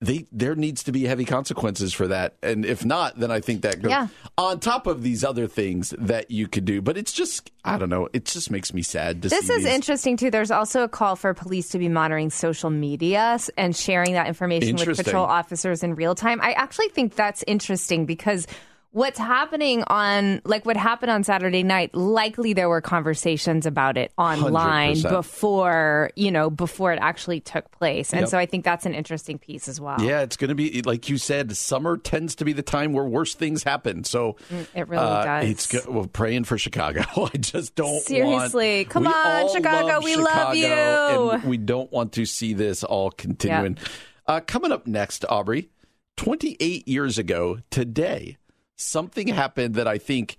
they 0.00 0.26
there 0.32 0.56
needs 0.56 0.82
to 0.84 0.92
be 0.92 1.04
heavy 1.04 1.24
consequences 1.24 1.92
for 1.92 2.08
that 2.08 2.34
and 2.42 2.64
if 2.66 2.84
not 2.84 3.16
then 3.20 3.30
i 3.30 3.38
think 3.38 3.62
that 3.62 3.80
goes 3.80 3.90
Yeah. 3.90 4.08
on 4.36 4.58
top 4.58 4.88
of 4.88 5.04
these 5.04 5.22
other 5.22 5.46
things 5.46 5.94
that 5.96 6.28
you 6.28 6.48
could 6.48 6.64
do 6.64 6.82
but 6.82 6.96
it's 6.96 7.12
just 7.12 7.52
i 7.64 7.78
don't 7.78 7.88
know 7.88 8.08
it 8.12 8.24
just 8.24 8.50
makes 8.50 8.74
me 8.74 8.82
sad 8.82 9.22
to 9.22 9.30
see. 9.30 9.36
This 9.36 9.48
is 9.48 9.58
these. 9.64 9.72
interesting 9.72 10.16
too. 10.16 10.28
There's 10.32 10.50
also 10.50 10.82
a 10.82 10.88
call 10.88 11.14
for 11.14 11.32
police 11.34 11.68
to 11.68 11.78
be 11.78 11.88
monitoring 11.88 12.30
social 12.30 12.68
media 12.70 13.38
and 13.56 13.76
sharing 13.76 14.14
that 14.14 14.26
information 14.26 14.74
with 14.74 14.96
patrol 14.96 15.24
officers 15.24 15.84
in 15.84 15.94
real 15.94 16.16
time. 16.16 16.40
I 16.40 16.52
actually 16.54 16.88
think 16.88 17.14
that's 17.14 17.44
interesting 17.46 18.04
because 18.04 18.48
what's 18.92 19.18
happening 19.18 19.82
on 19.88 20.40
like 20.44 20.64
what 20.66 20.76
happened 20.76 21.10
on 21.10 21.24
Saturday 21.24 21.62
night, 21.62 21.94
likely 21.94 22.52
there 22.52 22.68
were 22.68 22.80
conversations 22.80 23.66
about 23.66 23.96
it 23.98 24.12
online 24.18 24.96
100%. 24.96 25.10
before, 25.10 26.10
you 26.14 26.30
know, 26.30 26.50
before 26.50 26.92
it 26.92 26.98
actually 27.02 27.40
took 27.40 27.70
place. 27.70 28.12
And 28.12 28.20
Yep. 28.20 28.28
so 28.28 28.38
I 28.38 28.46
think 28.46 28.64
that's 28.64 28.86
an 28.86 28.94
interesting 28.94 29.38
piece 29.38 29.66
as 29.68 29.80
well. 29.80 29.96
yeah 30.00 30.20
it's 30.20 30.36
going 30.36 30.48
to 30.50 30.54
be 30.54 30.82
like 30.82 31.08
you 31.08 31.18
said 31.18 31.56
summer 31.56 31.96
tends 31.96 32.34
to 32.36 32.44
be 32.44 32.52
the 32.52 32.62
time 32.62 32.92
where 32.92 33.04
worse 33.04 33.34
things 33.34 33.62
happen 33.64 34.04
so 34.04 34.36
It 34.74 34.86
really 34.88 35.02
uh, 35.04 35.24
does. 35.40 35.50
it's 35.50 35.66
go- 35.66 35.90
well, 35.92 36.06
praying 36.06 36.44
for 36.44 36.56
chicago 36.58 37.02
i 37.32 37.36
just 37.38 37.74
don't 37.74 37.88
want- 37.90 38.02
Seriously. 38.04 38.84
Come 38.84 39.06
on, 39.06 39.52
Chicago, 39.52 39.86
love 39.86 40.04
we 40.04 40.16
love 40.16 40.54
you. 40.54 40.66
and 40.66 41.44
we 41.44 41.56
don't 41.56 41.90
want 41.92 42.12
to 42.12 42.24
see 42.26 42.52
this 42.52 42.84
all 42.84 43.10
continuing 43.10 43.78
uh, 44.26 44.40
coming 44.46 44.70
up 44.70 44.86
next 44.86 45.24
aubrey 45.28 45.68
28 46.16 46.86
years 46.86 47.18
ago 47.18 47.58
today 47.70 48.36
something 48.82 49.28
happened 49.28 49.74
that 49.76 49.86
i 49.88 49.98
think 49.98 50.36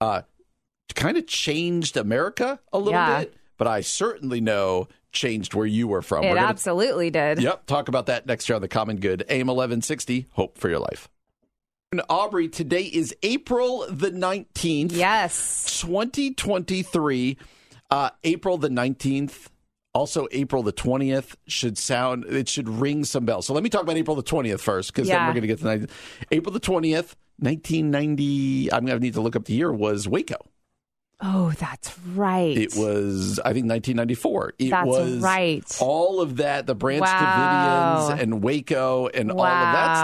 uh, 0.00 0.22
kind 0.94 1.16
of 1.16 1.26
changed 1.26 1.96
america 1.96 2.58
a 2.72 2.78
little 2.78 2.92
Yeah. 2.92 3.20
bit 3.20 3.34
but 3.56 3.66
i 3.66 3.80
certainly 3.80 4.40
know 4.40 4.88
changed 5.12 5.54
where 5.54 5.66
you 5.66 5.86
were 5.88 6.02
from 6.02 6.24
it 6.24 6.28
We're 6.30 6.34
gonna- 6.34 6.48
absolutely 6.48 7.08
did. 7.10 7.40
Yep. 7.40 7.66
Talk 7.66 7.88
about 7.88 8.06
that 8.06 8.26
next 8.26 8.48
year 8.48 8.56
on 8.56 8.62
the 8.62 8.66
Common 8.68 8.96
Good. 8.96 9.22
AM 9.28 9.46
1160. 9.46 10.26
Hope 10.32 10.58
for 10.58 10.68
your 10.68 10.80
life. 10.80 11.08
And 11.92 12.02
Aubrey, 12.10 12.48
today 12.48 12.82
is 12.82 13.14
April 13.22 13.86
the 13.88 14.10
19th. 14.10 14.90
Yes. 14.90 15.80
2023. 15.82 17.38
Uh, 17.90 18.10
April 18.24 18.58
the 18.58 18.68
19th. 18.68 19.46
Also, 19.92 20.26
April 20.32 20.64
the 20.64 20.72
20th 20.72 21.36
should 21.46 21.78
sound, 21.78 22.24
it 22.24 22.48
should 22.48 22.68
ring 22.68 23.04
some 23.04 23.24
bells. 23.24 23.46
So 23.46 23.54
let 23.54 23.62
me 23.62 23.70
talk 23.70 23.82
about 23.82 23.96
April 23.96 24.16
the 24.16 24.24
20th 24.24 24.58
first, 24.58 24.92
because 24.92 25.06
then 25.06 25.20
we're 25.28 25.32
going 25.34 25.42
to 25.42 25.46
get 25.46 25.58
to 25.58 25.64
the 25.64 25.70
19th. 25.78 25.90
April 26.32 26.52
the 26.52 26.58
20th, 26.58 27.14
1990, 27.38 28.72
I'm 28.72 28.84
going 28.84 28.98
to 28.98 29.02
need 29.04 29.14
to 29.14 29.20
look 29.20 29.36
up 29.36 29.44
the 29.44 29.54
year, 29.54 29.72
was 29.72 30.06
Waco. 30.08 30.36
Oh, 31.26 31.52
that's 31.52 31.96
right. 32.08 32.56
It 32.58 32.74
was, 32.76 33.38
I 33.38 33.52
think, 33.54 33.66
1994. 33.68 34.54
It 34.58 34.70
That's 34.70 34.86
was 34.86 35.18
right. 35.22 35.64
all 35.80 36.20
of 36.20 36.36
that, 36.38 36.66
the 36.66 36.74
Branch 36.74 37.00
Wow. 37.02 38.08
Davidians 38.10 38.20
and 38.20 38.42
Waco 38.42 39.06
and 39.06 39.32
wow. 39.32 39.44
all 39.44 39.44
of 39.46 39.72
that 39.72 39.96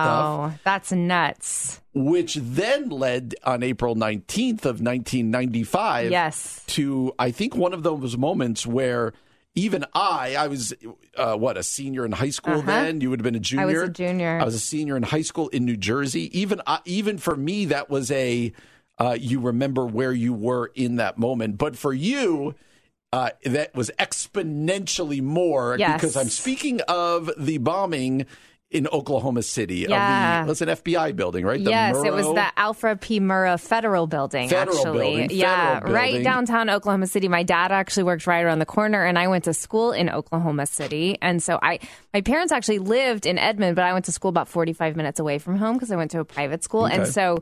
stuff, 0.55 0.61
That's 0.65 0.93
nuts. 0.93 1.81
which 1.93 2.37
then 2.37 2.89
led 2.91 3.35
on 3.45 3.63
April 3.65 3.97
19th 3.97 4.65
of 4.65 4.81
1995 4.81 6.11
Yes. 6.11 6.63
to, 6.69 7.13
I 7.19 7.33
think, 7.33 7.55
one 7.57 7.75
of 7.75 7.83
those 7.83 8.17
moments 8.17 8.67
where 8.67 9.13
even 9.55 9.85
I, 9.95 10.37
I 10.39 10.47
was, 10.47 10.73
uh, 11.17 11.35
what, 11.37 11.57
a 11.57 11.63
senior 11.63 12.05
in 12.05 12.13
high 12.13 12.31
school 12.31 12.55
Uh-huh. 12.59 12.67
then? 12.67 13.01
You 13.01 13.11
would 13.11 13.21
have 13.21 13.25
been 13.25 13.35
a 13.35 13.41
junior. 13.41 13.63
I 13.65 13.67
was 13.81 13.83
a 13.83 13.93
junior. 13.93 14.39
I 14.41 14.45
was 14.45 14.55
a 14.55 14.61
senior 14.61 14.97
in 14.97 15.03
high 15.03 15.23
school 15.23 15.49
in 15.49 15.65
New 15.65 15.77
Jersey. 15.77 16.31
Even, 16.39 16.61
uh, 16.67 16.79
even 16.85 17.19
for 17.19 17.37
me, 17.37 17.65
that 17.67 17.91
was 17.91 18.11
a, 18.13 18.53
uh, 18.99 19.17
you 19.19 19.41
remember 19.41 19.87
where 19.87 20.13
you 20.13 20.33
were 20.33 20.71
in 20.75 20.97
that 20.97 21.19
moment. 21.19 21.59
But 21.59 21.77
for 21.77 21.93
you, 21.93 22.55
uh, 23.13 23.31
that 23.45 23.75
was 23.75 23.91
exponentially 23.99 25.21
more 25.21 25.77
Yes. 25.79 25.95
because 26.01 26.17
I'm 26.17 26.29
speaking 26.29 26.81
of 26.83 27.31
the 27.37 27.59
bombing 27.59 28.27
in 28.71 28.87
Oklahoma 28.87 29.43
City 29.43 29.87
Yeah. 29.89 30.47
of 30.47 30.57
the, 30.59 30.71
an 30.71 30.77
FBI 30.77 31.17
building, 31.17 31.45
right? 31.45 31.63
The 31.63 31.71
yes, 31.71 31.97
it 32.05 32.13
was 32.13 32.25
the 32.27 32.47
Alfred 32.57 33.01
P. 33.01 33.19
Murrah 33.19 33.59
Federal 33.59 34.07
Building, 34.07 34.49
Federal 34.49 34.77
actually. 34.79 34.99
building, 35.17 35.31
yeah, 35.33 35.75
federal 35.75 35.93
right 35.93 36.07
building. 36.13 36.23
downtown 36.25 36.71
Oklahoma 36.71 37.09
City. 37.09 37.27
My 37.27 37.43
dad 37.43 37.73
actually 37.73 38.05
worked 38.05 38.29
right 38.29 38.43
around 38.45 38.61
the 38.61 38.67
corner, 38.67 39.05
and 39.05 39.19
I 39.19 39.27
went 39.27 39.45
to 39.45 39.55
school 39.55 39.91
in 39.91 40.09
Oklahoma 40.09 40.67
City. 40.67 41.19
And 41.21 41.43
so 41.43 41.59
I, 41.61 41.81
my 42.15 42.21
parents 42.21 42.53
actually 42.53 42.79
lived 42.79 43.27
in 43.27 43.39
Edmond, 43.39 43.75
but 43.75 43.85
I 43.85 43.93
went 43.93 44.05
to 44.05 44.13
school 44.13 44.29
about 44.29 44.47
45 44.49 44.95
minutes 44.95 45.19
away 45.19 45.39
from 45.39 45.57
home 45.57 45.75
because 45.75 45.91
I 45.91 45.97
went 45.97 46.13
to 46.13 46.21
a 46.21 46.25
private 46.25 46.63
school. 46.63 46.87
And 46.87 47.09
so 47.09 47.39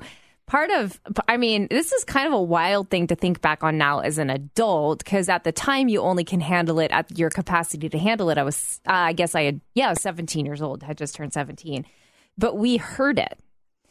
part 0.48 0.70
of, 0.70 1.00
I 1.28 1.36
mean, 1.36 1.68
this 1.70 1.92
is 1.92 2.02
kind 2.04 2.26
of 2.26 2.32
a 2.32 2.42
wild 2.42 2.90
thing 2.90 3.06
to 3.06 3.14
think 3.14 3.40
back 3.40 3.62
on 3.62 3.78
now 3.78 4.00
as 4.00 4.18
an 4.18 4.30
adult 4.30 5.04
because 5.04 5.28
at 5.28 5.44
the 5.44 5.52
time 5.52 5.86
you 5.88 6.00
only 6.00 6.24
can 6.24 6.40
handle 6.40 6.80
it 6.80 6.90
at 6.90 7.16
your 7.16 7.30
capacity 7.30 7.88
to 7.88 7.98
handle 7.98 8.30
it. 8.30 8.38
I 8.38 8.42
was, 8.42 8.80
uh, 8.88 8.92
I 8.92 9.12
guess 9.12 9.34
I 9.36 9.42
had, 9.44 9.60
yeah, 9.76 9.86
I 9.86 9.90
was 9.90 10.02
17 10.02 10.44
years 10.44 10.60
old, 10.60 10.82
had 10.82 10.98
just 10.98 11.14
turned 11.14 11.32
17. 11.32 11.86
But 12.36 12.56
we 12.56 12.76
heard 12.78 13.18
it. 13.20 13.38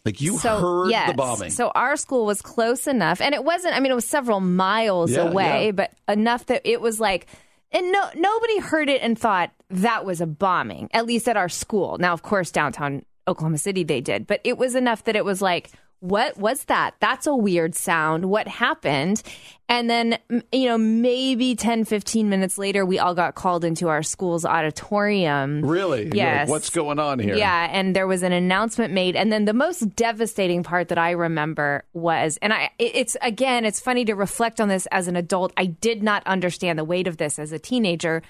like 0.06 0.20
you 0.20 0.38
So, 0.38 0.60
heard 0.60 0.90
yes. 0.90 1.10
the 1.12 1.16
bombing. 1.16 1.52
So 1.52 1.70
our 1.76 1.96
school 1.96 2.26
was 2.26 2.42
close 2.42 2.88
enough, 2.88 3.22
and 3.22 3.34
it 3.36 3.44
wasn't. 3.44 3.76
I 3.76 3.80
mean, 3.80 3.92
it 3.92 3.96
was 3.96 4.08
several 4.08 4.40
miles 4.40 5.12
Yeah, 5.12 5.22
away, 5.28 5.66
yeah. 5.68 5.72
but 5.72 5.92
enough 6.08 6.46
that 6.48 6.62
it 6.66 6.82
was 6.82 7.00
like, 7.00 7.28
and 7.72 7.92
no, 7.92 8.10
nobody 8.16 8.60
heard 8.60 8.90
it 8.90 9.02
and 9.02 9.20
thought 9.20 9.52
that 9.70 10.06
was 10.06 10.22
a 10.22 10.26
bombing. 10.28 10.90
At 10.94 11.06
least 11.06 11.28
at 11.28 11.36
our 11.38 11.50
school. 11.50 11.98
Now, 11.98 12.14
of 12.14 12.22
course, 12.24 12.52
downtown 12.52 13.04
Oklahoma 13.28 13.58
City 13.58 13.84
they 13.84 14.00
did, 14.00 14.26
but 14.26 14.40
it 14.46 14.58
was 14.58 14.74
enough 14.76 15.04
that 15.04 15.16
it 15.16 15.26
was 15.26 15.42
like. 15.42 15.72
What 16.00 16.38
was 16.38 16.66
that? 16.66 16.94
That's 17.00 17.26
a 17.26 17.36
weird 17.36 17.74
sound. 17.74 18.26
What 18.26 18.48
happened? 18.48 19.24
And 19.68 19.90
then, 19.90 20.20
you 20.52 20.66
know, 20.66 20.78
maybe 20.78 21.56
10, 21.56 21.86
15 21.86 22.30
minutes 22.30 22.58
later, 22.58 22.86
we 22.86 23.00
all 23.00 23.16
got 23.16 23.34
called 23.36 23.66
into 23.66 23.88
our 23.90 24.04
school's 24.04 24.46
auditorium. 24.46 25.62
really? 25.62 26.02
You're 26.02 26.10
like, 26.10 26.16
Yes. 26.16 26.50
What's 26.50 26.70
going 26.70 27.00
on 27.00 27.20
here? 27.20 27.36
Yeah, 27.36 27.68
and 27.72 27.96
there 27.96 28.08
was 28.08 28.22
an 28.24 28.32
announcement 28.32 28.94
made, 28.94 29.16
and 29.16 29.32
then 29.32 29.46
the 29.46 29.54
most 29.54 29.96
devastating 29.96 30.64
part 30.64 30.90
that 30.90 30.98
I 30.98 31.12
remember 31.12 31.84
was, 31.94 32.38
and 32.42 32.54
I, 32.54 32.70
it's 32.78 33.18
again, 33.22 33.66
it's 33.66 33.80
funny 33.80 34.06
to 34.06 34.14
reflect 34.14 34.62
on 34.62 34.70
this 34.70 34.86
as 34.92 35.08
an 35.08 35.16
adult. 35.16 35.52
I 35.58 35.66
did 35.66 36.04
not 36.04 36.26
understand 36.28 36.78
the 36.78 36.86
weight 36.86 37.08
of 37.08 37.18
this 37.18 37.40
as 37.40 37.52
a 37.52 37.60
teenager, 37.60 38.22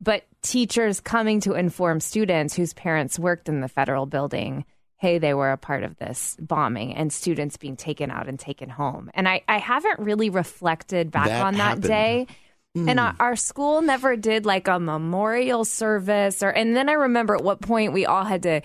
but 0.00 0.24
teachers 0.42 1.00
coming 1.00 1.40
to 1.40 1.54
inform 1.54 2.00
students 2.00 2.54
whose 2.54 2.72
parents 2.72 3.18
worked 3.18 3.48
in 3.48 3.60
the 3.60 3.68
federal 3.68 4.06
building. 4.06 4.64
Hey, 4.98 5.18
they 5.18 5.32
were 5.32 5.52
a 5.52 5.56
part 5.56 5.84
of 5.84 5.96
this 5.96 6.36
bombing 6.40 6.94
and 6.94 7.12
students 7.12 7.56
being 7.56 7.76
taken 7.76 8.10
out 8.10 8.28
and 8.28 8.38
taken 8.38 8.68
home. 8.68 9.10
And 9.14 9.28
I, 9.28 9.42
I 9.48 9.58
haven't 9.58 10.00
really 10.00 10.28
reflected 10.28 11.10
back 11.10 11.28
That 11.28 11.44
on 11.44 11.54
that 11.54 11.60
happened. 11.60 11.82
day. 11.84 12.26
And 12.74 12.90
hmm. 12.90 12.98
our, 12.98 13.14
our 13.18 13.36
school 13.36 13.80
never 13.80 14.16
did 14.16 14.44
like 14.44 14.68
a 14.68 14.78
memorial 14.78 15.64
service 15.64 16.42
or 16.42 16.50
and 16.50 16.76
then 16.76 16.88
I 16.88 16.92
remember 16.92 17.34
at 17.34 17.42
what 17.42 17.60
point 17.60 17.92
we 17.92 18.06
all 18.06 18.24
had 18.24 18.42
to 18.42 18.60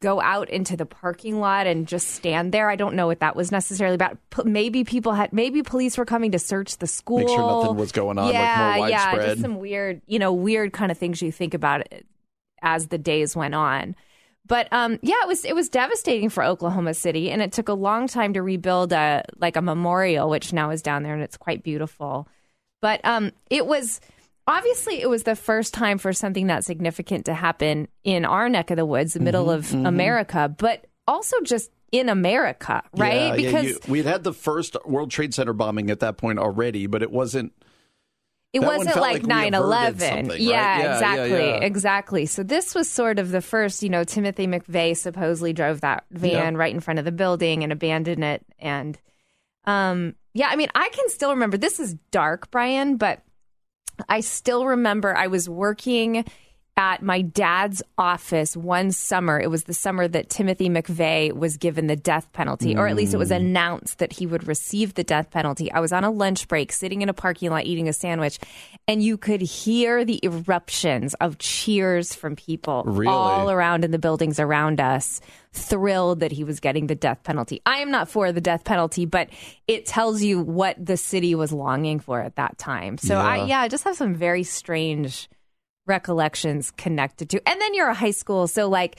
go 0.00 0.20
out 0.20 0.48
into 0.48 0.76
the 0.76 0.86
parking 0.86 1.40
lot 1.40 1.66
and 1.66 1.86
just 1.86 2.08
stand 2.08 2.52
there. 2.52 2.70
I 2.70 2.76
don't 2.76 2.94
know 2.94 3.06
what 3.06 3.20
that 3.20 3.34
was 3.34 3.50
necessarily 3.50 3.96
about. 3.96 4.16
P- 4.30 4.44
Maybe 4.44 4.84
people 4.84 5.12
had 5.12 5.32
maybe 5.32 5.62
police 5.62 5.98
were 5.98 6.04
coming 6.04 6.32
to 6.32 6.38
search 6.38 6.78
the 6.78 6.86
school. 6.86 7.18
Make 7.18 7.28
sure 7.28 7.38
nothing 7.38 7.76
was 7.76 7.92
going 7.92 8.18
on, 8.18 8.26
like, 8.26 8.34
more 8.34 8.88
Yeah, 8.88 8.88
yeah, 8.88 9.26
just 9.26 9.40
some 9.40 9.58
weird, 9.58 10.02
you 10.06 10.18
know, 10.18 10.32
weird 10.32 10.72
kind 10.72 10.92
of 10.92 10.98
things 10.98 11.20
you 11.20 11.32
think 11.32 11.54
about 11.54 11.80
it 11.80 12.06
as 12.62 12.88
the 12.88 12.98
days 12.98 13.34
went 13.34 13.54
on. 13.54 13.96
But 14.48 14.72
um, 14.72 14.98
yeah, 15.02 15.14
it 15.22 15.28
was 15.28 15.44
it 15.44 15.54
was 15.54 15.68
devastating 15.68 16.30
for 16.30 16.42
Oklahoma 16.42 16.94
City, 16.94 17.30
and 17.30 17.40
it 17.42 17.52
took 17.52 17.68
a 17.68 17.74
long 17.74 18.08
time 18.08 18.32
to 18.34 18.42
rebuild 18.42 18.92
a 18.92 19.22
like 19.38 19.56
a 19.56 19.62
memorial, 19.62 20.28
which 20.30 20.52
now 20.52 20.70
is 20.70 20.82
down 20.82 21.02
there, 21.02 21.14
and 21.14 21.22
it's 21.22 21.36
quite 21.36 21.62
beautiful. 21.62 22.26
But 22.80 23.04
um, 23.04 23.32
it 23.50 23.66
was 23.66 24.00
obviously 24.46 25.00
it 25.02 25.08
was 25.10 25.24
the 25.24 25.36
first 25.36 25.74
time 25.74 25.98
for 25.98 26.12
something 26.12 26.46
that 26.46 26.64
significant 26.64 27.26
to 27.26 27.34
happen 27.34 27.88
in 28.04 28.24
our 28.24 28.48
neck 28.48 28.70
of 28.70 28.76
the 28.76 28.86
woods, 28.86 29.12
the 29.12 29.20
middle 29.20 29.50
of 29.50 29.72
America, 29.74 30.54
but 30.56 30.86
also 31.06 31.36
just 31.42 31.70
in 31.92 32.08
America, 32.08 32.82
right? 32.94 33.14
Yeah, 33.14 33.24
yeah, 33.28 33.36
because 33.36 33.64
you- 33.66 33.78
we 33.88 33.98
had 33.98 34.06
had 34.06 34.24
the 34.24 34.32
first 34.32 34.76
World 34.84 35.10
Trade 35.10 35.32
Center 35.34 35.52
bombing 35.52 35.90
at 35.90 36.00
that 36.00 36.16
point 36.18 36.38
already, 36.38 36.86
but 36.86 37.02
it 37.02 37.10
wasn't. 37.10 37.52
It 38.52 38.60
That 38.60 38.66
wasn't 38.66 38.96
like 38.96 39.14
like 39.14 39.22
we 39.22 39.28
9 39.28 39.54
averted 39.54 39.64
11. 39.64 39.98
something, 40.00 40.28
right? 40.28 40.40
Yeah, 40.40 40.50
Yeah, 40.50 40.78
yeah, 40.82 40.94
exactly. 40.94 41.30
yeah. 41.30 41.56
Exactly. 41.56 42.26
So 42.26 42.42
this 42.42 42.74
was 42.74 42.90
sort 42.90 43.18
of 43.18 43.30
the 43.30 43.42
first, 43.42 43.82
you 43.82 43.90
know, 43.90 44.04
Timothy 44.04 44.46
McVeigh 44.46 44.96
supposedly 44.96 45.52
drove 45.52 45.82
that 45.82 46.04
van 46.10 46.56
right 46.56 46.72
in 46.74 46.80
front 46.80 46.98
of 46.98 47.04
the 47.04 47.12
building 47.12 47.62
and 47.62 47.72
abandoned 47.72 48.24
it. 48.24 48.44
And 48.58 48.98
um, 49.64 50.14
yeah, 50.32 50.48
I 50.50 50.56
mean, 50.56 50.68
I 50.74 50.88
can 50.88 51.08
still 51.10 51.30
remember 51.30 51.58
this 51.58 51.78
is 51.78 51.94
dark, 52.10 52.50
Brian, 52.50 52.96
but 52.96 53.22
I 54.08 54.20
still 54.20 54.64
remember 54.64 55.14
I 55.14 55.26
was 55.26 55.48
working 55.48 56.24
at 56.78 57.02
my 57.02 57.20
dad's 57.20 57.82
office 57.98 58.56
one 58.56 58.92
summer. 58.92 59.40
It 59.40 59.50
was 59.50 59.64
the 59.64 59.74
summer 59.74 60.06
that 60.06 60.30
Timothy 60.30 60.70
McVeigh 60.70 61.32
was 61.32 61.56
given 61.56 61.88
the 61.88 61.96
death 61.96 62.32
penalty, 62.32 62.76
or 62.76 62.86
at 62.86 62.94
least 62.94 63.12
it 63.12 63.16
was 63.16 63.30
mm. 63.30 63.36
announced 63.36 63.98
that 63.98 64.12
he 64.12 64.26
would 64.26 64.46
receive 64.46 64.94
the 64.94 65.02
death 65.02 65.28
penalty. 65.30 65.72
I 65.72 65.80
was 65.80 65.92
on 65.92 66.04
a 66.04 66.10
lunch 66.10 66.46
break, 66.46 66.70
sitting 66.70 67.02
in 67.02 67.08
a 67.08 67.12
parking 67.12 67.50
lot 67.50 67.66
eating 67.66 67.88
a 67.88 67.92
sandwich, 67.92 68.38
and 68.86 69.02
you 69.02 69.18
could 69.18 69.40
hear 69.40 70.04
the 70.04 70.20
eruptions 70.22 71.14
of 71.14 71.38
cheers 71.38 72.14
from 72.14 72.36
people 72.36 72.84
Really? 72.86 73.12
all 73.12 73.50
around 73.50 73.84
in 73.84 73.90
the 73.90 73.98
buildings 73.98 74.38
around 74.38 74.80
us, 74.80 75.20
thrilled 75.52 76.20
that 76.20 76.30
he 76.30 76.44
was 76.44 76.60
getting 76.60 76.86
the 76.86 76.94
death 76.94 77.24
penalty. 77.24 77.60
I 77.66 77.78
am 77.78 77.90
not 77.90 78.08
for 78.08 78.30
the 78.30 78.40
death 78.40 78.62
penalty, 78.62 79.04
but 79.04 79.30
it 79.66 79.84
tells 79.84 80.22
you 80.22 80.40
what 80.40 80.76
the 80.78 80.96
city 80.96 81.34
was 81.34 81.52
longing 81.52 81.98
for 81.98 82.20
at 82.22 82.36
that 82.36 82.56
time. 82.56 82.98
So 82.98 83.18
I 83.18 83.38
Yeah. 83.38 83.44
yeah, 83.46 83.60
I 83.62 83.68
just 83.68 83.82
have 83.82 83.96
some 83.96 84.14
very 84.14 84.44
strange 84.44 85.28
recollections 85.88 86.70
connected 86.72 87.30
to. 87.30 87.48
And 87.48 87.60
then 87.60 87.74
you're 87.74 87.88
a 87.88 87.94
high 87.94 88.12
school, 88.12 88.46
so 88.46 88.68
like 88.68 88.98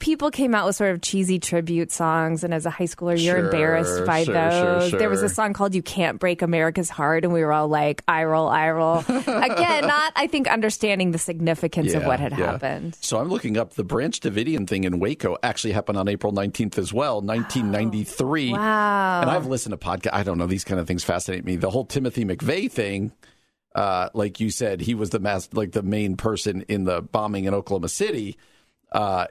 people 0.00 0.30
came 0.30 0.54
out 0.54 0.66
with 0.66 0.74
sort 0.74 0.90
of 0.90 1.00
cheesy 1.02 1.38
tribute 1.38 1.92
songs 1.92 2.42
and 2.42 2.52
as 2.54 2.64
a 2.66 2.70
high 2.70 2.84
schooler 2.84 3.10
you're 3.10 3.36
Sure, 3.36 3.44
embarrassed 3.44 4.04
by 4.06 4.24
sure, 4.24 4.34
sure, 4.34 4.80
those 4.80 4.92
there 4.92 5.10
was 5.10 5.22
a 5.22 5.28
song 5.28 5.52
called 5.52 5.74
you 5.74 5.82
can't 5.82 6.18
break 6.18 6.40
america's 6.40 6.88
heart 6.88 7.24
and 7.24 7.32
we 7.32 7.44
were 7.44 7.52
all 7.52 7.68
like 7.68 8.02
i 8.08 8.24
roll 8.24 8.48
i 8.48 8.70
roll 8.70 8.98
again 9.08 9.86
not 9.86 10.12
i 10.16 10.26
think 10.26 10.48
understanding 10.48 11.10
the 11.10 11.18
significance 11.18 11.92
of 11.92 12.04
what 12.04 12.18
had 12.18 12.32
yeah. 12.32 12.52
happened 12.52 12.96
So 13.00 13.18
I'm 13.18 13.28
looking 13.28 13.58
up 13.58 13.74
the 13.74 13.84
Branch 13.84 14.18
Davidian 14.18 14.66
thing 14.66 14.84
in 14.84 14.98
Waco 14.98 15.36
actually 15.42 15.72
happened 15.74 15.98
on 15.98 16.08
April 16.08 16.32
19th 16.32 16.78
as 16.78 16.92
well, 16.92 17.20
1993. 17.20 18.52
wow 18.52 19.20
And 19.20 19.30
I've 19.30 19.46
listened 19.46 19.78
to 19.78 19.86
podcast 19.86 20.14
I 20.14 20.22
don't 20.22 20.38
know. 20.38 20.46
These 20.46 20.64
kind 20.64 20.80
of 20.80 20.86
things 20.86 21.04
fascinate 21.04 21.44
me. 21.44 21.56
The 21.56 21.70
whole 21.70 21.84
Timothy 21.84 22.24
McVeigh 22.24 22.70
thing, 22.72 23.12
uh, 23.76 24.08
like 24.14 24.40
you 24.40 24.50
said, 24.50 24.80
he 24.80 24.94
was 24.94 25.10
the 25.10 25.20
mass, 25.20 25.48
like 25.52 25.72
the 25.72 25.82
main 25.82 26.16
person 26.16 26.62
in 26.62 26.84
the 26.84 27.02
bombing 27.02 27.44
in 27.44 27.52
Oklahoma 27.52 27.88
City. 27.90 28.38
Uh, 28.90 29.26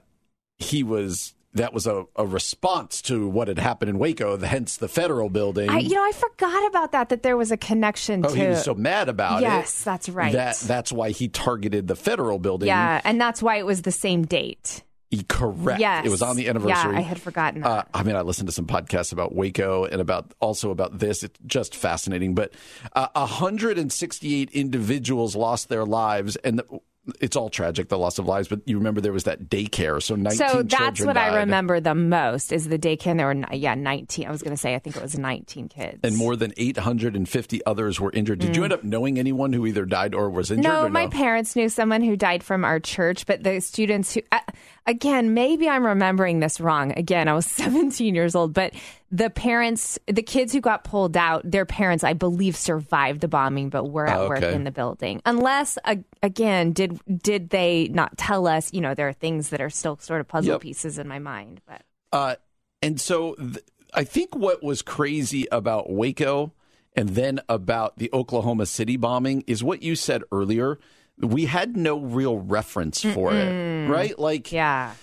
he 0.60 0.84
was 0.84 1.34
that 1.55 1.73
was 1.73 1.88
a, 1.88 2.05
a 2.17 2.27
response 2.27 3.01
to 3.01 3.27
what 3.27 3.47
had 3.47 3.58
happened 3.58 3.89
in 3.89 3.97
Waco, 3.97 4.38
hence 4.38 4.77
the 4.77 4.89
federal 4.89 5.29
building. 5.29 5.69
I, 5.69 5.79
you 5.79 5.95
know 5.95 6.03
i 6.03 6.12
forgot 6.12 6.67
about 6.67 6.91
that 6.91 7.10
that 7.10 7.23
there 7.23 7.36
was 7.36 7.51
a 7.51 7.58
connection 7.58 8.25
oh, 8.25 8.29
to 8.29 8.36
he 8.36 8.47
was 8.47 8.63
so 8.63 8.75
mad 8.75 9.10
about 9.10 9.39
it. 9.41 9.43
yes 9.43 9.84
that's 9.84 10.10
right 10.10 10.34
That 10.34 10.58
that's 10.58 10.91
why 10.91 11.10
he 11.10 11.27
targeted 11.27 11.88
the 11.88 11.95
federal 11.95 12.38
building. 12.38 12.67
yeah 12.67 13.01
and 13.03 13.19
that's 13.19 13.41
why 13.41 13.58
it 13.58 13.65
was 13.65 13.81
the 13.81 13.91
same 13.91 14.25
date 14.25 14.84
correct. 15.27 15.79
yes 15.79 16.05
It 16.05 16.09
was 16.09 16.21
on 16.21 16.35
the 16.35 16.47
anniversary. 16.49 16.93
yeah 16.93 16.97
i 16.97 17.01
had 17.01 17.19
forgotten 17.21 17.61
that 17.61 17.69
Uh, 17.69 17.83
I 17.93 18.03
mean, 18.03 18.15
I 18.15 18.21
listened 18.21 18.47
to 18.47 18.51
some 18.53 18.65
podcasts 18.67 19.13
about 19.13 19.33
Waco 19.35 19.85
and 19.85 20.01
about 20.01 20.33
also 20.39 20.71
about 20.71 20.99
this. 20.99 21.23
It's 21.23 21.39
just 21.45 21.75
fascinating. 21.75 22.35
But 22.35 22.53
uh, 22.93 23.07
168 23.13 24.49
individuals 24.51 25.35
lost 25.35 25.69
their 25.69 25.85
lives, 25.85 26.35
and 26.37 26.59
the, 26.59 26.65
it's 27.19 27.35
all 27.35 27.49
tragic, 27.49 27.89
the 27.89 27.97
loss 27.97 28.17
of 28.17 28.25
lives. 28.25 28.47
But 28.47 28.61
you 28.65 28.77
remember 28.77 29.01
there 29.01 29.13
was 29.13 29.25
that 29.25 29.49
daycare, 29.49 30.01
so 30.01 30.15
19 30.15 30.37
So 30.37 30.63
that's 30.63 31.03
what 31.03 31.13
died. 31.13 31.33
I 31.33 31.39
remember 31.39 31.79
the 31.79 31.95
most 31.95 32.51
is 32.51 32.67
the 32.67 32.79
daycare. 32.79 33.11
And 33.11 33.19
there 33.19 33.27
were 33.27 33.53
yeah, 33.53 33.75
nineteen. 33.75 34.27
I 34.27 34.31
was 34.31 34.41
going 34.41 34.55
to 34.55 34.59
say 34.59 34.75
I 34.75 34.79
think 34.79 34.95
it 34.95 35.01
was 35.01 35.17
nineteen 35.17 35.67
kids. 35.67 35.99
And 36.03 36.17
more 36.17 36.36
than 36.36 36.53
850 36.57 37.65
others 37.65 37.99
were 37.99 38.11
injured. 38.11 38.39
Did 38.39 38.55
you 38.55 38.63
end 38.63 38.73
up 38.73 38.84
knowing 38.84 39.19
anyone 39.19 39.53
who 39.53 39.65
either 39.65 39.86
died 39.86 40.15
or 40.15 40.30
was 40.30 40.51
injured? 40.51 40.65
Mm. 40.65 40.73
no, 40.73 40.86
or 40.86 40.89
my 40.89 41.07
parents 41.07 41.55
knew 41.55 41.69
someone 41.69 42.01
who 42.01 42.15
died 42.15 42.43
from 42.43 42.65
our 42.65 42.80
church, 42.80 43.25
but 43.25 43.43
the 43.43 43.59
students 43.59 44.13
who, 44.13 44.21
uh, 44.32 44.39
again, 44.86 45.34
maybe 45.34 45.69
I'm 45.69 45.86
remembering 45.86 46.39
this 46.39 46.59
wrong. 46.59 46.91
Again, 46.97 47.27
I 47.27 47.34
was 47.34 47.45
17 47.55 48.15
years 48.15 48.36
old, 48.36 48.53
but 48.53 48.73
the 49.12 49.30
parents, 49.30 49.99
the 50.08 50.24
kids 50.24 50.51
who 50.51 50.62
got 50.62 50.84
pulled 50.84 51.16
out, 51.16 51.49
their 51.49 51.66
parents, 51.66 52.03
I 52.03 52.14
believe, 52.14 52.56
survived 52.56 53.22
the 53.22 53.28
bombing, 53.28 53.70
but 53.70 53.86
were 53.86 54.08
at 54.08 54.20
Oh, 54.22 54.30
work 54.30 54.43
in 54.43 54.64
the 54.64 54.72
building. 54.72 55.22
Unless, 55.26 55.78
uh, 55.86 55.97
again, 56.24 56.72
did 56.74 56.99
did 57.22 57.49
they 57.51 57.88
not 57.89 58.18
tell 58.18 58.47
us? 58.47 58.74
You 58.74 58.82
know, 58.82 58.93
there 58.95 59.08
are 59.08 59.14
things 59.14 59.49
that 59.49 59.62
are 59.62 59.70
still 59.70 59.97
sort 59.99 60.22
of 60.22 60.28
puzzle 60.28 60.53
Yep. 60.53 60.62
pieces 60.62 60.97
in 60.97 61.08
my 61.08 61.20
mind. 61.20 61.62
But 61.68 61.84
Uh, 62.12 62.36
and 62.82 62.99
so 62.99 63.36
th- 63.36 63.60
I 63.93 64.03
think 64.03 64.36
what 64.36 64.62
was 64.64 64.82
crazy 64.82 65.47
about 65.51 65.89
Waco 65.89 66.53
and 66.95 67.10
then 67.10 67.39
about 67.47 67.97
the 67.97 68.10
Oklahoma 68.12 68.66
City 68.66 68.97
bombing 68.97 69.43
is 69.47 69.64
what 69.64 69.84
you 69.84 69.95
said 69.95 70.24
earlier. 70.32 70.80
We 71.18 71.45
had 71.45 71.78
no 71.78 71.99
real 71.99 72.38
reference 72.39 73.01
for 73.01 73.34
it, 73.36 73.88
right? 73.89 74.18
Like, 74.20 74.51
yeah, 74.51 74.95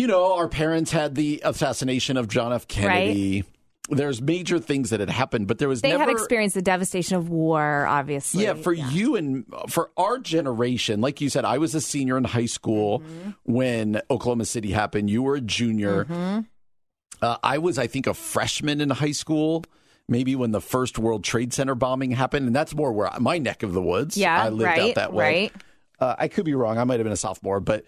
you 0.00 0.06
know, 0.06 0.34
our 0.36 0.48
parents 0.48 0.90
had 0.90 1.14
the 1.14 1.42
assassination 1.44 2.16
of 2.16 2.26
John 2.26 2.52
F. 2.52 2.66
Kennedy. 2.66 3.44
There's 3.90 4.22
major 4.22 4.58
things 4.60 4.90
that 4.90 5.00
had 5.00 5.10
happened, 5.10 5.46
but 5.48 5.58
there 5.58 5.68
was 5.68 5.82
they 5.82 5.90
never. 5.90 6.04
had 6.04 6.10
experienced 6.12 6.54
the 6.54 6.62
devastation 6.62 7.16
of 7.16 7.28
war. 7.28 7.86
Obviously, 7.86 8.44
Yeah, 8.44 8.54
for 8.54 8.72
you 8.72 9.16
and 9.16 9.44
for 9.68 9.90
our 9.96 10.18
generation, 10.18 11.00
like 11.00 11.20
you 11.20 11.28
said, 11.28 11.44
I 11.44 11.58
was 11.58 11.74
a 11.74 11.80
senior 11.80 12.16
in 12.16 12.24
high 12.24 12.46
school 12.46 13.00
Mm-hmm. 13.00 13.30
when 13.52 14.00
Oklahoma 14.10 14.44
City 14.44 14.70
happened. 14.70 15.10
You 15.10 15.22
were 15.24 15.34
a 15.34 15.40
junior. 15.40 16.04
Mm-hmm. 16.04 16.40
Uh, 17.20 17.36
I 17.42 17.58
was, 17.58 17.78
I 17.78 17.88
think, 17.88 18.06
a 18.06 18.14
freshman 18.14 18.80
in 18.80 18.90
high 18.90 19.12
school. 19.12 19.64
Maybe 20.08 20.34
when 20.36 20.52
the 20.52 20.60
first 20.60 20.98
World 20.98 21.24
Trade 21.24 21.52
Center 21.52 21.74
bombing 21.74 22.12
happened, 22.12 22.46
and 22.46 22.56
that's 22.56 22.74
more 22.74 22.92
where 22.92 23.10
my 23.20 23.38
neck 23.38 23.62
of 23.62 23.72
the 23.72 23.82
woods. 23.82 24.16
Yeah, 24.16 24.40
I 24.40 24.48
lived 24.48 24.62
right, 24.62 24.80
out 24.80 24.94
that 24.94 25.12
way. 25.12 25.24
right. 25.24 25.52
Uh, 25.98 26.14
I 26.18 26.28
could 26.28 26.44
be 26.44 26.54
wrong. 26.54 26.78
I 26.78 26.84
might 26.84 26.98
have 27.00 27.04
been 27.04 27.12
a 27.12 27.16
sophomore, 27.16 27.60
but 27.60 27.84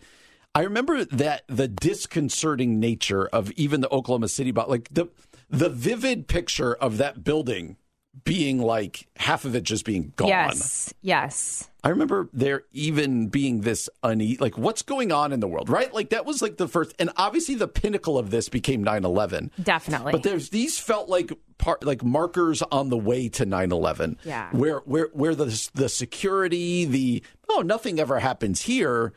I 0.55 0.63
remember 0.63 1.05
that 1.05 1.45
the 1.47 1.69
disconcerting 1.69 2.79
nature 2.79 3.27
of 3.27 3.51
even 3.53 3.81
the 3.81 3.91
Oklahoma 3.91 4.29
City 4.29 4.51
bomb, 4.51 4.69
like 4.69 4.89
the 4.93 5.09
the 5.49 5.69
vivid 5.69 6.29
picture 6.29 6.75
of 6.75 6.99
that 6.99 7.25
building 7.25 7.77
being 8.25 8.59
like 8.59 9.09
half 9.17 9.47
of 9.47 9.55
it 9.55 9.63
just 9.63 9.87
being 9.87 10.13
gone. 10.17 10.29
yes, 10.29 10.93
yes. 11.01 11.71
I 11.83 11.89
remember 11.89 12.29
there 12.33 12.65
even 12.73 13.29
being 13.29 13.63
this 13.63 13.89
unease, 14.03 14.41
like 14.41 14.57
what's 14.59 14.83
going 14.83 15.11
on 15.11 15.33
in 15.33 15.41
the 15.41 15.49
world, 15.49 15.69
right? 15.71 15.93
Like 15.93 16.11
that 16.11 16.27
was 16.27 16.43
like 16.43 16.59
the 16.59 16.69
first, 16.69 16.95
and 16.99 17.11
obviously 17.17 17.55
the 17.55 17.67
pinnacle 17.67 18.19
of 18.19 18.31
this 18.31 18.49
became 18.49 18.85
9-11. 18.85 19.51
Definitely. 19.63 20.13
But 20.13 20.23
there's 20.23 20.51
these 20.51 20.79
felt 20.79 21.09
like 21.09 21.33
part 21.59 21.85
like 21.85 22.05
markers 22.05 22.63
on 22.63 22.91
the 22.91 22.99
way 22.99 23.29
to 23.31 23.47
9-11. 23.47 24.19
Yeah. 24.25 24.51
Where 24.53 24.81
where 24.81 25.09
where 25.13 25.35
the 25.35 25.71
the 25.75 25.89
security, 25.89 26.85
the 26.85 27.23
oh 27.49 27.63
nothing 27.63 27.99
ever 27.99 28.21
happens 28.21 28.63
here, 28.63 29.13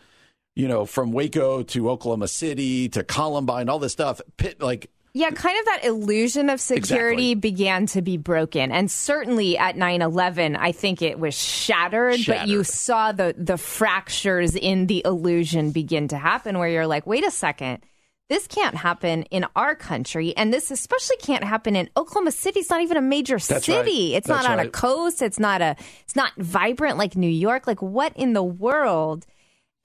you 0.55 0.67
know, 0.67 0.85
from 0.85 1.11
Waco 1.11 1.63
to 1.63 1.89
Oklahoma 1.89 2.27
City 2.27 2.89
to 2.89 3.03
Columbine, 3.03 3.69
all 3.69 3.79
this 3.79 3.91
stuff. 3.91 4.21
Pit 4.37 4.61
like 4.61 4.89
Yeah, 5.13 5.29
kind 5.31 5.59
of 5.59 5.65
that 5.65 5.85
illusion 5.85 6.49
of 6.49 6.59
security 6.61 7.31
Exactly. 7.31 7.35
began 7.35 7.85
to 7.87 8.01
be 8.01 8.17
broken. 8.17 8.71
And 8.71 8.89
certainly 8.89 9.57
at 9.57 9.75
9 9.77 10.01
11, 10.01 10.55
I 10.55 10.71
think 10.71 11.01
it 11.01 11.19
was 11.19 11.33
shattered, 11.33 12.19
but 12.27 12.47
you 12.47 12.63
saw 12.63 13.11
the, 13.11 13.35
the 13.37 13.57
fractures 13.57 14.55
in 14.55 14.87
the 14.87 15.01
illusion 15.05 15.71
begin 15.71 16.07
to 16.09 16.17
happen 16.17 16.57
where 16.57 16.69
you're 16.69 16.87
like, 16.87 17.05
wait 17.05 17.25
a 17.25 17.31
second. 17.31 17.79
This 18.27 18.47
can't 18.47 18.73
happen 18.75 19.21
in 19.29 19.45
our 19.55 19.75
country, 19.75 20.35
and 20.35 20.51
this 20.51 20.71
especially 20.71 21.17
can't 21.17 21.43
happen 21.43 21.75
in 21.75 21.91
Oklahoma 21.95 22.31
City. 22.31 22.59
It's 22.61 22.71
not 22.71 22.81
even 22.81 22.97
a 22.97 23.01
major 23.01 23.35
That's 23.37 23.65
city. 23.67 23.75
right. 24.13 24.17
It's 24.17 24.27
That's 24.27 24.47
not 24.47 24.51
on 24.51 24.65
a 24.65 24.67
coast. 24.67 25.21
It's 25.21 25.37
not 25.39 25.61
a. 25.61 25.75
It's 26.05 26.15
not 26.15 26.31
vibrant 26.37 26.97
like 26.97 27.15
New 27.15 27.29
York. 27.29 27.67
Like 27.67 27.83
what 27.83 28.13
in 28.17 28.33
the 28.33 28.41
world? 28.41 29.27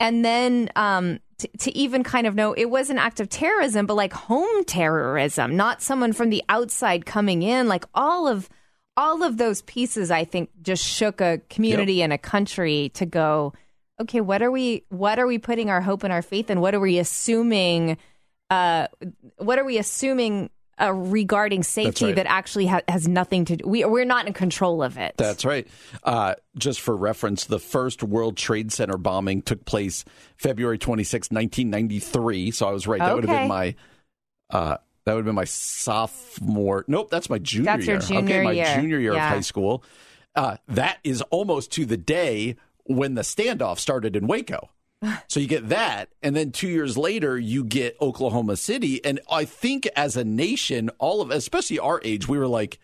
And 0.00 0.24
then 0.24 0.70
um, 0.74 1.20
t- 1.38 1.50
to 1.58 1.76
even 1.76 2.02
kind 2.02 2.26
of 2.26 2.34
know 2.34 2.54
it 2.54 2.70
was 2.70 2.90
an 2.90 2.98
act 2.98 3.20
of 3.20 3.28
terrorism, 3.28 3.86
but 3.86 3.94
like 3.94 4.12
home 4.12 4.64
terrorism, 4.64 5.56
not 5.56 5.82
someone 5.82 6.12
from 6.12 6.30
the 6.30 6.42
outside 6.48 7.06
coming 7.06 7.42
in. 7.42 7.68
Like 7.68 7.84
all 7.94 8.26
of 8.26 8.48
all 8.96 9.22
of 9.22 9.36
those 9.36 9.62
pieces, 9.62 10.10
I 10.10 10.24
think, 10.24 10.50
just 10.62 10.84
shook 10.84 11.20
a 11.20 11.40
community 11.48 12.02
and 12.02 12.12
a 12.12 12.18
country 12.18 12.90
to 12.94 13.06
go. 13.06 13.52
Okay, 14.00 14.20
what 14.20 14.42
are 14.42 14.50
we? 14.50 14.84
What 14.88 15.18
are 15.18 15.26
we 15.26 15.38
putting 15.38 15.70
our 15.70 15.80
hope 15.80 16.02
and 16.02 16.12
our 16.12 16.22
faith 16.22 16.50
in? 16.50 16.60
What 16.60 16.74
are 16.74 16.80
we 16.80 16.98
assuming? 16.98 17.98
Uh, 18.48 18.88
what 19.36 19.58
are 19.58 19.64
we 19.64 19.78
assuming 19.78 20.50
uh, 20.80 20.92
regarding 20.92 21.62
safety 21.62 22.06
right. 22.06 22.16
that 22.16 22.26
actually 22.26 22.66
ha- 22.66 22.80
has 22.88 23.06
nothing 23.06 23.44
to 23.46 23.56
do? 23.56 23.68
We 23.68 23.84
we're 23.84 24.04
not 24.04 24.26
in 24.26 24.32
control 24.32 24.82
of 24.82 24.96
it. 24.98 25.14
That's 25.16 25.44
right. 25.44 25.66
Uh, 26.02 26.34
just 26.56 26.80
for 26.80 26.96
reference, 26.96 27.44
the 27.44 27.58
first 27.58 28.02
World 28.02 28.36
Trade 28.36 28.72
Center 28.72 28.96
bombing 28.96 29.42
took 29.42 29.64
place 29.64 30.04
February 30.36 30.78
26, 30.78 31.30
1993. 31.30 32.50
So 32.50 32.68
I 32.68 32.72
was 32.72 32.86
right. 32.86 32.98
That 32.98 33.14
would 33.14 33.24
have 33.24 33.38
been 33.40 33.48
my. 33.48 33.74
Uh, 34.48 34.76
that 35.04 35.14
would 35.14 35.20
have 35.20 35.26
been 35.26 35.34
my 35.34 35.44
sophomore. 35.44 36.84
Nope, 36.86 37.10
that's 37.10 37.30
my 37.30 37.38
junior 37.38 37.64
That's 37.64 37.86
your 37.86 37.96
year. 37.96 38.00
junior 38.00 38.34
okay, 38.36 38.44
my 38.44 38.52
year. 38.52 38.74
junior 38.74 38.98
year 38.98 39.14
Yeah. 39.14 39.26
of 39.28 39.34
high 39.34 39.40
school. 39.40 39.82
Uh, 40.36 40.56
that 40.68 40.98
is 41.02 41.22
almost 41.30 41.72
to 41.72 41.86
the 41.86 41.96
day 41.96 42.56
when 42.84 43.14
the 43.14 43.22
standoff 43.22 43.78
started 43.78 44.14
in 44.14 44.26
Waco. 44.26 44.70
So 45.28 45.40
you 45.40 45.46
get 45.46 45.70
that, 45.70 46.10
and 46.22 46.36
then 46.36 46.52
two 46.52 46.68
years 46.68 46.98
later, 46.98 47.38
you 47.38 47.64
get 47.64 47.96
Oklahoma 48.00 48.56
City. 48.56 49.02
And 49.04 49.20
I 49.30 49.44
think 49.44 49.88
as 49.96 50.16
a 50.16 50.24
nation, 50.24 50.90
all 50.98 51.20
of, 51.22 51.30
especially 51.30 51.78
our 51.78 52.00
age, 52.04 52.28
we 52.28 52.36
were 52.36 52.48
like, 52.48 52.78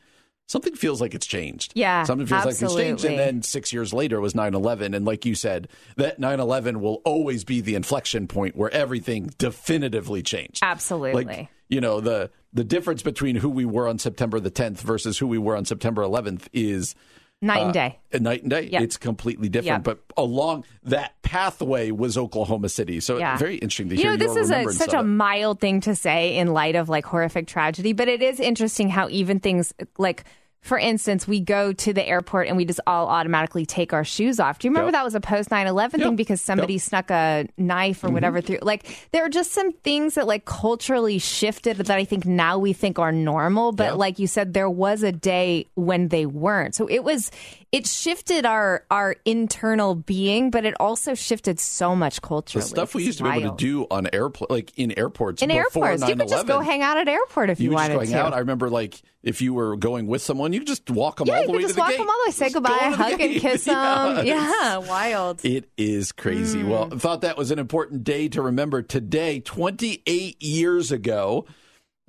something 0.47 0.75
feels 0.75 1.01
like 1.01 1.15
it's 1.15 1.27
changed. 1.27 1.73
Yeah, 1.75 2.05
something 2.05 2.27
feels 2.27 2.45
like 2.47 2.61
it's 2.61 2.75
changed. 2.75 3.05
And 3.05 3.19
then 3.19 3.43
six 3.43 3.73
years 3.73 3.93
later 3.93 4.21
was 4.21 4.33
9-11. 4.33 4.97
and 4.97 5.05
like 5.05 5.27
you 5.27 5.35
said, 5.35 5.69
that 5.97 6.19
9-11 6.19 6.79
will 6.81 7.03
always 7.05 7.45
be 7.45 7.61
the 7.61 7.75
inflection 7.75 8.27
point 8.29 8.57
where 8.57 8.71
everything 8.71 9.31
definitively 9.39 10.23
changed. 10.23 10.61
Absolutely. 10.63 11.25
Like 11.25 11.49
you 11.69 11.81
know 11.81 12.01
the 12.01 12.31
the 12.53 12.65
difference 12.65 13.03
between 13.03 13.37
who 13.37 13.51
we 13.51 13.65
were 13.65 13.89
on 13.89 13.99
September 13.99 14.41
the 14.41 14.51
10th 14.51 14.79
versus 14.79 15.19
who 15.19 15.27
we 15.27 15.39
were 15.39 15.57
on 15.57 15.65
September 15.65 16.03
11th 16.03 16.49
is 16.53 16.95
Night 17.43 17.61
and 17.61 17.71
uh, 17.71 17.73
day. 17.73 17.99
a 18.13 18.19
night 18.19 18.41
and 18.43 18.51
day. 18.51 18.63
Yep. 18.73 18.83
It's 18.83 18.97
completely 18.97 19.49
different. 19.51 19.85
Yep. 19.87 19.99
But 19.99 20.01
along 20.17 20.65
that 20.85 21.21
pathway 21.21 21.91
was 21.91 22.17
Oklahoma 22.17 22.71
City. 22.71 22.99
So 23.01 23.19
Yeah. 23.19 23.37
very 23.37 23.57
interesting 23.57 23.91
to 23.91 23.97
you 23.97 24.03
hear 24.03 24.11
know 24.13 24.17
this 24.17 24.37
is 24.37 24.51
a, 24.51 24.73
such 24.73 24.95
a 24.95 25.03
mild 25.03 25.61
thing 25.61 25.81
to 25.83 25.95
say 25.95 26.37
in 26.39 26.55
light 26.55 26.77
of 26.77 26.89
like 26.89 27.05
horrific 27.05 27.47
tragedy 27.47 27.93
but 27.93 28.09
it 28.09 28.23
is 28.23 28.41
interesting 28.41 28.89
how 28.89 29.09
even 29.11 29.39
things 29.41 29.75
like 29.99 30.25
for 30.67 30.79
instance 30.79 31.27
we 31.29 31.41
go 31.41 31.73
to 31.73 31.93
the 31.93 32.07
airport 32.07 32.49
and 32.49 32.57
we 32.57 32.65
just 32.65 32.81
all 32.87 33.07
automatically 33.09 33.65
take 33.65 33.93
our 33.93 34.05
shoes 34.05 34.39
off 34.41 34.59
do 34.59 34.67
you 34.67 34.71
remember 34.71 34.89
Yep. 34.89 34.93
that 34.95 35.05
was 35.05 35.15
a 35.15 35.21
post 35.21 35.49
9-11 35.51 35.93
thing 35.93 36.17
because 36.17 36.41
somebody 36.41 36.75
Yep. 36.75 36.81
Mm-hmm. 36.83 36.89
snuck 36.89 37.11
a 37.11 37.49
knife 37.57 38.03
or 38.05 38.11
whatever 38.11 38.41
through 38.41 38.59
like 38.63 38.85
there 39.13 39.25
are 39.25 39.29
just 39.29 39.53
some 39.53 39.73
things 39.73 40.15
that 40.15 40.27
like 40.27 40.45
culturally 40.45 41.19
shifted 41.19 41.77
that 41.79 41.91
i 41.91 42.05
think 42.05 42.27
now 42.27 42.59
we 42.59 42.73
think 42.73 42.99
are 42.99 43.13
normal 43.13 43.73
but 43.73 43.97
like 43.97 44.19
you 44.19 44.27
said 44.27 44.53
there 44.55 44.69
was 44.71 45.03
a 45.03 45.13
day 45.13 45.67
when 45.75 46.09
they 46.09 46.27
weren't 46.27 46.75
so 46.75 46.87
it 46.89 47.05
was 47.05 47.31
it 47.73 47.87
shifted 47.87 48.47
our 48.47 48.85
our 48.91 49.17
internal 49.25 49.95
being 49.95 50.51
but 50.51 50.65
it 50.65 50.75
also 50.81 51.15
shifted 51.15 51.59
so 51.59 51.95
much 51.97 52.23
culturally 52.23 52.63
the 52.63 52.69
stuff 52.69 52.95
we 52.95 53.05
used 53.05 53.19
to 53.19 53.25
be 53.25 53.31
able 53.31 53.51
to 53.51 53.57
do 53.57 53.87
on 53.91 54.09
airport, 54.13 54.51
like 54.51 54.73
in 54.77 54.97
airports, 54.99 55.43
in 55.43 55.51
airports. 55.51 56.03
9/11. 56.03 56.09
You 56.09 56.17
could 56.17 56.29
just 56.29 56.47
go 56.47 56.61
hang 56.61 56.83
out 56.83 56.97
at 56.97 57.09
airport 57.09 57.51
if 57.51 57.61
you, 57.61 57.65
You 57.65 57.71
would 57.71 57.79
just 57.79 57.91
wanted 57.93 58.09
to. 58.11 58.19
out. 58.23 58.35
I 58.35 58.39
remember, 58.39 58.71
like, 58.71 59.01
if 59.23 59.43
you 59.43 59.53
were 59.55 59.77
going 59.77 60.07
with 60.07 60.23
someone, 60.23 60.53
you 60.53 60.61
could 60.61 60.69
just 60.69 60.89
walk 60.91 61.17
them 61.19 61.27
yeah, 61.29 61.35
all 61.35 61.41
you 61.43 61.47
the 61.49 61.53
way 61.55 61.59
just 61.63 61.71
to 61.71 61.75
the 61.75 61.81
walk 61.81 61.91
gate. 61.91 61.99
them 61.99 62.09
all 62.09 62.17
the 62.25 62.29
way, 62.29 62.33
say 62.33 62.45
Just 62.47 62.55
go 62.55 62.61
goodbye, 62.61 62.91
to 62.91 62.97
hug 62.97 63.21
and 63.21 63.35
kiss 63.41 63.65
them. 63.65 64.27
Yeah, 64.27 64.53
Yeah, 64.53 64.77
wild. 64.79 65.45
It 65.45 65.69
is 65.77 66.13
crazy. 66.13 66.63
Mm. 66.63 66.69
Well, 66.69 66.89
I 66.93 66.97
thought 66.99 67.21
that 67.23 67.37
was 67.37 67.51
an 67.51 67.59
important 67.59 68.05
day 68.05 68.29
to 68.29 68.41
remember 68.43 68.83
today, 68.83 69.41
28 69.41 70.43
years 70.43 70.93
ago, 70.93 71.47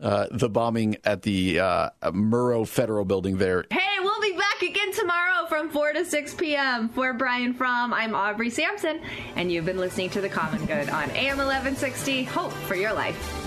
uh, 0.01 0.27
the 0.31 0.49
bombing 0.49 0.97
at 1.03 1.23
the 1.23 1.59
uh, 1.59 1.89
Murrah 2.03 2.67
Federal 2.67 3.05
Building 3.05 3.37
there. 3.37 3.65
Hey, 3.71 3.79
we'll 4.01 4.21
be 4.21 4.33
back 4.37 4.61
again 4.61 4.91
tomorrow 4.93 5.36
from 5.36 5.36
4 5.77 5.93
to 5.93 6.05
6 6.05 6.33
p.m. 6.33 6.89
For 6.89 7.13
Brian 7.13 7.53
Fromm, 7.53 7.93
I'm 7.93 8.15
Aubrey 8.15 8.49
Sampson, 8.49 8.99
and 9.35 9.51
you've 9.51 9.65
been 9.65 9.77
listening 9.77 10.09
to 10.09 10.21
The 10.21 10.27
Common 10.27 10.65
Good 10.65 10.89
on 10.89 11.11
AM 11.11 11.37
1160. 11.37 12.23
Hope 12.23 12.51
for 12.51 12.73
your 12.73 12.93
life. 12.93 13.46